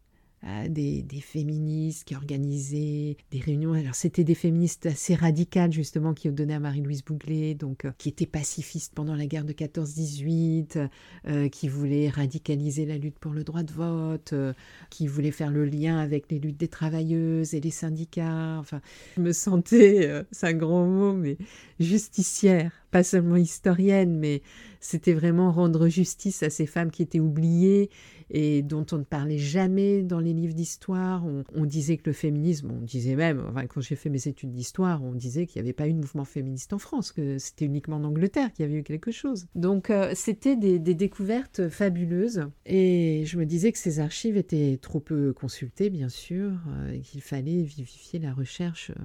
des, 0.69 1.05
féministes 1.21 2.05
qui 2.05 2.15
organisaient 2.15 3.17
des 3.31 3.41
réunions. 3.41 3.73
Alors 3.73 3.95
c'était 3.95 4.25
des 4.25 4.35
féministes 4.35 4.87
assez 4.87 5.15
radicales 5.15 5.73
justement 5.73 6.13
qui 6.13 6.29
ont 6.29 6.33
donné 6.33 6.55
à 6.55 6.61
Marie-Louise 6.61 7.05
Bouglet, 7.05 7.55
donc 7.55 7.85
euh, 7.85 7.93
qui 7.97 8.11
étaient 8.11 8.27
pacifistes 8.27 8.93
pendant 8.95 9.15
la 9.15 9.27
guerre 9.27 9.45
de 9.45 9.53
14-18, 9.53 10.89
euh, 11.27 11.49
qui 11.49 11.69
voulaient 11.69 12.09
radicaliser 12.09 12.85
la 12.85 12.99
lutte 12.99 13.19
pour 13.19 13.33
le 13.33 13.43
droit 13.43 13.63
de 13.63 13.73
vote, 13.73 14.33
euh, 14.33 14.53
qui 14.91 15.07
voulaient 15.07 15.31
faire 15.31 15.51
le 15.51 15.65
lien 15.65 15.99
avec 15.99 16.31
les 16.31 16.39
luttes 16.39 16.59
des 16.59 16.69
travailleuses 16.69 17.55
et 17.55 17.61
les 17.61 17.71
syndicats. 17.71 18.59
Enfin, 18.59 18.81
je 19.17 19.23
me 19.23 19.33
sentais, 19.33 20.25
c'est 20.31 20.47
un 20.47 20.53
grand 20.53 20.87
mot, 20.87 21.15
mais 21.15 21.39
justicière, 21.81 22.73
pas 22.91 23.03
seulement 23.03 23.37
historienne, 23.37 24.19
mais 24.19 24.43
c'était 24.81 25.15
vraiment 25.15 25.51
rendre 25.51 25.89
justice 25.89 26.43
à 26.43 26.51
ces 26.51 26.67
femmes 26.67 26.91
qui 26.91 27.03
étaient 27.03 27.21
oubliées 27.21 27.89
et 28.37 28.63
dont 28.63 28.85
on 28.91 28.99
ne 28.99 29.05
parlait 29.05 29.39
jamais 29.39 30.03
dans 30.03 30.19
les 30.19 30.33
livres 30.33 30.55
d'histoire. 30.55 31.25
On, 31.55 31.65
disait 31.65 31.99
que 31.99 32.03
le 32.07 32.13
féminisme, 32.13 32.73
on 32.73 32.81
disait 32.83 33.15
même, 33.15 33.41
enfin, 33.49 33.67
quand 33.67 33.81
j'ai 33.81 33.95
fait 33.95 34.11
mes 34.11 34.27
études 34.27 34.51
d'histoire, 34.51 35.05
on 35.05 35.13
disait 35.13 35.47
qu'il 35.47 35.63
n'y 35.63 35.69
avait 35.69 35.73
pas 35.73 35.87
eu 35.87 35.93
de 35.93 35.99
mouvement 35.99 36.25
féministe 36.25 36.73
en 36.73 36.79
France, 36.79 37.13
que 37.13 37.39
c'était 37.39 37.65
uniquement 37.65 37.97
en 37.97 38.05
Angleterre 38.05 38.53
qu'il 38.53 38.65
y 38.65 38.69
avait 38.69 38.81
eu 38.81 38.83
quelque 38.83 39.13
chose. 39.13 39.47
Donc 39.55 39.89
euh, 39.89 40.11
c'était 40.17 40.57
des, 40.57 40.81
découvertes 40.81 41.69
fabuleuses 41.69 42.47
et 42.67 43.23
je 43.25 43.39
me 43.39 43.47
disais 43.47 43.71
que 43.71 43.79
ces 43.79 44.01
archives 44.01 44.37
étaient 44.37 44.79
trop 44.83 45.01
peu 45.01 45.33
consultées, 45.33 45.89
bien 45.89 46.09
sûr, 46.09 46.51
euh, 46.69 46.93
et 46.93 47.01
qu'il 47.01 47.23
fallait 47.23 47.63
vivifier 47.63 48.19
la 48.19 48.33
recherche. 48.33 48.91
Euh. 48.91 49.05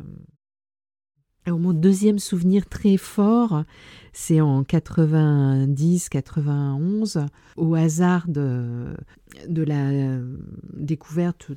Alors, 1.45 1.59
mon 1.59 1.73
deuxième 1.73 2.19
souvenir 2.19 2.67
très 2.67 2.97
fort, 2.97 3.63
c'est 4.19 4.41
en 4.41 4.63
90-91, 4.63 7.25
au 7.55 7.73
hasard 7.73 8.27
de, 8.27 8.93
la 9.47 9.91
euh, 9.91 10.35
découverte 10.73 11.53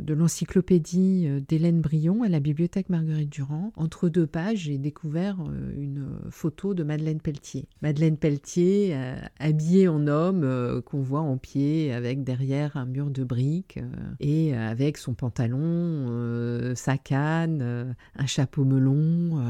de, 0.00 0.14
l'encyclopédie 0.14 1.24
euh, 1.26 1.40
d'Hélène 1.40 1.80
Brion 1.80 2.22
à 2.22 2.28
la 2.28 2.38
bibliothèque 2.38 2.90
Marguerite 2.90 3.30
Durand. 3.30 3.72
Entre 3.74 4.08
deux 4.08 4.28
pages, 4.28 4.58
j'ai 4.58 4.78
découvert 4.78 5.38
euh, 5.40 5.74
une 5.76 6.06
photo 6.30 6.74
de 6.74 6.84
Madeleine 6.84 7.20
Pelletier. 7.20 7.66
Madeleine 7.82 8.16
Pelletier, 8.16 8.96
habillée 9.40 9.88
en 9.88 10.06
homme, 10.06 10.80
qu'on 10.86 11.00
voit 11.00 11.22
en 11.22 11.38
pied, 11.38 11.92
avec 11.92 12.22
derrière 12.22 12.76
un 12.76 12.86
mur 12.86 13.10
de 13.10 13.24
briques, 13.24 13.80
et 14.20 14.54
avec 14.54 14.96
son 14.96 15.14
pantalon, 15.14 16.06
sa 16.76 16.98
canne, 16.98 17.96
un 18.16 18.26
chapeau 18.26 18.64
melon. 18.64 19.40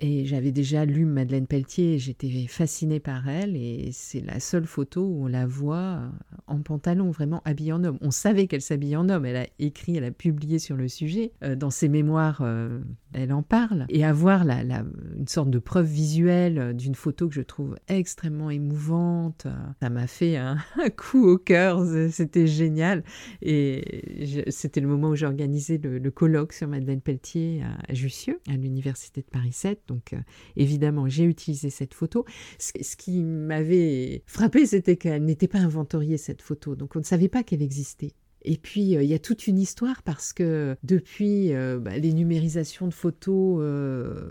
et 0.00 0.26
j'avais 0.26 0.50
déjà 0.50 0.84
lu 0.84 1.04
Madeleine 1.04 1.46
Pelletier, 1.46 1.91
j'étais 1.98 2.46
fascinée 2.48 3.00
par 3.00 3.28
elle, 3.28 3.56
et 3.56 3.90
c'est 3.92 4.20
la 4.20 4.40
seule 4.40 4.66
photo 4.66 5.04
où 5.04 5.24
on 5.24 5.26
la 5.26 5.46
voit 5.46 6.00
en 6.46 6.60
pantalon 6.60 7.10
vraiment 7.10 7.42
habillée 7.44 7.72
en 7.72 7.84
homme. 7.84 7.98
On 8.00 8.10
savait 8.10 8.46
qu'elle 8.46 8.62
s'habillait 8.62 8.96
en 8.96 9.08
homme. 9.08 9.24
Elle 9.24 9.36
a 9.36 9.46
écrit, 9.58 9.96
elle 9.96 10.04
a 10.04 10.10
publié 10.10 10.58
sur 10.58 10.76
le 10.76 10.88
sujet 10.88 11.32
euh, 11.42 11.56
dans 11.56 11.70
ses 11.70 11.88
mémoires 11.88 12.40
euh, 12.42 12.80
elle 13.12 13.32
en 13.32 13.42
parle. 13.42 13.86
Et 13.88 14.04
avoir 14.04 14.42
une 14.42 15.28
sorte 15.28 15.50
de 15.50 15.58
preuve 15.58 15.86
visuelle 15.86 16.74
d'une 16.76 16.94
photo 16.94 17.28
que 17.28 17.34
je 17.34 17.42
trouve 17.42 17.76
extrêmement 17.88 18.50
émouvante, 18.50 19.46
ça 19.80 19.90
m'a 19.90 20.06
fait 20.06 20.36
un, 20.36 20.58
coup 20.96 21.26
au 21.26 21.38
cœur, 21.38 21.84
c'était 22.10 22.46
génial. 22.46 23.02
Et 23.40 24.44
c'était 24.48 24.80
le 24.80 24.88
moment 24.88 25.10
où 25.10 25.16
j'organisais 25.16 25.78
le, 25.78 25.98
le, 25.98 26.10
colloque 26.10 26.52
sur 26.52 26.68
Madeleine 26.68 27.00
Pelletier 27.00 27.62
à, 27.88 27.94
Jussieu, 27.94 28.40
à 28.48 28.56
l'université 28.56 29.22
de 29.22 29.26
Paris 29.26 29.52
7. 29.52 29.82
Donc 29.88 30.12
euh, 30.12 30.18
évidemment, 30.56 31.08
j'ai 31.08 31.24
utilisé 31.24 31.70
cette 31.70 31.94
photo. 31.94 32.24
Ce, 32.58 32.72
ce 32.80 32.96
qui 32.96 33.22
m'avait 33.22 34.22
frappé, 34.26 34.66
c'était 34.66 34.96
qu'elle 34.96 35.24
n'était 35.24 35.48
pas 35.48 35.58
inventoriée, 35.58 36.18
cette 36.18 36.42
photo. 36.42 36.76
Donc 36.76 36.96
on 36.96 36.98
ne 36.98 37.04
savait 37.04 37.28
pas 37.28 37.42
qu'elle 37.42 37.62
existait. 37.62 38.12
Et 38.44 38.56
puis, 38.56 38.96
euh, 38.96 39.02
il 39.02 39.08
y 39.08 39.14
a 39.14 39.18
toute 39.18 39.46
une 39.46 39.58
histoire 39.58 40.02
parce 40.02 40.32
que 40.32 40.76
depuis, 40.82 41.54
euh, 41.54 41.78
bah, 41.78 41.96
les 41.96 42.12
numérisations 42.12 42.88
de 42.88 42.94
photos 42.94 43.58
euh, 43.60 44.30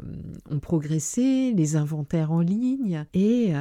ont 0.50 0.60
progressé, 0.60 1.54
les 1.54 1.76
inventaires 1.76 2.32
en 2.32 2.42
ligne, 2.42 3.06
et 3.14 3.54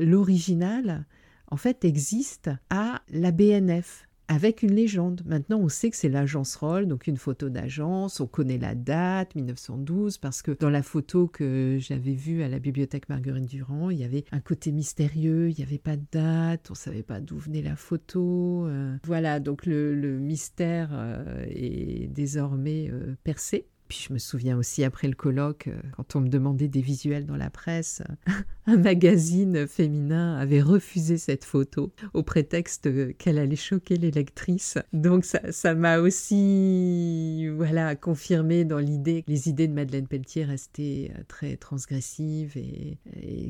l'original, 0.00 1.04
en 1.50 1.56
fait, 1.56 1.84
existe 1.84 2.50
à 2.70 3.02
la 3.10 3.30
BNF, 3.30 4.07
avec 4.28 4.62
une 4.62 4.74
légende. 4.74 5.22
Maintenant, 5.24 5.58
on 5.58 5.68
sait 5.68 5.90
que 5.90 5.96
c'est 5.96 6.10
l'agence 6.10 6.54
Roll, 6.56 6.86
donc 6.86 7.06
une 7.06 7.16
photo 7.16 7.48
d'agence, 7.48 8.20
on 8.20 8.26
connaît 8.26 8.58
la 8.58 8.74
date, 8.74 9.34
1912, 9.34 10.18
parce 10.18 10.42
que 10.42 10.52
dans 10.52 10.70
la 10.70 10.82
photo 10.82 11.26
que 11.26 11.78
j'avais 11.80 12.12
vue 12.12 12.42
à 12.42 12.48
la 12.48 12.58
bibliothèque 12.58 13.08
Marguerite 13.08 13.46
Durand, 13.46 13.90
il 13.90 13.98
y 13.98 14.04
avait 14.04 14.24
un 14.30 14.40
côté 14.40 14.70
mystérieux, 14.70 15.50
il 15.50 15.56
n'y 15.56 15.64
avait 15.64 15.78
pas 15.78 15.96
de 15.96 16.04
date, 16.12 16.66
on 16.68 16.74
ne 16.74 16.78
savait 16.78 17.02
pas 17.02 17.20
d'où 17.20 17.38
venait 17.38 17.62
la 17.62 17.76
photo. 17.76 18.66
Euh. 18.66 18.96
voilà, 19.04 19.40
donc 19.40 19.64
le, 19.64 20.18
mystère 20.18 20.90
euh, 20.92 21.44
est 21.48 22.08
désormais 22.08 22.90
euh, 22.90 23.16
percé. 23.24 23.66
Puis 23.88 24.06
je 24.08 24.12
me 24.12 24.18
souviens 24.18 24.56
aussi 24.56 24.84
après 24.84 25.08
le 25.08 25.14
colloque, 25.14 25.68
euh, 25.68 25.80
quand 25.96 26.16
on 26.16 26.20
me 26.20 26.28
demandait 26.28 26.68
des 26.68 26.80
visuels 26.80 27.26
dans 27.26 27.36
la 27.36 27.50
presse, 27.50 28.02
un 28.66 28.76
magazine 28.76 29.66
féminin 29.66 30.36
avait 30.36 30.60
refusé 30.60 31.16
cette 31.16 31.44
photo 31.44 31.92
au 32.12 32.22
prétexte 32.22 32.88
qu'elle 33.16 33.38
allait 33.38 33.56
choquer 33.56 33.96
les 33.96 34.10
lectrices. 34.10 34.78
Donc 34.92 35.24
ça 35.24 35.74
m'a 35.74 35.98
aussi 35.98 37.48
voilà 37.48 37.96
confirmé 37.96 38.64
dans 38.64 38.78
l'idée 38.78 39.22
que 39.22 39.30
les 39.30 39.48
idées 39.48 39.68
de 39.68 39.72
Madeleine 39.72 40.06
Pelletier 40.06 40.44
restaient 40.44 41.12
euh, 41.16 41.22
très 41.28 41.56
transgressives 41.56 42.56
et, 42.56 42.98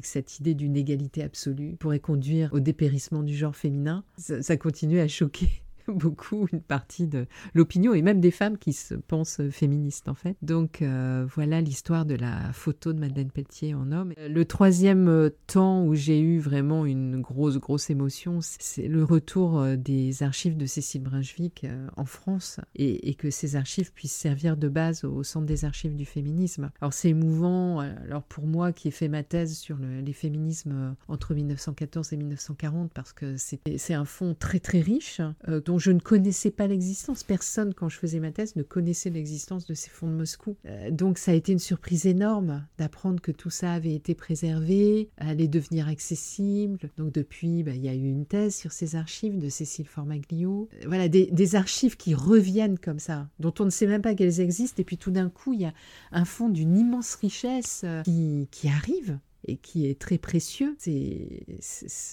que 0.01 0.07
cette 0.07 0.39
idée 0.39 0.55
d'une 0.55 0.77
égalité 0.77 1.23
absolue 1.23 1.77
pourrait 1.79 1.99
conduire 1.99 2.51
au 2.53 2.61
dépérissement 2.61 3.23
du 3.23 3.35
genre 3.35 3.57
féminin. 3.57 4.05
Ça, 4.17 4.57
continue 4.57 5.01
à 5.01 5.09
choquer 5.09 5.63
beaucoup 5.95 6.47
une 6.53 6.61
partie 6.61 7.07
de 7.07 7.27
l'opinion 7.55 7.95
et 7.95 8.03
même 8.03 8.21
des 8.21 8.31
femmes 8.31 8.59
qui 8.59 8.73
se 8.73 8.95
pensent 8.95 9.41
féministes 9.51 10.09
en 10.09 10.15
fait. 10.15 10.37
Donc 10.43 10.83
euh, 10.83 11.27
voilà 11.35 11.61
l'histoire 11.61 12.07
de 12.07 12.15
la 12.15 12.53
photo 12.53 12.93
de 12.93 12.99
Madeleine 12.99 13.31
Pelletier 13.31 13.75
en 13.75 13.93
homme. 13.93 14.13
Le 14.17 14.45
troisième 14.45 15.09
euh, 15.09 15.31
temps 15.47 15.85
où 15.85 15.95
j'ai 15.95 16.21
eu 16.21 16.39
vraiment 16.39 16.87
une 16.87 17.21
grosse 17.21 17.59
grosse 17.59 17.91
émotion, 17.91 18.39
c'est 18.41 18.89
le 18.89 19.05
retour 19.05 19.61
euh, 19.61 19.77
des 19.77 20.23
archives 20.23 20.57
de 20.57 20.67
Cécile 20.67 21.03
Brunswick 21.03 21.67
en 21.97 22.05
France 22.05 22.61
et, 22.75 23.15
que 23.15 23.31
ces 23.31 23.57
archives 23.57 23.93
puissent 23.93 24.13
servir 24.13 24.57
de 24.57 24.69
base 24.69 25.05
au 25.05 25.23
centre 25.23 25.47
des 25.47 25.65
archives 25.65 25.97
du 25.97 26.05
féminisme. 26.05 26.71
Alors 26.81 26.93
c'est 26.93 27.09
émouvant. 27.09 27.81
Alors 27.81 28.23
pour 28.23 28.47
moi 28.47 28.73
qui 28.73 28.89
ai 28.89 28.91
fait 28.91 29.09
ma 29.09 29.23
thèse 29.23 29.57
sur 29.57 29.77
les 29.79 30.13
féminismes 30.13 30.95
entre 31.09 31.35
1914 31.35 32.13
et 32.13 32.17
1940 32.17 32.93
parce 32.93 33.13
que 33.13 33.37
c'est 33.37 33.95
un 33.95 34.05
fond 34.05 34.37
très 34.39 34.61
très 34.61 34.81
riche 34.81 35.21
dont 35.65 35.78
je 35.79 35.91
ne 35.91 36.01
connaissais 36.01 36.51
pas 36.51 36.67
l'existence. 36.67 37.25
Personne, 37.25 37.75
quand 37.75 37.89
je 37.89 37.99
faisais 37.99 38.21
ma 38.21 38.31
thèse, 38.31 38.57
ne 38.57 38.63
connaissait 38.63 39.11
l'existence 39.11 39.67
de 39.67 39.75
ces 39.75 39.91
fonds 39.91 40.09
de 40.09 40.13
Moscou. 40.13 40.57
Euh, 40.67 40.91
donc 40.91 41.19
ça 41.19 41.33
a 41.33 41.35
été 41.35 41.53
une 41.53 41.59
surprise 41.59 42.07
énorme 42.07 42.67
d'apprendre 42.79 43.21
que 43.21 43.33
tout 43.33 43.51
ça 43.51 43.73
avait 43.73 43.95
été 43.95 44.15
préservé, 44.15 45.11
allait 45.17 45.49
devenir 45.49 45.89
accessible. 45.89 46.79
Donc 46.97 47.13
depuis, 47.13 47.63
bah, 47.63 47.73
il 47.75 47.85
y 47.85 47.89
a 47.89 47.95
eu 47.95 48.09
une 48.09 48.27
thèse 48.27 48.55
sur 48.55 48.73
ces 48.73 48.97
archives 48.97 49.39
de 49.39 49.49
Cécile 49.49 49.87
Formaglio. 49.87 50.69
Euh, 50.75 50.87
voilà, 50.87 51.09
des, 51.09 51.55
archives 51.55 51.97
qui 51.97 52.15
reviennent 52.15 52.79
comme 52.79 52.99
ça, 52.99 53.29
dont 53.39 53.55
on 53.59 53.65
ne 53.65 53.71
sait 53.71 53.87
même 53.87 54.03
pas 54.03 54.15
qu'elles 54.15 54.41
existent. 54.41 54.81
Et 54.81 54.85
puis 54.85 54.99
tout 54.99 55.11
d'un 55.11 55.31
coup, 55.31 55.55
il 55.55 55.63
y 55.63 55.65
a 55.65 55.73
un 56.13 56.27
fond 56.27 56.51
d'une 56.51 56.77
immense 56.77 57.15
richesse 57.15 57.83
euh, 57.85 58.03
qui, 58.03 58.49
qui 58.51 58.69
arrive 58.69 59.19
et 59.45 59.57
qui 59.57 59.87
est 59.87 59.99
très 59.99 60.19
précieux. 60.19 60.77
C'est, 60.79 61.45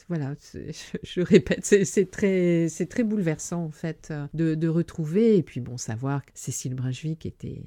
voilà, 0.07 0.35
je, 1.03 1.21
répète, 1.21 1.65
c'est 1.65 2.11
très, 2.11 2.67
c'est 2.69 2.87
très 2.87 3.03
bouleversant 3.03 3.63
en 3.63 3.71
fait 3.71 4.13
de, 4.33 4.55
de, 4.55 4.67
retrouver 4.67 5.37
et 5.37 5.43
puis 5.43 5.59
bon 5.59 5.77
savoir 5.77 6.25
que 6.25 6.31
Cécile 6.33 6.75
Brunswick 6.75 7.25
était 7.25 7.61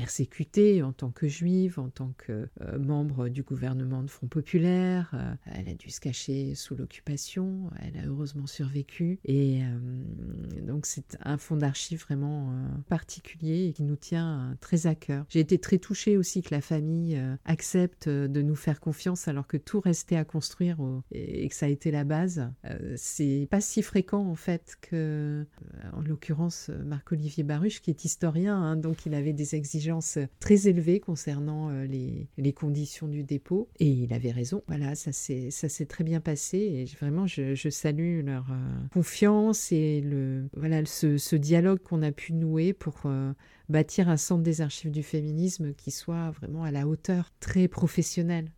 persécutée 0.00 0.82
en 0.82 0.92
tant 0.92 1.10
que 1.10 1.28
juive, 1.28 1.78
en 1.78 1.90
tant 1.90 2.14
que 2.16 2.48
euh, 2.62 2.78
membre 2.78 3.28
du 3.28 3.42
gouvernement 3.42 4.02
de 4.02 4.08
Front 4.08 4.28
Populaire. 4.28 5.10
Euh, 5.12 5.34
elle 5.44 5.68
a 5.68 5.74
dû 5.74 5.90
se 5.90 6.00
cacher 6.00 6.54
sous 6.54 6.74
l'occupation. 6.74 7.70
Elle 7.82 7.98
a 7.98 8.06
heureusement 8.06 8.46
survécu. 8.46 9.18
Et 9.26 9.62
euh, 9.62 10.62
donc 10.62 10.86
c'est 10.86 11.18
un 11.22 11.36
fonds 11.36 11.56
d'archives 11.56 12.00
vraiment 12.00 12.50
particulier 12.88 13.66
et 13.66 13.72
qui 13.74 13.82
nous 13.82 13.96
tient 13.96 14.56
très 14.60 14.86
à 14.86 14.94
cœur. 14.94 15.26
J'ai 15.28 15.40
été 15.40 15.58
très 15.58 15.76
touchée 15.76 16.16
aussi 16.16 16.40
que 16.40 16.54
la 16.54 16.62
famille 16.62 17.20
accepte 17.44 18.08
de 18.08 18.42
nous 18.42 18.56
faire 18.56 18.80
confiance 18.80 19.28
alors 19.28 19.46
que 19.46 19.58
tout 19.58 19.80
restait 19.80 20.16
à 20.16 20.24
construire 20.24 20.78
et 21.12 21.46
que 21.48 21.54
ça 21.54 21.66
a 21.66 21.68
été 21.68 21.90
la 21.90 22.04
base. 22.04 22.50
c'est 22.96 23.48
pas 23.50 23.60
si 23.60 23.82
fréquent 23.82 24.26
en 24.26 24.34
fait 24.34 24.76
que, 24.80 25.44
en 25.92 26.00
l'occurrence, 26.00 26.70
Marc-Olivier 26.86 27.44
Baruch, 27.44 27.80
qui 27.82 27.90
est 27.90 28.04
historien, 28.04 28.56
hein, 28.56 28.76
donc 28.76 29.04
il 29.04 29.14
avait 29.14 29.32
des 29.32 29.54
exigences 29.54 29.89
très 30.38 30.68
élevées 30.68 31.00
concernant 31.00 31.70
euh, 31.70 31.86
les, 31.86 32.52
conditions 32.52 33.08
du 33.08 33.22
dépôt. 33.22 33.68
Et 33.78 33.86
il 33.86 34.12
avait 34.12 34.30
raison. 34.30 34.62
Voilà, 34.66 34.94
ça 34.94 35.12
s'est 35.12 35.86
très 35.86 36.04
bien 36.04 36.20
passé. 36.20 36.58
Et 36.58 36.84
vraiment, 36.96 37.26
je, 37.26 37.70
salue 37.70 38.24
leur 38.24 38.50
euh, 38.50 38.88
confiance 38.92 39.72
et 39.72 40.00
le, 40.00 40.48
voilà, 40.56 40.84
ce, 40.84 41.36
dialogue 41.36 41.80
qu'on 41.80 42.02
a 42.02 42.12
pu 42.12 42.32
nouer 42.32 42.72
pour 42.72 43.02
euh, 43.04 43.32
bâtir 43.68 44.08
un 44.08 44.16
centre 44.16 44.42
des 44.42 44.60
archives 44.60 44.90
du 44.90 45.02
féminisme 45.02 45.74
qui 45.74 45.90
soit 45.90 46.30
vraiment 46.30 46.64
à 46.64 46.70
la 46.70 46.86
hauteur, 46.86 47.30
très 47.40 47.68
professionnel. 47.68 48.50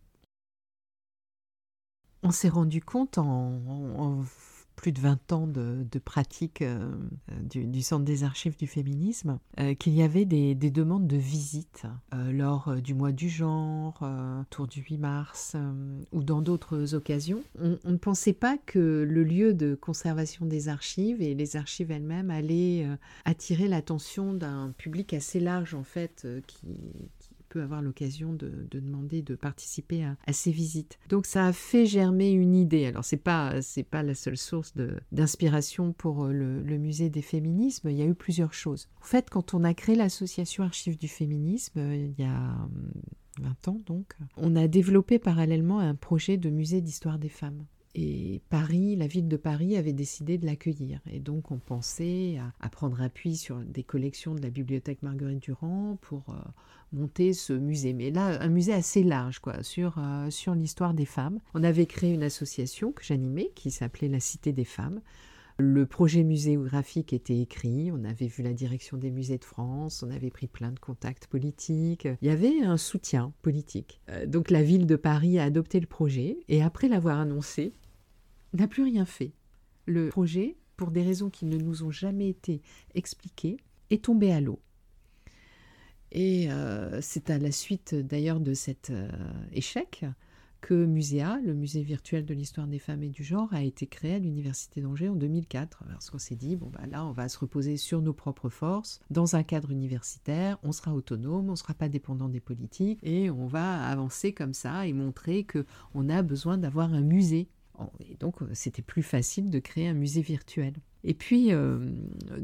On 2.23 2.31
s'est 2.31 2.49
rendu 2.49 2.81
compte 2.81 3.17
en 3.17 4.23
plus 4.83 4.91
de 4.91 4.99
20 4.99 5.31
ans 5.31 5.47
de, 5.47 5.87
pratique 6.03 6.61
euh, 6.61 6.91
du, 7.41 7.81
Centre 7.81 8.03
des 8.03 8.25
archives 8.25 8.57
du 8.57 8.67
féminisme, 8.67 9.39
euh, 9.61 9.75
qu'il 9.75 9.93
y 9.93 10.03
avait 10.03 10.25
des, 10.25 10.55
demandes 10.55 11.07
de 11.07 11.15
visite 11.15 11.85
euh, 12.13 12.33
lors 12.33 12.75
du 12.75 12.93
mois 12.93 13.13
du 13.13 13.29
genre, 13.29 14.05
autour 14.41 14.67
du 14.67 14.81
8 14.81 14.97
mars 14.97 15.55
ou 16.11 16.21
dans 16.21 16.41
d'autres 16.41 16.95
occasions. 16.95 17.41
On, 17.61 17.77
on, 17.85 17.91
ne 17.91 17.97
pensait 17.97 18.33
pas 18.33 18.57
que 18.57 19.07
le 19.09 19.23
lieu 19.23 19.53
de 19.53 19.73
conservation 19.73 20.45
des 20.45 20.67
archives 20.67 21.21
et 21.21 21.33
les 21.33 21.55
archives 21.55 21.89
elles-mêmes 21.89 22.29
allaient 22.29 22.85
attirer 23.23 23.69
l'attention 23.69 24.33
d'un 24.33 24.73
public 24.77 25.13
assez 25.13 25.39
large 25.39 25.75
en 25.75 25.83
fait 25.83 26.27
qui, 26.45 26.67
avoir 27.59 27.81
l'occasion 27.81 28.33
de, 28.33 28.67
demander 28.71 29.21
de 29.21 29.35
participer 29.35 30.03
à, 30.03 30.33
ces 30.33 30.51
visites. 30.51 30.97
Donc 31.09 31.25
ça 31.25 31.47
a 31.47 31.53
fait 31.53 31.85
germer 31.85 32.31
une 32.31 32.55
idée. 32.55 32.85
Alors 32.85 33.05
c'est 33.05 33.17
pas 33.17 33.61
c'est 33.61 33.83
pas 33.83 34.03
la 34.03 34.15
seule 34.15 34.37
source 34.37 34.73
d'inspiration 35.11 35.93
pour 35.93 36.25
euh, 36.25 36.33
le, 36.33 36.77
musée 36.77 37.09
des 37.09 37.21
féminismes. 37.21 37.89
Il 37.89 37.97
y 37.97 38.01
a 38.01 38.05
eu 38.05 38.15
plusieurs 38.15 38.53
choses. 38.53 38.89
En 39.01 39.05
fait, 39.05 39.29
quand 39.29 39.53
on 39.53 39.63
a 39.63 39.73
créé 39.73 39.95
l'association 39.95 40.63
Archives 40.63 40.97
du 40.97 41.07
féminisme, 41.07 41.79
euh, 41.79 41.95
il 41.95 42.19
y 42.19 42.27
a 42.27 42.57
20 43.39 43.67
hum, 43.67 43.75
ans 43.75 43.81
donc, 43.85 44.13
on 44.37 44.55
a 44.55 44.67
développé 44.67 45.19
parallèlement 45.19 45.79
un 45.79 45.95
projet 45.95 46.37
de 46.37 46.49
musée 46.49 46.81
d'histoire 46.81 47.19
des 47.19 47.29
femmes. 47.29 47.65
Et 47.95 48.41
Paris, 48.49 48.95
la 48.95 49.05
ville 49.05 49.27
de 49.27 49.37
Paris 49.37 49.77
avait 49.77 49.93
décidé 49.93 50.39
de 50.39 50.45
l'accueillir. 50.45 50.99
Et 51.11 51.19
donc 51.19 51.51
on 51.51 51.59
pensait 51.59 52.39
à, 52.59 52.69
prendre 52.69 53.01
appui 53.01 53.35
sur 53.35 53.57
des 53.59 53.83
collections 53.83 54.33
de 54.33 54.41
la 54.41 54.49
bibliothèque 54.49 55.03
Marguerite 55.03 55.43
Durand 55.43 55.97
pour 56.01 56.23
euh, 56.29 56.33
monter 56.91 57.33
ce 57.33 57.53
musée. 57.53 57.93
Mais 57.93 58.09
là, 58.09 58.41
un 58.41 58.49
musée 58.49 58.73
assez 58.73 59.03
large, 59.03 59.39
quoi, 59.39 59.61
sur, 59.61 59.99
euh, 59.99 60.31
sur 60.31 60.55
l'histoire 60.55 60.95
des 60.95 61.05
femmes. 61.05 61.39
On 61.53 61.63
avait 61.63 61.85
créé 61.85 62.13
une 62.13 62.23
association 62.23 62.91
que 62.91 63.03
j'animais 63.03 63.51
qui 63.53 63.69
s'appelait 63.69 64.07
La 64.07 64.19
Cité 64.19 64.53
des 64.53 64.65
femmes. 64.65 64.99
Le 65.57 65.85
projet 65.85 66.23
muséographique 66.23 67.13
était 67.13 67.37
écrit, 67.37 67.91
on 67.91 68.03
avait 68.05 68.27
vu 68.27 68.41
la 68.41 68.53
direction 68.53 68.97
des 68.97 69.11
musées 69.11 69.37
de 69.37 69.45
France, 69.45 70.01
on 70.01 70.09
avait 70.09 70.31
pris 70.31 70.47
plein 70.47 70.71
de 70.71 70.79
contacts 70.79 71.27
politiques, 71.27 72.07
il 72.21 72.27
y 72.27 72.31
avait 72.31 72.63
un 72.63 72.77
soutien 72.77 73.33
politique. 73.43 74.01
Euh, 74.09 74.25
donc 74.25 74.49
la 74.49 74.63
ville 74.63 74.87
de 74.87 74.95
Paris 74.95 75.37
a 75.37 75.43
adopté 75.43 75.79
le 75.79 75.85
projet 75.85 76.39
et 76.47 76.63
après 76.63 76.87
l'avoir 76.87 77.19
annoncé, 77.19 77.73
n'a 78.53 78.67
plus 78.67 78.83
rien 78.83 79.05
fait. 79.05 79.33
Le 79.85 80.09
projet, 80.09 80.55
pour 80.75 80.89
des 80.89 81.03
raisons 81.03 81.29
qui 81.29 81.45
ne 81.45 81.57
nous 81.57 81.83
ont 81.83 81.91
jamais 81.91 82.29
été 82.29 82.61
expliquées, 82.95 83.57
est 83.91 84.05
tombé 84.05 84.31
à 84.31 84.41
l'eau. 84.41 84.59
Et 86.11 86.51
euh, 86.51 86.99
c'est 87.01 87.29
à 87.29 87.37
la 87.37 87.51
suite 87.51 87.93
d'ailleurs 87.95 88.39
de 88.39 88.53
cet 88.53 88.89
euh, 88.89 89.07
échec 89.51 90.05
que 90.63 90.85
Muséa, 90.85 91.39
le 91.43 91.53
musée 91.53 91.83
virtuel 91.83 92.25
de 92.25 92.33
l'histoire 92.33 92.67
des 92.67 92.79
femmes 92.79 93.03
et 93.03 93.09
du 93.09 93.21
genre, 93.21 93.53
a 93.53 93.61
été 93.61 93.85
créé 93.85 94.13
à 94.13 94.19
l'Université 94.19 94.79
d'Angers 94.79 95.09
en 95.09 95.15
2004. 95.15 95.83
Parce 95.89 96.09
qu'on 96.09 96.17
s'est 96.17 96.37
dit, 96.37 96.55
bon, 96.55 96.69
bah 96.71 96.87
là, 96.89 97.05
on 97.05 97.11
va 97.11 97.27
se 97.27 97.37
reposer 97.37 97.75
sur 97.75 98.01
nos 98.01 98.13
propres 98.13 98.47
forces, 98.47 99.01
dans 99.09 99.35
un 99.35 99.43
cadre 99.43 99.71
universitaire, 99.71 100.57
on 100.63 100.71
sera 100.71 100.93
autonome, 100.93 101.49
on 101.49 101.51
ne 101.51 101.57
sera 101.57 101.73
pas 101.73 101.89
dépendant 101.89 102.29
des 102.29 102.39
politiques, 102.39 102.99
et 103.03 103.29
on 103.29 103.45
va 103.45 103.83
avancer 103.83 104.31
comme 104.31 104.53
ça 104.53 104.87
et 104.87 104.93
montrer 104.93 105.45
qu'on 105.45 106.07
a 106.07 106.21
besoin 106.21 106.57
d'avoir 106.57 106.93
un 106.93 107.01
musée. 107.01 107.49
Et 107.99 108.15
donc, 108.15 108.37
c'était 108.53 108.81
plus 108.81 109.03
facile 109.03 109.49
de 109.49 109.59
créer 109.59 109.89
un 109.89 109.93
musée 109.93 110.21
virtuel. 110.21 110.75
Et 111.03 111.13
puis, 111.13 111.51
euh, 111.51 111.79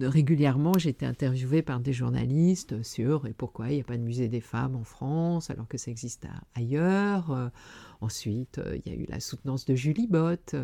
régulièrement, 0.01 0.73
j'étais 0.77 1.05
interviewée 1.05 1.61
par 1.61 1.79
des 1.79 1.93
journalistes 1.93 2.83
sur 2.83 3.25
et 3.25 3.33
pourquoi 3.33 3.69
il 3.69 3.75
n'y 3.75 3.81
a 3.81 3.85
pas 3.85 3.97
de 3.97 4.03
musée 4.03 4.27
des 4.27 4.41
femmes 4.41 4.75
en 4.75 4.83
France 4.83 5.49
alors 5.49 5.67
que 5.67 5.77
ça 5.77 5.91
existe 5.91 6.27
ailleurs. 6.55 7.51
Euh, 8.01 8.05
ensuite, 8.05 8.57
euh, 8.59 8.77
il 8.85 8.91
y 8.91 8.95
a 8.95 8.97
eu 8.97 9.05
la 9.07 9.19
soutenance 9.19 9.65
de 9.65 9.75
Julie 9.75 10.07
Bott 10.07 10.55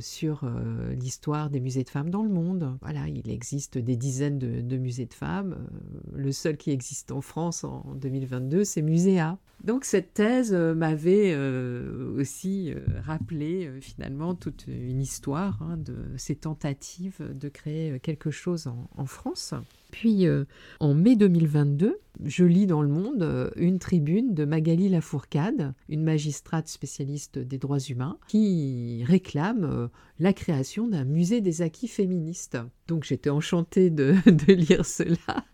sur 0.00 0.50
l'histoire 0.98 1.50
des 1.50 1.60
musées 1.60 1.84
de 1.84 1.90
femmes 1.90 2.08
dans 2.08 2.22
le 2.22 2.30
monde. 2.30 2.78
Voilà, 2.80 3.06
il 3.06 3.28
existe 3.30 3.76
des 3.76 3.96
dizaines 3.96 4.38
de, 4.38 4.76
musées 4.78 5.04
de 5.04 5.12
femmes. 5.12 5.68
le 6.14 6.32
seul 6.32 6.56
qui 6.56 6.70
existe 6.70 7.12
en 7.12 7.20
France 7.20 7.64
en, 7.64 7.94
2022, 7.96 8.64
c'est 8.64 8.80
Muséa. 8.80 9.38
Donc 9.62 9.84
cette 9.84 10.14
thèse 10.14 10.54
m'avait 10.54 11.36
aussi 11.36 12.72
rappelé 13.04 13.70
finalement 13.82 14.34
toute 14.34 14.66
une 14.68 15.02
histoire 15.02 15.60
hein, 15.60 15.76
de 15.76 15.96
ces 16.16 16.36
tentatives 16.36 17.20
de 17.20 17.48
créer 17.48 17.92
euh, 17.92 17.98
quelque 17.98 18.30
chose 18.30 18.66
en, 18.96 19.06
France. 19.06 19.54
Puis 19.90 20.26
euh, 20.26 20.44
en 20.80 20.94
mai 20.94 21.16
2022, 21.16 21.98
je 22.24 22.44
lis 22.44 22.66
dans 22.66 22.82
Le 22.82 22.88
Monde 22.88 23.22
euh, 23.22 23.50
une 23.56 23.78
tribune 23.78 24.34
de 24.34 24.44
Magali 24.44 24.88
Lafourcade, 24.88 25.74
une 25.88 26.02
magistrate 26.02 26.68
spécialiste 26.68 27.38
des 27.38 27.58
droits 27.58 27.78
humains, 27.78 28.18
qui 28.28 29.02
réclame 29.06 29.88
la 30.18 30.32
création 30.32 30.88
d'un 30.88 31.04
musée 31.04 31.40
des 31.40 31.62
acquis 31.62 31.88
féministes. 31.88 32.58
Donc 32.86 33.04
j'étais 33.04 33.30
enchantée 33.30 33.90
de, 33.90 34.14
lire 34.52 34.84
cela 34.84 35.44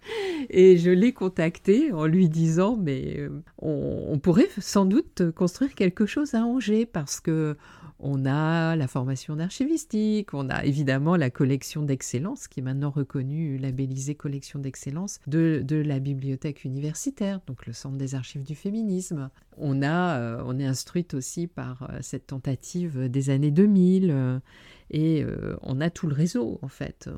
et 0.51 0.77
je 0.77 0.91
l'ai 0.91 1.13
contactée 1.13 1.93
en 1.93 2.07
lui 2.07 2.29
disant 2.29 2.77
mais 2.77 3.29
on 3.59 4.19
pourrait 4.19 4.49
sans 4.59 4.85
doute 4.85 5.31
construire 5.33 5.75
quelque 5.75 6.07
chose 6.07 6.35
à 6.35 6.45
Angers 6.45 6.87
parce 6.87 7.21
que 7.21 7.57
on 8.05 8.27
a 8.27 8.77
la 8.77 8.87
formation 8.87 9.35
d'archivistique, 9.35 10.35
on 10.35 10.51
a 10.51 10.65
évidemment 10.65 11.17
la 11.17 11.31
collection 11.31 11.83
d'excellence, 11.83 12.49
qui 12.49 12.61
est 12.61 12.63
maintenant 12.63 12.91
reconnue, 12.91 13.57
labellisée 13.57 14.15
collection 14.15 14.59
d'excellence, 14.59 15.21
de, 15.27 15.65
la 15.71 15.99
bibliothèque 15.99 16.65
universitaire, 16.65 17.41
donc 17.47 17.67
le 17.67 17.73
Centre 17.73 17.97
des 17.97 18.15
archives 18.15 18.45
du 18.45 18.55
féminisme. 18.55 19.31
On, 19.57 19.83
a, 19.83 20.19
euh, 20.19 20.43
on 20.47 20.59
est 20.59 20.67
instruite 20.67 21.15
aussi 21.15 21.47
par 21.47 21.89
euh, 21.91 21.99
cette 22.03 22.27
tentative 22.27 23.09
des 23.09 23.31
années 23.31 23.51
2000. 23.51 24.41
Et 24.97 25.25
euh, 25.25 25.57
on 25.63 25.81
a 25.81 25.91
tout 25.91 26.07
le 26.07 26.15
réseau, 26.15 26.61
en 26.63 26.69
fait. 26.69 27.11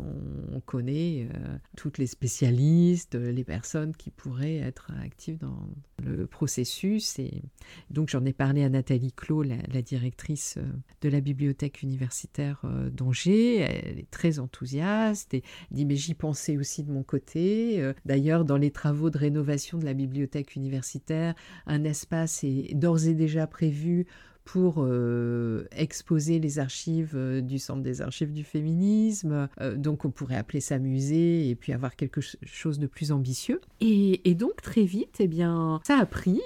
On, 0.51 0.61
connaît 0.61 1.29
euh, 1.35 1.59
toutes 1.77 1.99
les 1.99 2.07
spécialistes, 2.07 3.17
les 3.17 3.45
personnes 3.45 3.95
qui 3.95 4.09
pourraient 4.09 4.57
être 4.57 4.91
actives 5.05 5.37
dans 5.37 5.69
le 6.03 6.27
processus. 6.27 7.19
Et 7.19 7.43
donc, 7.91 8.09
j'en 8.09 8.25
ai 8.25 8.33
parlé 8.33 8.65
à 8.65 8.71
Nathalie 8.71 9.13
Clos, 9.13 9.43
la, 9.43 9.83
directrice 9.83 10.55
euh, 10.57 10.63
de 11.03 11.11
la 11.11 11.21
bibliothèque 11.21 11.83
universitaire 11.83 12.63
d'Angers. 12.93 13.59
Elle 13.59 13.99
est 13.99 14.11
très 14.11 14.39
enthousiaste 14.39 15.35
et 15.35 15.43
dit 15.71 15.85
Mais 15.85 15.97
j'y 15.97 16.15
pensais 16.15 16.57
aussi 16.57 16.83
de 16.83 16.91
mon 16.91 17.03
côté. 17.03 17.93
D'ailleurs, 18.07 18.47
dans 18.47 18.57
les 18.57 18.71
travaux 18.71 19.11
de 19.11 19.19
rénovation 19.19 19.77
de 19.77 19.85
la 19.85 19.93
bibliothèque 19.93 20.57
universitaire, 20.57 21.35
un 21.67 21.85
espace 21.85 22.43
est 22.43 22.75
d'ores 22.75 23.07
et 23.07 23.15
déjà 23.15 23.47
prévu 23.47 24.07
pour 24.47 24.77
euh, 24.79 25.67
exposer 25.73 26.39
les 26.39 26.61
archives 26.61 27.15
euh, 27.17 27.41
du 27.41 27.59
Centre 27.59 27.83
des 27.83 28.01
archives 28.01 28.33
du 28.33 28.45
féminisme. 28.45 29.49
Euh, 29.61 29.77
donc 29.77 30.05
on 30.05 30.11
pourrait 30.13 30.37
appeler 30.37 30.61
ça 30.61 30.79
musée 30.79 31.51
et 31.51 31.57
puis 31.57 31.73
avoir 31.73 31.97
quelque 31.97 32.21
chose 32.21 32.79
de 32.79 32.87
plus 32.87 33.11
ambitieux. 33.11 33.61
Et, 33.81 34.35
donc 34.37 34.63
très 34.63 34.85
vite, 34.85 35.17
eh 35.19 35.27
bien, 35.27 35.81
ça 35.85 35.99
a 35.99 36.07
pris. 36.07 36.41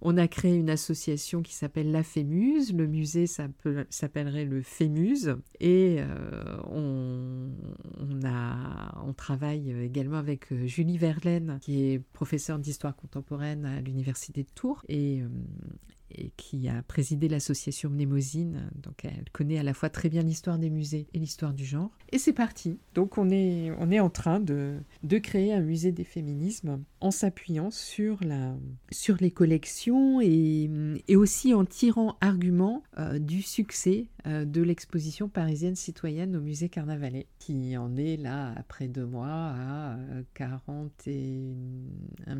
on 0.00 0.16
a 0.16 0.28
créé 0.28 0.54
une 0.54 0.70
association 0.70 1.42
qui 1.42 1.52
s'appelle 1.52 1.90
la 1.90 2.02
Fémuse. 2.02 2.72
Le 2.72 2.86
musée 2.86 3.26
s'appellerait 3.26 4.44
le 4.44 4.62
Fémuse. 4.62 5.36
Et 5.60 5.98
on, 6.70 7.50
on, 8.00 9.12
travaille 9.14 9.74
également 9.82 10.16
avec 10.16 10.54
Julie 10.66 10.96
Verlaine, 10.96 11.58
qui 11.60 11.90
est 11.90 11.98
professeure 11.98 12.58
d'histoire 12.58 12.94
contemporaine 12.94 13.66
à 13.66 13.80
l'Université 13.80 14.44
de 14.44 14.50
Tours. 14.54 14.84
Et 14.88 15.22
qui 16.36 16.68
a 16.68 16.82
présidé 16.82 17.28
l'association 17.28 17.90
Mnémosine. 17.90 18.70
Donc 18.82 19.04
elle 19.04 19.24
connaît 19.32 19.58
à 19.58 19.62
la 19.62 19.74
fois 19.74 19.90
très 19.90 20.08
bien 20.08 20.22
l'histoire 20.22 20.58
des 20.58 20.70
musées 20.70 21.06
et 21.12 21.18
l'histoire 21.18 21.52
du 21.52 21.64
genre. 21.64 21.90
Et 22.10 22.18
c'est 22.18 22.32
parti. 22.32 22.78
Donc 22.94 23.18
on 23.18 23.30
est, 23.30 23.72
on 23.78 23.90
est 23.90 24.00
en 24.00 24.10
train 24.10 24.40
de, 24.40 24.78
de 25.02 25.18
créer 25.18 25.52
un 25.52 25.60
musée 25.60 25.92
des 25.92 26.04
féminismes 26.04 26.82
en 27.00 27.10
s'appuyant 27.10 27.70
sur, 27.70 28.18
la, 28.22 28.54
sur 28.90 29.16
les 29.20 29.30
collections 29.30 30.20
et, 30.20 30.70
et 31.08 31.16
aussi 31.16 31.54
en 31.54 31.64
tirant 31.64 32.16
argument 32.20 32.82
euh, 32.98 33.18
du 33.18 33.42
succès 33.42 34.06
euh, 34.26 34.44
de 34.44 34.62
l'exposition 34.62 35.28
parisienne 35.28 35.74
citoyenne 35.74 36.36
au 36.36 36.40
musée 36.40 36.68
Carnavalet, 36.68 37.26
qui 37.38 37.76
en 37.76 37.96
est 37.96 38.16
là, 38.16 38.52
après 38.56 38.86
deux 38.86 39.06
mois, 39.06 39.26
à 39.28 39.96
40 40.34 40.92
euh, 41.08 41.10
et, 41.10 42.34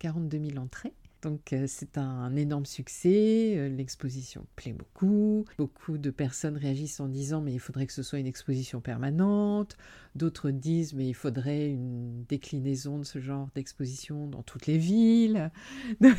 42 0.00 0.38
000 0.50 0.58
entrées. 0.58 0.92
Donc 1.22 1.52
euh, 1.52 1.66
c'est 1.68 1.98
un 1.98 2.34
énorme 2.34 2.66
succès, 2.66 3.54
euh, 3.56 3.68
l'exposition 3.68 4.44
plaît 4.56 4.72
beaucoup, 4.72 5.44
beaucoup 5.56 5.96
de 5.96 6.10
personnes 6.10 6.56
réagissent 6.56 6.98
en 6.98 7.06
disant 7.06 7.40
mais 7.40 7.52
il 7.52 7.60
faudrait 7.60 7.86
que 7.86 7.92
ce 7.92 8.02
soit 8.02 8.18
une 8.18 8.26
exposition 8.26 8.80
permanente, 8.80 9.76
d'autres 10.16 10.50
disent 10.50 10.94
mais 10.94 11.06
il 11.06 11.14
faudrait 11.14 11.68
une 11.68 12.24
déclinaison 12.24 12.98
de 12.98 13.04
ce 13.04 13.20
genre 13.20 13.48
d'exposition 13.54 14.26
dans 14.26 14.42
toutes 14.42 14.66
les 14.66 14.78
villes. 14.78 15.52
Donc 16.00 16.16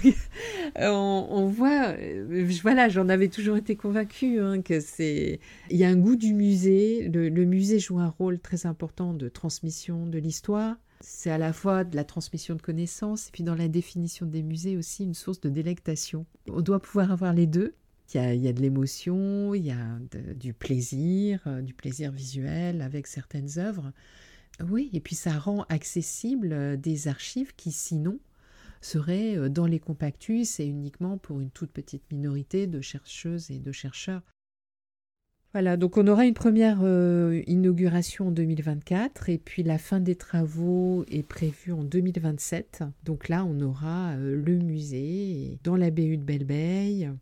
on, 0.78 1.48
voit, 1.48 1.90
euh, 1.98 2.50
voilà, 2.62 2.88
j'en 2.88 3.10
avais 3.10 3.28
toujours 3.28 3.58
été 3.58 3.76
convaincue 3.76 4.40
hein, 4.40 4.62
que 4.62 4.80
c'est, 4.80 5.42
il 5.70 5.78
y 5.78 5.84
a 5.84 5.90
un 5.90 5.98
goût 5.98 6.16
du 6.16 6.34
musée, 6.34 7.10
le 7.10 7.44
musée 7.44 7.80
joue 7.80 8.00
un 8.00 8.08
rôle 8.08 8.40
très 8.40 8.66
important 8.66 9.14
de 9.14 9.28
transmission 9.28 10.08
de 10.08 10.18
l'histoire 10.18 10.78
c'est 11.04 11.32
à 11.32 11.38
la 11.38 11.52
fois 11.52 11.84
de 11.84 11.96
la 11.96 12.06
transmission 12.06 12.56
de 12.56 12.62
connaissances 12.62 13.28
et 13.28 13.32
puis 13.32 13.44
dans 13.44 13.56
la 13.56 13.68
définition 13.68 14.26
des 14.26 14.42
musées 14.42 14.78
aussi 14.78 15.04
une 15.04 15.14
source 15.14 15.42
de 15.42 15.50
délectation. 15.50 16.26
On 16.50 16.62
doit 16.62 16.82
pouvoir 16.82 17.12
avoir 17.12 17.34
les 17.34 17.46
deux. 17.46 17.76
Il 18.14 18.42
y 18.42 18.48
a, 18.48 18.54
de 18.54 18.62
l'émotion, 18.62 19.54
il 19.54 19.66
y 19.66 19.72
a 19.72 19.98
du 20.36 20.54
plaisir, 20.54 21.42
euh, 21.48 21.62
du 21.62 21.74
plaisir 21.74 22.12
visuel 22.12 22.82
avec 22.82 23.08
certaines 23.08 23.58
œuvres. 23.58 23.92
Oui, 24.70 24.90
et 24.94 25.00
puis 25.00 25.16
ça 25.16 25.38
rend 25.40 25.64
accessible 25.70 26.54
euh, 26.54 26.78
des 26.78 27.08
archives 27.08 27.56
qui 27.56 27.72
sinon 27.72 28.20
seraient 28.82 29.36
euh, 29.36 29.50
dans 29.50 29.66
les 29.66 29.80
compactus 29.80 30.60
et 30.60 30.66
uniquement 30.66 31.18
pour 31.18 31.40
une 31.40 31.50
toute 31.50 31.72
petite 31.72 32.04
minorité 32.12 32.68
de 32.68 32.82
chercheuses 32.82 33.50
et 33.50 33.60
de 33.60 33.72
chercheurs. 33.72 34.22
Voilà, 35.54 35.78
donc 35.78 35.98
on 35.98 36.08
aura 36.08 36.26
une 36.26 36.34
première 36.34 36.80
euh, 36.82 37.44
inauguration 37.46 38.30
en 38.30 38.32
2024 38.32 39.30
et 39.30 39.38
puis 39.38 39.62
la 39.62 39.78
fin 39.78 40.00
des 40.00 40.16
travaux 40.16 41.06
est 41.12 41.22
prévue 41.22 41.74
en 41.74 41.84
2027. 41.84 42.84
Donc 43.04 43.30
là, 43.30 43.46
on 43.46 43.60
aura 43.60 44.14
euh, 44.14 44.36
le 44.36 44.58
musée 44.58 45.60
dans 45.64 45.76
la 45.76 45.92
BU 45.92 46.18
de 46.18 46.24
Belle 46.24 47.16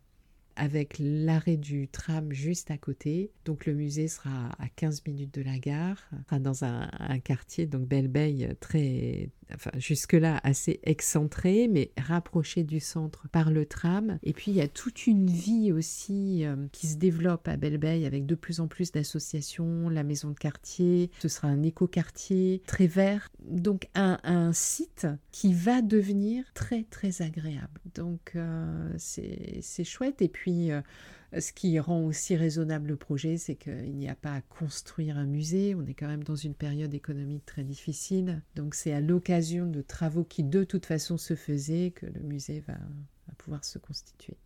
avec 0.56 0.96
l'arrêt 0.98 1.58
du 1.58 1.90
tram 1.90 2.32
juste 2.32 2.72
à 2.72 2.78
côté. 2.78 3.32
Donc 3.44 3.66
le 3.66 3.74
musée 3.74 4.08
sera 4.08 4.50
à 4.60 4.70
15 4.78 5.04
minutes 5.06 5.34
de 5.34 5.42
la 5.42 5.60
gare, 5.60 6.10
sera 6.26 6.40
dans 6.40 6.64
un, 6.64 6.88
quartier, 7.26 7.66
donc 7.66 7.86
Belle 7.86 8.56
très 8.62 9.30
jusque-là 9.76 10.40
assez 10.44 10.80
excentré, 10.84 11.68
mais 11.68 11.92
rapproché 11.98 12.64
du 12.64 12.80
centre 12.80 13.28
par 13.30 13.52
le 13.52 13.66
tram. 13.66 14.18
Et 14.24 14.34
puis 14.34 14.52
il 14.52 14.58
y 14.58 14.62
a 14.62 14.68
toute 14.68 15.08
une 15.08 15.30
vie 15.30 15.72
aussi 15.72 16.46
euh, 16.46 16.56
qui 16.72 16.88
se 16.88 16.98
développe 16.98 17.48
à 17.48 17.58
belle 17.58 17.72
avec 17.82 18.26
de 18.26 18.36
plus 18.36 18.60
en 18.60 18.68
plus 18.68 18.92
d'associations, 18.92 19.90
la 19.90 20.04
maison 20.04 20.30
de 20.30 20.38
quartier, 20.38 21.10
ce 21.20 21.28
sera 21.28 21.48
un 21.48 21.64
écoquartier 21.64 22.62
très 22.68 22.88
vert, 22.88 23.30
donc 23.44 23.88
un, 23.96 24.52
site 24.54 25.08
qui 25.32 25.54
va 25.54 25.82
devenir 25.82 26.44
très 26.54 26.84
très 26.84 27.22
agréable. 27.22 27.80
Donc 27.96 28.34
euh, 28.36 28.94
c'est 28.98 29.84
chouette 29.84 30.22
et 30.22 30.28
puis 30.28 30.72
euh, 30.72 30.82
ce 31.40 31.54
qui 31.54 31.80
rend 31.80 32.04
aussi 32.04 32.36
raisonnable 32.36 32.90
le 32.90 32.96
projet, 32.98 33.38
c'est 33.38 33.56
qu'il 33.56 33.96
n'y 33.96 34.10
a 34.10 34.16
pas 34.16 34.34
à 34.34 34.42
construire 34.42 35.18
un 35.18 35.26
musée. 35.26 35.76
On 35.76 35.86
est 35.86 35.94
quand 35.94 36.08
même 36.08 36.24
dans 36.24 36.36
une 36.36 36.56
période 36.56 36.94
économique 36.94 37.46
très 37.46 37.64
difficile. 37.64 38.42
Donc 38.56 38.76
c'est 38.76 38.92
à 38.92 39.00
l'occasion 39.00 39.66
de 39.66 39.82
travaux 39.82 40.24
qui 40.24 40.44
de 40.44 40.64
toute 40.64 40.86
façon 40.86 41.18
se 41.18 41.36
faisaient 41.36 41.92
que 41.92 42.06
le 42.06 42.22
musée 42.22 42.62
va, 42.68 42.74
va 42.74 43.34
pouvoir 43.38 43.64
se 43.64 43.78
constituer. 43.78 44.38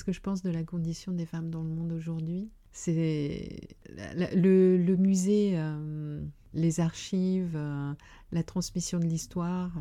Ce 0.00 0.04
que 0.04 0.12
je 0.12 0.20
pense 0.20 0.42
de 0.42 0.50
la 0.50 0.64
condition 0.64 1.12
des 1.12 1.26
femmes 1.26 1.50
dans 1.50 1.62
le 1.62 1.68
monde 1.68 1.92
aujourd'hui. 1.92 2.50
C'est 2.72 3.68
le, 4.34 4.76
le, 4.76 4.96
musée, 4.96 5.60
les 6.54 6.80
archives, 6.80 7.58
la 8.32 8.42
transmission 8.42 8.98
de 8.98 9.04
l'histoire 9.04 9.72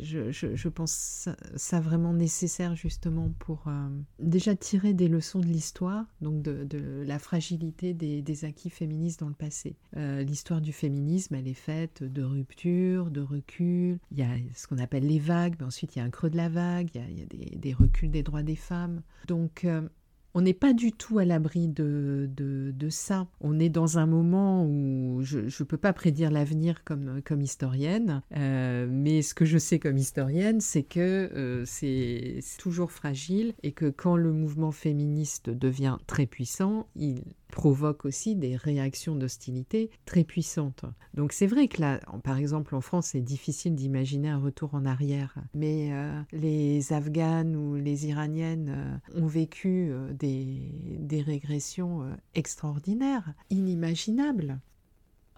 je, 0.00 0.68
pense 0.68 1.28
ça, 1.56 1.80
vraiment 1.80 2.12
nécessaire 2.12 2.76
justement 2.76 3.30
pour 3.38 3.64
euh, 3.66 3.88
déjà 4.18 4.54
tirer 4.54 4.94
des 4.94 5.08
leçons 5.08 5.40
de 5.40 5.46
l'histoire, 5.46 6.06
donc 6.20 6.42
de, 6.42 7.02
la 7.06 7.18
fragilité 7.18 7.94
des, 7.94 8.44
acquis 8.44 8.70
féministes 8.70 9.20
dans 9.20 9.28
le 9.28 9.34
passé. 9.34 9.76
Euh, 9.96 10.22
l'histoire 10.22 10.60
du 10.60 10.72
féminisme, 10.72 11.34
elle 11.34 11.48
est 11.48 11.54
faite 11.54 12.02
de 12.02 12.22
ruptures, 12.22 13.10
de 13.10 13.20
reculs. 13.20 13.98
Il 14.10 14.18
y 14.18 14.22
a 14.22 14.28
ce 14.54 14.66
qu'on 14.66 14.78
appelle 14.78 15.06
les 15.06 15.18
vagues, 15.18 15.56
mais 15.58 15.66
ensuite 15.66 15.96
il 15.96 16.00
y 16.00 16.02
a 16.02 16.04
un 16.04 16.10
creux 16.10 16.30
de 16.30 16.36
la 16.36 16.48
vague, 16.48 16.90
il 16.94 17.18
y 17.18 17.22
a, 17.22 17.56
des, 17.56 17.72
reculs 17.72 18.10
des 18.10 18.22
droits 18.22 18.42
des 18.42 18.56
femmes. 18.56 19.02
Donc 19.26 19.64
euh, 19.64 19.88
on 20.36 20.42
n'est 20.42 20.52
pas 20.52 20.74
du 20.74 20.92
tout 20.92 21.18
à 21.18 21.24
l'abri 21.24 21.66
de, 21.66 22.28
de, 22.36 22.88
ça. 22.90 23.26
On 23.40 23.58
est 23.58 23.70
dans 23.70 23.96
un 23.96 24.04
moment 24.04 24.66
où 24.66 25.22
je 25.22 25.38
ne 25.38 25.64
peux 25.64 25.78
pas 25.78 25.94
prédire 25.94 26.30
l'avenir 26.30 26.84
comme, 26.84 27.22
comme 27.24 27.40
historienne, 27.40 28.20
euh, 28.36 28.86
mais 28.88 29.22
ce 29.22 29.32
que 29.32 29.46
je 29.46 29.56
sais 29.56 29.78
comme 29.78 29.96
historienne, 29.96 30.60
c'est 30.60 30.82
que 30.82 31.00
euh, 31.34 31.64
c'est 31.64 32.40
toujours 32.58 32.92
fragile 32.92 33.54
et 33.62 33.72
que 33.72 33.86
quand 33.86 34.14
le 34.14 34.30
mouvement 34.30 34.72
féministe 34.72 35.48
devient 35.48 35.96
très 36.06 36.26
puissant, 36.26 36.86
il 36.96 37.22
provoque 37.48 38.04
aussi 38.04 38.34
des 38.34 38.56
réactions 38.56 39.14
d'hostilité 39.14 39.90
très 40.04 40.24
puissantes. 40.24 40.84
Donc 41.14 41.32
c'est 41.32 41.46
vrai 41.46 41.68
que 41.68 41.80
là, 41.80 42.00
par 42.24 42.38
exemple 42.38 42.74
en 42.74 42.80
France, 42.80 43.08
c'est 43.08 43.20
difficile 43.20 43.74
d'imaginer 43.74 44.28
un 44.28 44.38
retour 44.38 44.74
en 44.74 44.84
arrière, 44.84 45.34
mais 45.54 45.92
euh, 45.92 46.20
les 46.32 46.92
Afghanes 46.92 47.56
ou 47.56 47.76
les 47.76 48.06
Iraniennes 48.06 49.00
euh, 49.14 49.20
ont 49.20 49.26
vécu 49.26 49.90
euh, 49.90 50.12
des, 50.12 50.98
des, 50.98 51.22
régressions 51.22 52.04
extraordinaires, 52.34 53.32
inimaginables. 53.50 54.60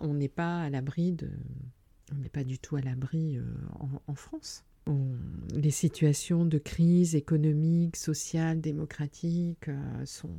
On 0.00 0.14
n'est 0.14 0.28
pas 0.28 0.62
à 0.62 0.70
l'abri 0.70 1.12
de... 1.12 1.30
On 2.12 2.18
n'est 2.18 2.28
pas 2.28 2.44
du 2.44 2.58
tout 2.58 2.76
à 2.76 2.80
l'abri 2.80 3.38
en 4.06 4.14
France 4.14 4.64
les 5.54 5.70
situations 5.70 6.44
de 6.44 6.58
crise 6.58 7.14
économique, 7.14 7.96
sociale, 7.96 8.60
démocratique 8.60 9.68
euh, 9.68 10.06
sont 10.06 10.36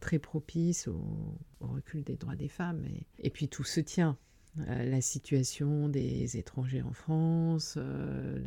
très 0.00 0.18
propices 0.18 0.88
au, 0.88 1.38
recul 1.60 2.02
des 2.02 2.16
droits 2.16 2.36
des 2.36 2.48
femmes. 2.48 2.84
Et, 3.18 3.30
puis 3.30 3.48
tout 3.48 3.64
se 3.64 3.80
tient. 3.80 4.18
Euh, 4.58 4.84
la 4.84 5.00
situation 5.00 5.88
des 5.88 6.36
étrangers 6.36 6.82
en 6.82 6.92
France, 6.92 7.74
euh, 7.78 8.38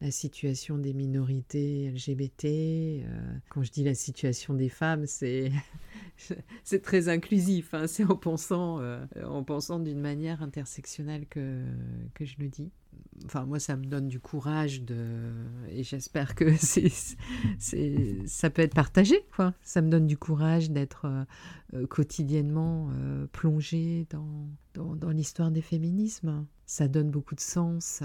la, 0.00 0.10
situation 0.10 0.76
des 0.76 0.92
minorités 0.92 1.90
LGBT. 1.90 3.04
quand 3.48 3.62
je 3.62 3.70
dis 3.70 3.84
la 3.84 3.94
situation 3.94 4.54
des 4.54 4.68
femmes, 4.68 5.06
c'est 5.06 5.52
très 6.82 7.08
inclusif. 7.08 7.72
Hein. 7.74 7.86
c'est 7.86 8.04
en 8.04 8.16
pensant, 8.16 8.80
en 9.22 9.44
pensant 9.44 9.78
d'une 9.78 10.00
manière 10.00 10.42
intersectionnelle 10.42 11.26
que 11.26 11.64
je 12.20 12.34
le 12.38 12.48
dis 12.48 12.70
enfin 13.26 13.44
moi 13.44 13.58
ça 13.58 13.76
me 13.76 13.84
donne 13.84 14.08
du 14.08 14.20
courage 14.20 14.82
de 14.82 14.96
et 15.68 15.82
j'espère 15.82 16.34
que 16.34 16.54
c'est 16.58 16.90
ça 18.26 18.50
peut 18.50 18.62
être 18.62 18.74
partagé 18.74 19.24
quoi 19.34 19.54
ça 19.62 19.82
me 19.82 19.90
donne 19.90 20.06
du 20.06 20.16
courage 20.16 20.70
d'être 20.70 21.06
euh, 21.06 21.24
euh, 21.74 21.86
quotidiennement 21.86 22.90
euh, 22.92 23.26
plongé 23.32 24.06
dans, 24.10 24.94
dans, 24.94 25.10
l'histoire 25.10 25.50
des 25.50 25.62
féminismes 25.62 26.46
ça 26.66 26.88
donne 26.88 27.10
beaucoup 27.10 27.34
de 27.34 27.40
sens 27.40 28.02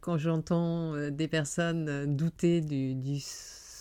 quand 0.00 0.18
j'entends 0.18 1.10
des 1.10 1.28
personnes 1.28 2.14
douter 2.14 2.60
du, 2.60 2.94
du 2.94 3.18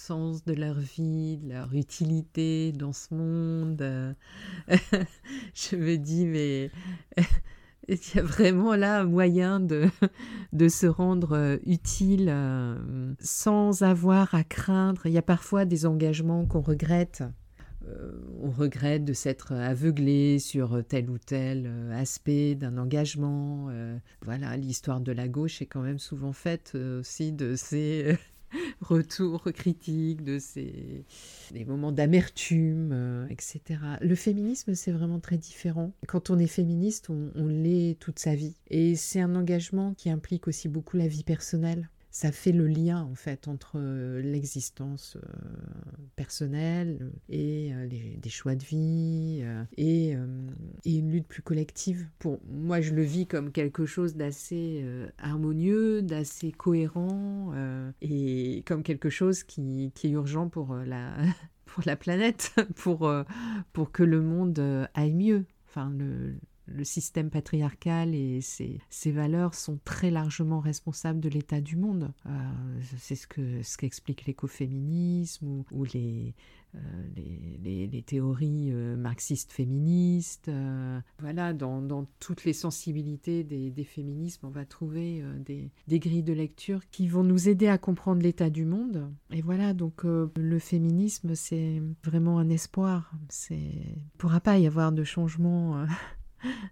sens 0.08 0.46
de 0.46 0.54
leur 0.54 0.80
vie, 0.80 1.38
de 1.38 1.50
leur 1.50 1.74
utilité 1.76 2.72
dans 2.72 2.94
ce 2.94 3.14
monde. 3.14 4.16
je 5.54 5.76
me 5.76 5.98
dis, 5.98 6.26
mais 6.26 6.72
il 7.90 8.16
y 8.16 8.20
a 8.20 8.24
vraiment 8.24 8.76
là 8.76 9.06
moyen 9.06 9.60
de, 9.62 9.86
de 10.52 10.68
se 10.68 10.88
rendre 10.88 11.38
euh, 11.38 11.58
utile 11.66 12.28
euh, 12.30 13.14
sans 13.20 13.82
avoir 13.82 14.36
à 14.36 14.44
craindre. 14.44 15.06
Il 15.06 15.14
y 15.14 15.18
a 15.18 15.22
parfois 15.22 15.64
des 15.64 15.86
engagements 15.86 16.46
qu'on 16.46 16.60
regrette. 16.60 17.24
Euh, 17.88 18.12
on 18.42 18.50
regrette 18.50 19.06
de 19.06 19.14
s'être 19.14 19.54
aveuglé 19.54 20.40
sur 20.40 20.84
tel 20.86 21.10
ou 21.10 21.18
tel 21.18 21.72
aspect 21.94 22.56
d'un 22.56 22.78
engagement. 22.78 23.70
voilà, 24.24 24.58
l'histoire 24.58 25.00
de 25.00 25.14
la 25.14 25.30
gauche 25.30 25.62
est 25.62 25.66
quand 25.66 25.82
même 25.82 26.00
souvent 26.00 26.34
faite 26.34 26.76
aussi 26.76 27.32
de 27.32 27.56
ces 27.56 28.18
retours 28.82 29.44
critiques, 29.54 30.24
de 30.24 30.40
ces 30.40 31.06
des 31.52 31.66
moments 31.66 31.92
d'amertume, 31.92 32.92
euh, 32.94 33.28
etc. 33.30 33.80
Le 34.02 34.16
féminisme, 34.16 34.76
c'est 34.76 34.92
vraiment 34.92 35.20
très 35.20 35.38
différent. 35.38 35.94
Quand 36.08 36.30
on 36.30 36.40
est 36.40 36.48
féministe, 36.48 37.10
on, 37.10 37.32
on 37.36 37.48
l'est 37.48 37.98
toute 38.00 38.20
sa 38.20 38.36
vie. 38.36 38.56
Et 38.70 38.96
c'est 38.96 39.22
un 39.22 39.36
engagement 39.36 39.94
qui 39.94 40.10
implique 40.10 40.48
aussi 40.48 40.68
beaucoup 40.68 40.98
la 40.98 41.08
vie 41.08 41.24
personnelle 41.24 41.90
ça 42.18 42.32
fait 42.32 42.52
le 42.52 42.66
lien 42.66 43.04
en 43.04 43.14
fait 43.14 43.48
entre 43.48 43.74
euh, 43.76 44.20
l'existence 44.24 45.18
euh, 45.18 45.30
personnelle 46.16 47.12
et 47.30 47.70
euh, 47.72 47.88
des 47.88 48.30
choix 48.32 48.56
de 48.56 48.64
vie 48.64 49.46
et, 49.78 50.14
une 50.84 51.12
lutte 51.12 51.28
plus 51.28 51.44
collective. 51.44 52.08
Pour 52.18 52.40
moi, 52.50 52.82
je 52.82 52.96
le 52.96 53.04
vis 53.04 53.28
comme 53.28 53.52
quelque 53.52 53.86
chose 53.86 54.16
d'assez 54.16 54.84
harmonieux, 55.20 56.02
d'assez 56.02 56.52
cohérent 56.52 57.54
et 58.02 58.64
comme 58.66 58.82
quelque 58.82 59.12
chose 59.12 59.44
qui, 59.44 59.92
est 60.04 60.10
urgent 60.10 60.50
pour 60.50 60.76
la 61.86 61.96
planète, 61.96 62.56
pour 62.76 63.92
que 63.92 64.04
le 64.04 64.22
monde 64.22 64.88
aille 64.96 65.14
mieux. 65.14 65.46
Le 66.68 66.84
système 66.84 67.30
patriarcal 67.30 68.14
et 68.14 68.42
ses, 68.42 68.80
valeurs 69.12 69.54
sont 69.54 69.80
très 69.86 70.12
largement 70.12 70.60
responsables 70.60 71.20
de 71.20 71.30
l'état 71.30 71.62
du 71.62 71.78
monde. 71.78 72.12
Euh, 72.26 72.30
c'est 72.98 73.16
ce 73.16 73.26
que 73.26 73.62
ce 73.64 73.78
qu'explique 73.78 74.26
l'écoféminisme 74.26 75.64
ou, 75.72 75.84
les, 75.86 76.36
euh, 76.76 76.80
les, 77.16 77.88
les, 77.88 78.02
théories 78.02 78.72
euh, 78.72 78.98
marxistes 78.98 79.52
féministes. 79.52 80.52
voilà, 81.20 81.54
dans, 81.54 82.06
toutes 82.20 82.44
les 82.44 82.54
sensibilités 82.54 83.44
des, 83.44 83.72
des, 83.72 83.84
féminismes, 83.86 84.48
on 84.48 84.52
va 84.52 84.66
trouver 84.66 85.24
des, 85.46 85.72
des, 85.88 86.00
grilles 86.00 86.24
de 86.24 86.34
lecture 86.34 86.82
qui 86.92 87.08
vont 87.08 87.24
nous 87.24 87.48
aider 87.48 87.68
à 87.68 87.78
comprendre 87.78 88.22
l'état 88.22 88.50
du 88.50 88.66
monde. 88.66 89.10
Et 89.32 89.42
voilà, 89.42 89.74
donc 89.74 90.04
le 90.04 90.60
féminisme, 90.60 91.34
c'est 91.34 91.82
vraiment 92.04 92.40
un 92.40 92.50
espoir. 92.50 93.12
Il 93.50 93.56
ne 93.56 94.18
pourra 94.18 94.42
pas 94.42 94.58
y 94.58 94.68
avoir 94.68 94.92
de 94.92 95.04
changement 95.04 95.86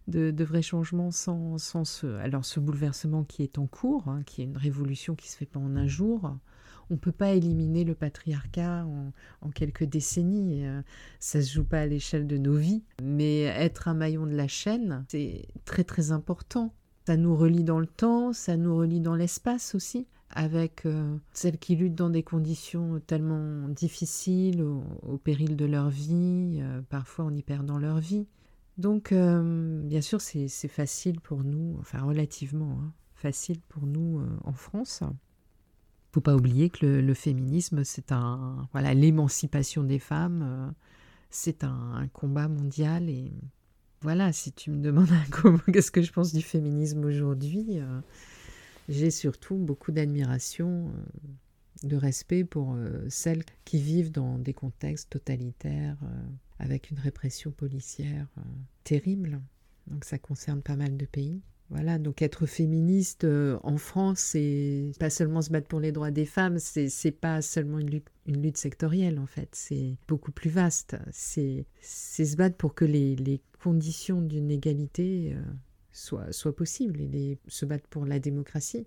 de, 0.07 0.43
vrais 0.43 0.61
changements 0.61 1.11
sans, 1.11 1.57
ce, 1.57 2.07
alors 2.17 2.45
ce 2.45 2.59
bouleversement 2.59 3.23
qui 3.23 3.43
est 3.43 3.57
en 3.57 3.67
cours, 3.67 4.07
hein, 4.07 4.23
qui 4.25 4.41
est 4.41 4.45
une 4.45 4.57
révolution 4.57 5.15
qui 5.15 5.29
se 5.29 5.37
fait 5.37 5.45
pas 5.45 5.59
en 5.59 5.75
un 5.75 5.87
jour. 5.87 6.35
On 6.89 6.95
ne 6.95 6.99
peut 6.99 7.11
pas 7.11 7.31
éliminer 7.31 7.83
le 7.83 7.95
patriarcat 7.95 8.85
en, 9.41 9.49
quelques 9.49 9.85
décennies. 9.85 10.65
Euh, 10.65 10.81
ça 11.19 11.41
se 11.41 11.51
joue 11.51 11.63
pas 11.63 11.81
à 11.81 11.85
l'échelle 11.87 12.27
de 12.27 12.37
nos 12.37 12.55
vies. 12.55 12.83
Mais 13.01 13.41
être 13.41 13.87
un 13.87 13.95
maillon 13.95 14.27
de 14.27 14.35
la 14.35 14.47
chaîne, 14.47 15.05
c'est 15.09 15.47
très 15.65 15.83
très 15.83 16.11
important. 16.11 16.73
Ça 17.07 17.17
nous 17.17 17.35
relie 17.35 17.63
dans 17.63 17.79
le 17.79 17.87
temps, 17.87 18.33
ça 18.33 18.57
nous 18.57 18.75
relie 18.75 18.99
dans 18.99 19.15
l'espace 19.15 19.73
aussi 19.73 20.07
avec 20.35 20.85
euh, 20.85 21.17
celles 21.33 21.57
qui 21.57 21.75
luttent 21.75 21.95
dans 21.95 22.09
des 22.09 22.23
conditions 22.23 22.99
tellement 23.07 23.69
difficiles, 23.69 24.61
au, 24.61 25.17
péril 25.17 25.55
de 25.55 25.65
leur 25.65 25.89
vie, 25.89 26.59
euh, 26.61 26.81
parfois 26.89 27.25
en 27.25 27.33
y 27.33 27.41
perdant 27.41 27.77
leur 27.77 27.99
vie. 27.99 28.27
Donc, 28.77 29.11
euh, 29.11 29.81
bien 29.83 30.01
sûr, 30.01 30.19
c'est 30.19 30.67
facile 30.67 31.21
pour 31.21 31.43
nous, 31.43 31.77
enfin 31.79 32.01
relativement 32.01 32.79
hein, 32.81 32.93
facile 33.13 33.61
pour 33.69 33.85
nous 33.85 34.19
euh, 34.19 34.27
en 34.43 34.53
France. 34.53 35.01
Faut 36.11 36.21
pas 36.21 36.35
oublier 36.35 36.69
que 36.69 36.85
le, 36.85 37.13
féminisme, 37.13 37.83
c'est 37.83 38.11
un, 38.11 38.67
voilà, 38.73 38.93
l'émancipation 38.93 39.83
des 39.83 39.99
femmes, 39.99 40.43
euh, 40.43 40.71
c'est 41.29 41.63
un, 41.63 42.07
combat 42.11 42.49
mondial. 42.49 43.09
Et 43.09 43.31
voilà, 44.01 44.33
si 44.33 44.51
tu 44.51 44.71
me 44.71 44.81
demandes 44.81 45.09
qu'est-ce 45.73 45.91
que 45.91 46.01
je 46.01 46.11
pense 46.11 46.33
du 46.33 46.41
féminisme 46.41 47.05
aujourd'hui, 47.05 47.79
j'ai 48.89 49.11
surtout 49.11 49.55
beaucoup 49.55 49.91
d'admiration, 49.91 50.91
de 51.83 51.95
respect 51.97 52.43
pour 52.43 52.77
celles 53.09 53.43
qui 53.65 53.79
vivent 53.79 54.11
dans 54.11 54.37
des 54.37 54.53
contextes 54.53 55.09
totalitaires 55.09 55.97
avec 56.59 56.91
une 56.91 56.99
répression 56.99 57.51
policière 57.51 58.27
euh, 58.37 58.41
terrible. 58.83 59.41
Donc 59.87 60.05
ça 60.05 60.17
concerne 60.17 60.61
pas 60.61 60.75
mal 60.75 60.97
de 60.97 61.05
pays. 61.05 61.41
Voilà, 61.69 61.97
donc 61.97 62.21
être 62.21 62.45
féministe 62.45 63.23
euh, 63.23 63.57
en 63.63 63.77
France, 63.77 64.19
c'est 64.19 64.91
pas 64.99 65.09
seulement 65.09 65.41
se 65.41 65.49
battre 65.49 65.67
pour 65.67 65.79
les 65.79 65.91
droits 65.91 66.11
des 66.11 66.25
femmes, 66.25 66.59
c'est 66.59 67.11
pas 67.11 67.41
seulement 67.41 67.79
une 67.79 67.89
lutte, 68.27 68.57
sectorielle 68.57 69.17
en 69.17 69.25
fait, 69.25 69.49
c'est 69.53 69.97
beaucoup 70.07 70.31
plus 70.31 70.51
vaste. 70.51 70.95
C'est 71.11 71.65
se 71.81 72.35
battre 72.35 72.55
pour 72.55 72.75
que 72.75 72.85
les, 72.85 73.41
conditions 73.59 74.21
d'une 74.21 74.51
égalité 74.51 75.33
euh, 75.33 75.41
soient, 75.91 76.31
soient, 76.31 76.55
possibles 76.55 77.01
et 77.01 77.39
se 77.47 77.65
battre 77.65 77.87
pour 77.87 78.05
la 78.05 78.19
démocratie. 78.19 78.85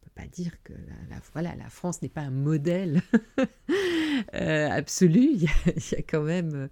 On 0.00 0.06
peut 0.06 0.22
pas 0.22 0.28
dire 0.28 0.52
que 0.64 0.72
la, 1.10 1.16
voilà, 1.32 1.54
la 1.56 1.68
France 1.68 2.00
n'est 2.00 2.08
pas 2.08 2.22
un 2.22 2.30
modèle 2.30 3.02
euh, 4.34 4.68
absolu. 4.70 5.30
Il 5.34 5.42
y, 5.42 5.94
a, 5.94 6.02
quand 6.02 6.22
même 6.22 6.54
euh, 6.54 6.68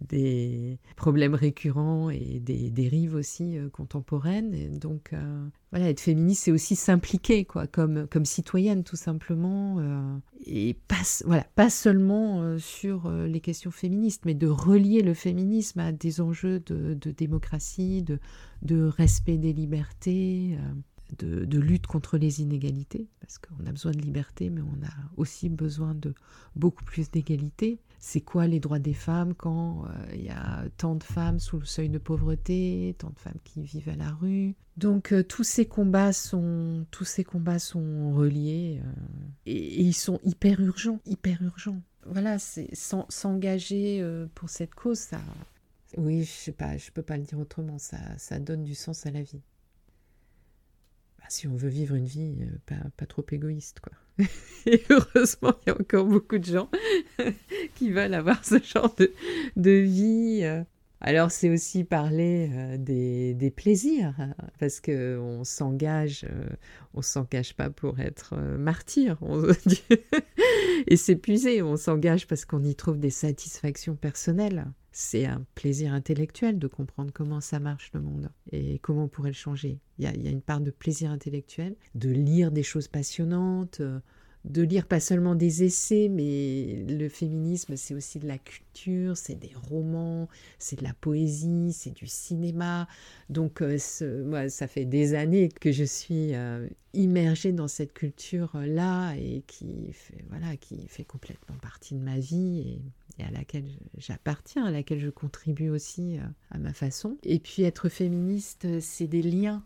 des 0.00 0.78
problèmes 0.96 1.34
récurrents 1.34 2.10
et 2.10 2.38
des 2.40 2.70
dérives 2.70 3.14
aussi 3.14 3.56
euh, 3.56 3.70
contemporaines. 3.70 4.54
Et 4.54 4.68
donc, 4.68 5.14
voilà, 5.70 5.88
être 5.88 6.00
féministe, 6.00 6.44
c'est 6.44 6.52
aussi 6.52 6.76
s'impliquer, 6.76 7.44
quoi, 7.44 7.66
comme, 7.66 8.06
citoyenne, 8.24 8.84
tout 8.84 8.96
simplement. 8.96 9.80
et 10.44 10.74
pas, 10.88 11.02
voilà, 11.24 11.44
pas 11.54 11.70
seulement 11.70 12.58
sur 12.58 13.10
les 13.10 13.40
questions 13.40 13.70
féministes, 13.70 14.24
mais 14.24 14.34
de 14.34 14.46
relier 14.46 15.02
le 15.02 15.14
féminisme 15.14 15.80
à 15.80 15.92
des 15.92 16.20
enjeux 16.20 16.60
de, 16.60 16.94
démocratie, 17.10 18.04
de 18.62 18.84
respect 18.86 19.38
des 19.38 19.52
libertés 19.52 20.56
de, 21.18 21.58
lutte 21.58 21.86
contre 21.86 22.18
les 22.18 22.40
inégalités, 22.40 23.08
parce 23.20 23.38
qu'on 23.38 23.66
a 23.66 23.70
besoin 23.70 23.92
de 23.92 23.98
liberté, 23.98 24.50
mais 24.50 24.60
on 24.60 24.84
a 24.84 24.92
aussi 25.16 25.48
besoin 25.48 25.94
de 25.94 26.14
beaucoup 26.54 26.84
plus 26.84 27.10
d'égalité. 27.10 27.80
C'est 27.98 28.20
quoi 28.20 28.46
les 28.46 28.60
droits 28.60 28.78
des 28.78 28.94
femmes 28.94 29.34
quand 29.34 29.84
euh, 29.84 29.88
il 30.14 30.24
y 30.24 30.28
a 30.28 30.64
tant 30.76 30.94
de 30.94 31.02
femmes 31.02 31.38
sous 31.38 31.58
le 31.58 31.64
seuil 31.64 31.88
de 31.88 31.98
pauvreté, 31.98 32.94
tant 32.98 33.10
de 33.10 33.18
femmes 33.18 33.38
qui 33.42 33.62
vivent 33.62 33.88
à 33.88 33.96
la 33.96 34.10
rue? 34.10 34.54
Donc 34.76 35.12
euh, 35.12 35.22
tous 35.22 35.44
ces 35.44 35.66
combats 35.66 36.12
sont 36.12 36.86
tous 36.90 37.06
ces 37.06 37.24
combats 37.24 37.58
sont 37.58 38.12
reliés 38.12 38.80
euh, 38.84 38.92
et, 39.46 39.80
ils 39.80 39.94
sont 39.94 40.20
hyper 40.24 40.60
urgents, 40.60 41.00
hyper 41.06 41.42
urgents. 41.42 41.80
Voilà, 42.04 42.38
c'est 42.38 42.68
s'engager 42.72 44.00
pour 44.36 44.48
cette 44.48 44.76
cause, 44.76 44.98
ça, 44.98 45.18
oui, 45.96 46.22
je 46.22 46.30
sais 46.30 46.52
pas, 46.52 46.76
je 46.76 46.90
peux 46.92 47.02
pas 47.02 47.16
le 47.16 47.24
dire 47.24 47.38
autrement, 47.38 47.78
ça, 47.78 47.98
ça 48.18 48.38
donne 48.38 48.62
du 48.62 48.76
sens 48.76 49.06
à 49.06 49.10
la 49.10 49.22
vie. 49.22 49.42
Bah, 51.26 51.30
si 51.30 51.48
on 51.48 51.56
veut 51.56 51.68
vivre 51.68 51.96
une 51.96 52.06
vie 52.06 52.36
euh, 52.70 52.76
pas, 52.96 53.06
trop 53.06 53.24
égoïste, 53.32 53.80
quoi. 53.80 53.92
Et 54.66 54.80
heureusement, 54.90 55.54
il 55.66 55.70
y 55.70 55.72
a 55.72 55.74
encore 55.74 56.04
beaucoup 56.04 56.38
de 56.38 56.44
gens 56.44 56.70
qui 57.74 57.90
veulent 57.90 58.14
avoir 58.14 58.44
ce 58.44 58.62
genre 58.62 58.94
de, 59.56 59.70
vie. 59.70 60.42
Euh. 60.44 60.62
Alors, 61.00 61.32
c'est 61.32 61.50
aussi 61.50 61.82
parler 61.82 62.48
euh, 62.52 62.76
des, 62.78 63.50
plaisirs, 63.50 64.14
hein, 64.20 64.34
parce 64.60 64.80
qu'on 64.80 65.42
s'engage, 65.42 66.24
on 66.94 67.02
s'engage 67.02 67.56
pas 67.56 67.70
pour 67.70 67.98
être 67.98 68.36
martyr, 68.36 69.18
et 70.86 70.96
s'épuiser, 70.96 71.60
on 71.60 71.76
s'engage 71.76 72.28
parce 72.28 72.44
qu'on 72.44 72.62
y 72.62 72.76
trouve 72.76 73.00
des 73.00 73.10
satisfactions 73.10 73.96
personnelles 73.96 74.64
c'est 74.98 75.26
un 75.26 75.44
plaisir 75.54 75.92
intellectuel 75.92 76.58
de 76.58 76.66
comprendre 76.66 77.10
comment 77.12 77.42
ça 77.42 77.60
marche 77.60 77.90
le 77.92 78.00
monde 78.00 78.30
et 78.50 78.78
comment 78.78 79.04
on 79.04 79.08
pourrait 79.08 79.28
le 79.28 79.34
changer. 79.34 79.78
Il 79.98 80.06
y 80.06 80.08
a, 80.08 80.30
une 80.30 80.40
part 80.40 80.62
de 80.62 80.70
plaisir 80.70 81.10
intellectuel, 81.10 81.76
de 81.94 82.08
lire 82.08 82.50
des 82.50 82.62
choses 82.62 82.88
passionnantes, 82.88 83.80
euh, 83.80 84.00
de 84.46 84.62
lire 84.62 84.86
pas 84.86 84.98
seulement 84.98 85.34
des 85.34 85.64
essais, 85.64 86.08
mais 86.08 86.82
le 86.88 87.10
féminisme, 87.10 87.76
c'est 87.76 87.92
aussi 87.92 88.18
de 88.20 88.26
la 88.26 88.38
culture, 88.38 89.18
c'est 89.18 89.34
des 89.34 89.52
romans, 89.68 90.30
c'est 90.58 90.78
de 90.78 90.84
la 90.84 90.94
poésie, 90.94 91.74
c'est 91.74 91.94
du 91.94 92.06
cinéma. 92.06 92.88
Donc, 93.28 93.60
euh, 93.60 93.76
moi, 94.24 94.48
ça 94.48 94.66
fait 94.66 94.86
des 94.86 95.12
années 95.12 95.50
que 95.50 95.72
je 95.72 95.84
suis 95.84 96.34
euh, 96.34 96.66
immergée 96.94 97.52
dans 97.52 97.68
cette 97.68 97.92
culture-là 97.92 99.14
et 99.16 99.42
qui 99.46 99.92
fait, 99.92 100.24
voilà, 100.30 100.56
qui 100.56 100.88
fait 100.88 101.04
complètement 101.04 101.56
partie 101.60 101.94
de 101.94 102.00
ma 102.00 102.18
vie 102.18 102.80
à 103.24 103.30
laquelle 103.30 103.66
j'appartiens, 103.96 104.64
à 104.64 104.70
laquelle 104.70 105.00
je 105.00 105.10
contribue 105.10 105.70
aussi 105.70 106.18
euh, 106.18 106.22
à 106.50 106.58
ma 106.58 106.72
façon. 106.72 107.18
Et 107.22 107.38
puis, 107.38 107.62
être 107.62 107.88
féministe, 107.88 108.80
c'est 108.80 109.06
des 109.06 109.22
liens 109.22 109.64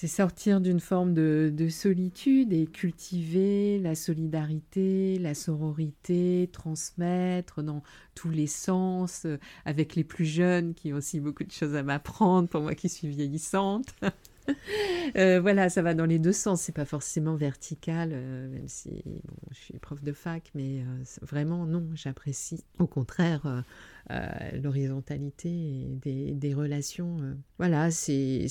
c'est 0.00 0.06
sortir 0.06 0.60
d'une 0.60 0.78
forme 0.78 1.12
de, 1.12 1.68
solitude 1.70 2.52
et 2.52 2.68
cultiver 2.68 3.80
la 3.80 3.96
solidarité, 3.96 5.18
la 5.18 5.34
sororité, 5.34 6.48
transmettre 6.52 7.64
dans 7.64 7.82
tous 8.14 8.30
les 8.30 8.46
sens, 8.46 9.24
euh, 9.24 9.38
avec 9.64 9.96
les 9.96 10.04
plus 10.04 10.24
jeunes 10.24 10.74
qui 10.74 10.92
ont 10.92 10.98
aussi 10.98 11.18
beaucoup 11.18 11.42
de 11.42 11.50
choses 11.50 11.74
à 11.74 11.82
m'apprendre, 11.82 12.48
pour 12.48 12.62
moi 12.62 12.76
qui 12.76 12.88
suis 12.88 13.08
vieillissante. 13.08 13.86
Euh, 15.16 15.40
voilà, 15.40 15.70
ça 15.70 15.80
va 15.80 15.94
dans 15.94 16.04
les 16.04 16.18
deux 16.18 16.34
sens. 16.34 16.60
C'est 16.60 16.74
pas 16.74 16.84
forcément 16.84 17.34
vertical, 17.34 18.10
euh, 18.12 18.46
même 18.46 18.68
si 18.68 19.02
je 19.50 19.56
suis 19.56 19.78
prof 19.78 20.02
de 20.04 20.12
fac, 20.12 20.50
mais 20.54 20.84
vraiment 21.22 21.64
non, 21.64 21.88
j'apprécie. 21.94 22.62
Au 22.78 22.86
contraire, 22.86 23.64
l'horizontalité 24.62 25.98
des, 26.02 26.54
relations. 26.54 27.18
Euh. 27.20 27.34
Voilà, 27.58 27.90
c'est 27.90 28.46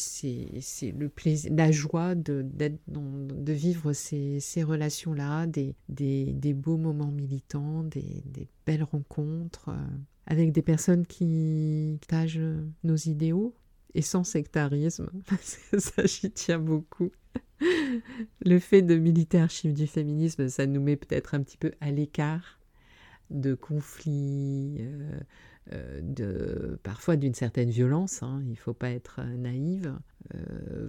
le 0.81 1.07
plaisir, 1.07 1.51
la 1.55 1.71
joie 1.71 2.15
de, 2.15 2.45
de 2.87 3.53
vivre 3.53 3.93
ces, 3.93 4.63
relations-là, 4.63 5.47
des, 5.47 5.75
des, 5.89 6.53
beaux 6.53 6.77
moments 6.77 7.11
militants, 7.11 7.83
des, 7.83 8.23
belles 8.65 8.83
rencontres 8.83 9.69
euh, 9.69 9.97
avec 10.25 10.51
des 10.51 10.61
personnes 10.61 11.05
qui 11.05 11.97
partagent 12.01 12.41
nos 12.83 12.95
idéaux 12.95 13.55
et 13.93 14.01
sans 14.01 14.23
sectarisme, 14.23 15.09
parce 15.27 15.57
que 15.57 15.79
ça 15.79 16.05
j'y 16.05 16.31
tiens 16.31 16.59
beaucoup. 16.59 17.11
Le 18.41 18.59
fait 18.59 18.81
de 18.81 18.95
militer 18.95 19.39
archive 19.39 19.73
du 19.73 19.87
féminisme, 19.87 20.47
ça 20.47 20.65
nous 20.65 20.81
met 20.81 20.95
peut-être 20.95 21.33
un 21.33 21.41
petit 21.41 21.57
peu 21.57 21.71
à 21.81 21.91
l'écart 21.91 22.59
de 23.29 23.55
conflits, 23.55 24.77
euh, 24.79 25.19
de, 26.01 26.79
parfois 26.83 27.15
d'une 27.15 27.33
certaine 27.33 27.69
violence, 27.69 28.23
hein, 28.23 28.41
il 28.45 28.51
ne 28.51 28.55
faut 28.55 28.73
pas 28.73 28.89
être 28.89 29.19
euh, 29.19 29.37
naïve. 29.37 29.93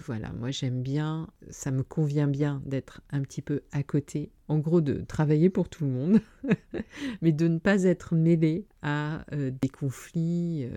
voilà, 0.07 0.33
moi 0.33 0.51
j'aime 0.51 0.83
bien, 0.83 1.29
ça 1.51 1.71
me 1.71 1.83
convient 1.83 2.27
bien 2.27 2.61
d'être 2.67 3.03
un 3.11 3.23
petit 3.23 3.43
peu 3.43 3.63
à 3.73 3.83
côté, 3.83 4.33
en 4.49 4.59
gros 4.59 4.81
de 4.81 5.03
travailler 5.03 5.49
pour 5.51 5.69
tout 5.69 5.85
le 5.85 5.91
monde, 5.91 6.21
mais 7.23 7.33
de 7.33 7.47
ne 7.47 7.59
pas 7.59 7.85
être 7.85 8.15
mêlé 8.15 8.67
à 8.83 9.25
des 9.33 9.69
conflits 9.69 10.69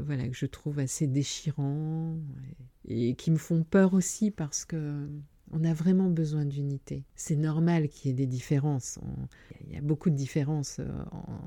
voilà, 0.00 0.26
que 0.28 0.36
je 0.36 0.46
trouve 0.46 0.78
assez 0.78 1.06
déchirants 1.06 2.16
et 2.88 3.14
qui 3.14 3.30
me 3.30 3.36
font 3.36 3.62
peur 3.62 3.92
aussi 3.92 4.30
parce 4.30 4.64
que 4.64 5.06
on 5.52 5.64
a 5.64 5.72
vraiment 5.72 6.10
besoin 6.10 6.44
d'unité. 6.44 7.04
C'est 7.14 7.36
normal 7.36 7.88
qu'il 7.88 8.10
y 8.10 8.12
ait 8.12 8.16
des 8.16 8.26
différences. 8.26 8.98
Il 9.66 9.74
y 9.74 9.76
a 9.76 9.80
beaucoup 9.80 10.10
de 10.10 10.16
différences 10.16 10.78
euh, 10.80 10.88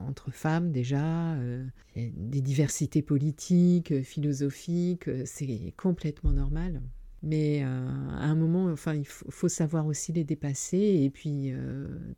entre 0.07 0.31
femmes 0.31 0.71
déjà, 0.71 1.33
euh, 1.35 1.65
des 1.95 2.41
diversités 2.41 3.01
politiques, 3.01 4.01
philosophiques, 4.03 5.07
euh, 5.07 5.23
c'est 5.25 5.73
complètement 5.77 6.31
normal. 6.31 6.81
Mais 7.21 7.63
à 7.63 7.67
un 7.67 8.35
moment, 8.35 8.67
enfin, 8.67 8.93
il 8.93 9.05
faut, 9.05 9.49
savoir 9.49 9.85
aussi 9.87 10.13
les 10.13 10.23
dépasser 10.23 10.77
et 10.77 11.09
puis 11.09 11.51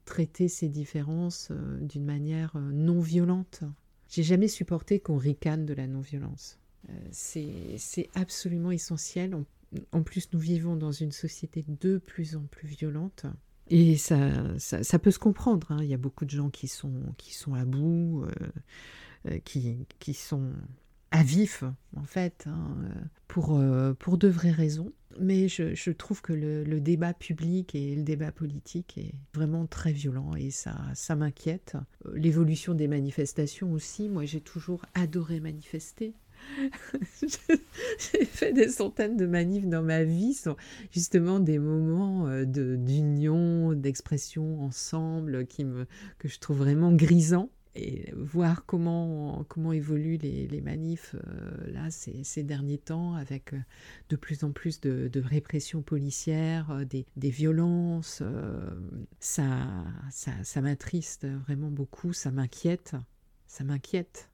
traiter 0.05 0.47
ces 0.47 0.69
différences 0.69 1.51
d'une 1.81 2.05
manière 2.05 2.55
non 2.71 2.99
violente. 2.99 3.63
J'ai 4.09 4.21
jamais 4.21 4.47
supporté 4.47 4.99
qu'on 4.99 5.17
ricane 5.17 5.65
de 5.65 5.73
la 5.73 5.87
non-violence. 5.87 6.59
c'est 7.09 8.09
absolument 8.13 8.69
essentiel 8.69 9.33
en 9.91 10.03
plus, 10.03 10.29
nous 10.33 10.39
vivons 10.39 10.75
dans 10.75 10.91
une 10.91 11.11
société 11.11 11.63
de 11.67 11.97
plus 11.97 12.35
en 12.35 12.43
plus 12.43 12.67
violente. 12.67 13.25
Et 13.69 13.95
ça, 13.95 14.17
ça, 14.57 14.99
peut 14.99 15.11
se 15.11 15.19
comprendre. 15.19 15.71
Hein. 15.71 15.79
Il 15.81 15.89
y 15.89 15.93
a 15.93 15.97
beaucoup 15.97 16.25
de 16.25 16.29
gens 16.29 16.49
qui 16.49 16.67
sont, 16.67 16.93
qui 17.17 17.33
sont 17.33 17.53
à 17.53 17.63
bout, 17.63 18.25
euh, 18.25 18.49
euh, 19.27 19.39
qui, 19.45 19.77
qui 19.99 20.13
sont 20.13 20.51
à 21.11 21.23
vif, 21.23 21.63
en 21.95 22.03
fait, 22.03 22.45
hein, 22.47 22.75
pour, 23.27 23.57
euh, 23.57 23.93
pour 23.93 24.17
de 24.17 24.27
vraies 24.27 24.51
raisons. 24.51 24.91
Mais 25.19 25.47
je, 25.47 25.73
je 25.73 25.91
trouve 25.91 26.21
que 26.21 26.33
le, 26.33 26.63
le, 26.63 26.79
débat 26.79 27.13
public 27.13 27.75
et 27.75 27.95
le 27.95 28.03
débat 28.03 28.31
politique 28.31 28.97
est 28.97 29.13
vraiment 29.33 29.67
très 29.67 29.91
violent 29.91 30.35
et 30.35 30.51
ça, 30.51 30.77
ça 30.93 31.15
m'inquiète. 31.15 31.75
L'évolution 32.13 32.73
des 32.73 32.87
manifestations 32.87 33.73
aussi, 33.73 34.07
moi 34.07 34.23
j'ai 34.23 34.39
toujours 34.39 34.85
adoré 34.93 35.41
manifester. 35.41 36.13
J'ai 37.21 38.25
fait 38.25 38.53
des 38.53 38.69
centaines 38.69 39.17
de 39.17 39.25
manifs 39.25 39.67
dans 39.67 39.83
ma 39.83 40.03
vie, 40.03 40.33
sont 40.33 40.55
justement 40.91 41.39
des 41.39 41.59
moments 41.59 42.27
euh, 42.27 42.45
d'union, 42.45 43.73
d'expression 43.73 44.61
ensemble 44.61 45.45
qui 45.47 45.65
me, 45.65 45.85
que 46.19 46.27
je 46.27 46.39
trouve 46.39 46.57
vraiment 46.57 46.91
grisants. 46.91 47.49
Et 47.73 48.11
voir 48.17 48.65
comment, 48.65 49.45
comment 49.47 49.71
évoluent 49.71 50.17
les, 50.17 50.45
les 50.45 50.59
manifs 50.59 51.15
euh, 51.15 51.71
là 51.71 51.89
ces, 51.89 52.43
derniers 52.43 52.77
temps 52.77 53.15
avec 53.15 53.53
euh, 53.53 53.59
de 54.09 54.17
plus 54.17 54.43
en 54.43 54.51
plus 54.51 54.81
de, 54.81 55.07
de 55.07 55.21
répression 55.21 55.81
policière, 55.81 56.85
des, 56.85 57.05
des, 57.15 57.29
violences, 57.29 58.23
ça, 59.21 59.45
ça, 60.09 60.31
ça 60.43 60.59
m'attriste 60.59 61.25
vraiment 61.25 61.71
beaucoup, 61.71 62.11
ça 62.11 62.29
m'inquiète, 62.29 62.97
ça 63.47 63.63
m'inquiète. 63.63 64.30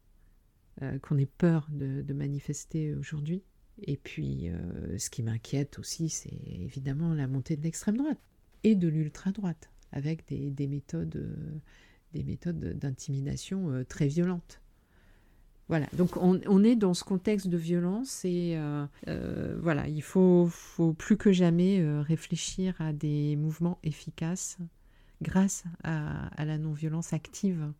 Euh, 0.84 1.00
qu'on 1.00 1.18
ait 1.18 1.26
peur 1.26 1.68
de, 1.72 2.14
manifester 2.14 2.94
aujourd'hui. 2.94 3.44
Et 3.82 3.98
puis, 3.98 4.50
euh, 4.50 4.98
ce 4.98 5.10
qui 5.10 5.24
m'inquiète 5.24 5.80
aussi, 5.80 6.10
c'est 6.10 6.38
évidemment 6.46 7.14
la 7.14 7.28
montée 7.28 7.56
de 7.56 7.64
l'extrême 7.64 7.98
droite 7.98 8.20
et 8.64 8.76
de 8.76 8.88
l'ultra-droite, 8.88 9.72
avec 9.92 10.28
des, 10.28 10.68
méthodes, 10.68 11.36
des 12.14 12.24
méthodes 12.24 12.78
d'intimidation 12.78 13.72
euh, 13.72 13.84
très 13.84 14.08
violentes. 14.08 14.62
Voilà, 15.70 15.88
donc 15.92 16.16
on, 16.16 16.64
est 16.64 16.78
dans 16.78 16.94
ce 16.94 17.04
contexte 17.04 17.48
de 17.48 17.58
violence 17.58 18.24
et 18.24 18.54
euh, 18.56 18.86
euh, 19.10 19.58
voilà, 19.62 19.90
il 19.90 20.02
faut, 20.02 20.50
plus 20.98 21.18
que 21.18 21.34
jamais 21.34 21.82
euh, 21.82 22.02
réfléchir 22.02 22.80
à 22.80 22.94
des 22.94 23.36
mouvements 23.36 23.78
efficaces 23.84 24.58
grâce 25.22 25.66
à 25.84 26.46
la 26.46 26.58
non-violence 26.58 27.12
active. 27.12 27.74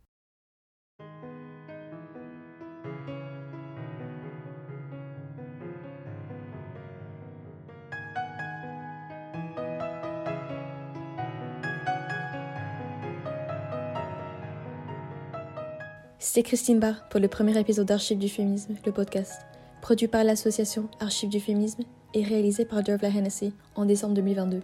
C'est 16.30 16.44
Christine 16.44 16.78
Barr 16.78 17.08
pour 17.08 17.22
le 17.22 17.30
premier 17.30 17.58
épisode 17.58 17.88
d'Archives 17.88 18.18
du 18.18 18.28
féminisme, 18.28 18.76
le 18.86 18.92
podcast, 18.92 19.44
produit 19.82 20.10
par 20.10 20.26
l'association 20.26 20.90
Archives 21.00 21.30
du 21.30 21.40
féminisme 21.40 21.84
et 22.14 22.22
réalisé 22.22 22.66
par 22.66 22.84
Dervla 22.84 23.08
Hennessy 23.08 23.54
en 23.76 23.86
décembre 23.86 24.14
2022. 24.16 24.62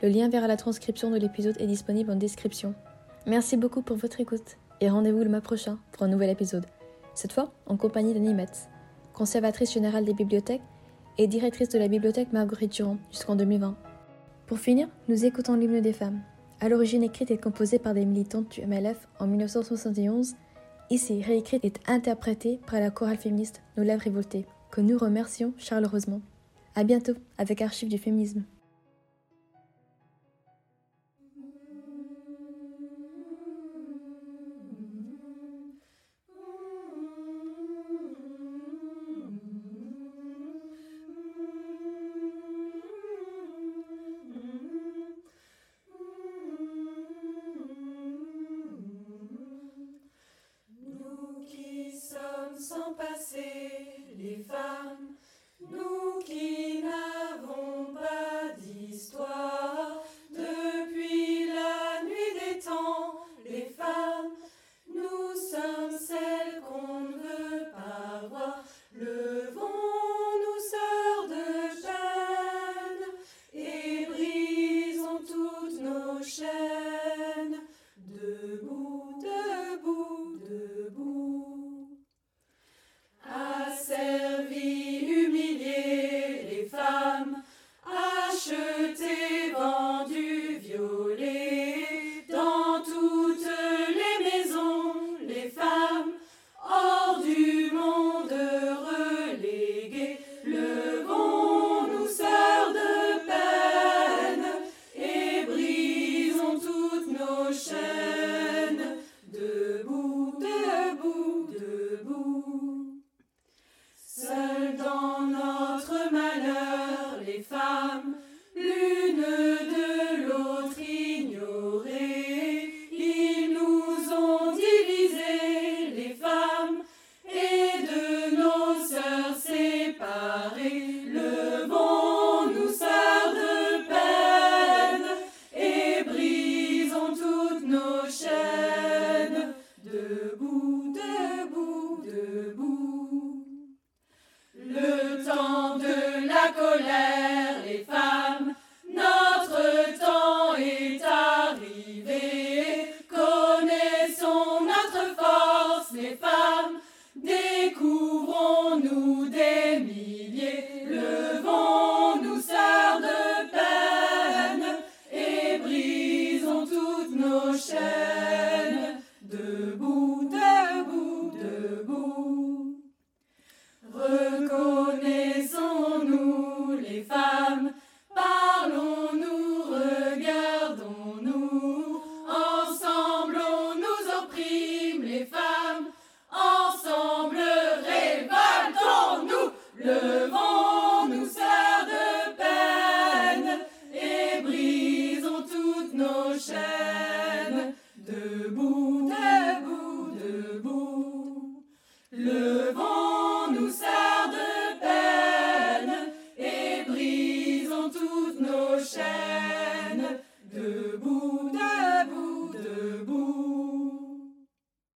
Le 0.00 0.08
lien 0.08 0.28
vers 0.28 0.46
la 0.46 0.56
transcription 0.56 1.10
de 1.10 1.16
l'épisode 1.16 1.56
est 1.58 1.66
disponible 1.66 2.12
en 2.12 2.14
description. 2.14 2.76
Merci 3.26 3.56
beaucoup 3.56 3.82
pour 3.82 3.96
votre 3.96 4.20
écoute 4.20 4.58
et 4.80 4.88
rendez-vous 4.88 5.24
le 5.24 5.28
mois 5.28 5.40
prochain 5.40 5.80
pour 5.90 6.04
un 6.04 6.08
nouvel 6.08 6.30
épisode. 6.30 6.66
Cette 7.14 7.32
fois 7.32 7.52
en 7.66 7.76
compagnie 7.76 8.14
d'Annie 8.14 8.32
Metz, 8.32 8.68
conservatrice 9.12 9.74
générale 9.74 10.04
des 10.04 10.14
bibliothèques 10.14 10.62
et 11.18 11.26
directrice 11.26 11.68
de 11.70 11.80
la 11.80 11.88
bibliothèque 11.88 12.32
Marguerite 12.32 12.74
Durand 12.74 12.98
jusqu'en 13.10 13.34
2020. 13.34 13.76
Pour 14.46 14.60
finir, 14.60 14.88
nous 15.08 15.24
écoutons 15.24 15.56
l'hymne 15.56 15.80
des 15.80 15.92
femmes, 15.92 16.22
à 16.60 16.68
l'origine 16.68 17.02
écrite 17.02 17.32
et 17.32 17.38
composée 17.38 17.80
par 17.80 17.92
des 17.92 18.04
militantes 18.04 18.52
du 18.52 18.64
MLF 18.64 19.08
en 19.18 19.26
1971 19.26 20.36
ici 20.92 21.22
réécrite 21.22 21.64
et 21.64 21.72
interprétée 21.86 22.60
par 22.66 22.78
la 22.78 22.90
chorale 22.90 23.16
féministe 23.16 23.62
Nos 23.76 23.82
Lèvres 23.82 24.02
Révoltées, 24.02 24.44
que 24.70 24.82
nous 24.82 24.98
remercions 24.98 25.54
chaleureusement. 25.56 26.20
À 26.74 26.84
bientôt 26.84 27.14
avec 27.38 27.62
Archives 27.62 27.88
du 27.88 27.98
féminisme. 27.98 28.44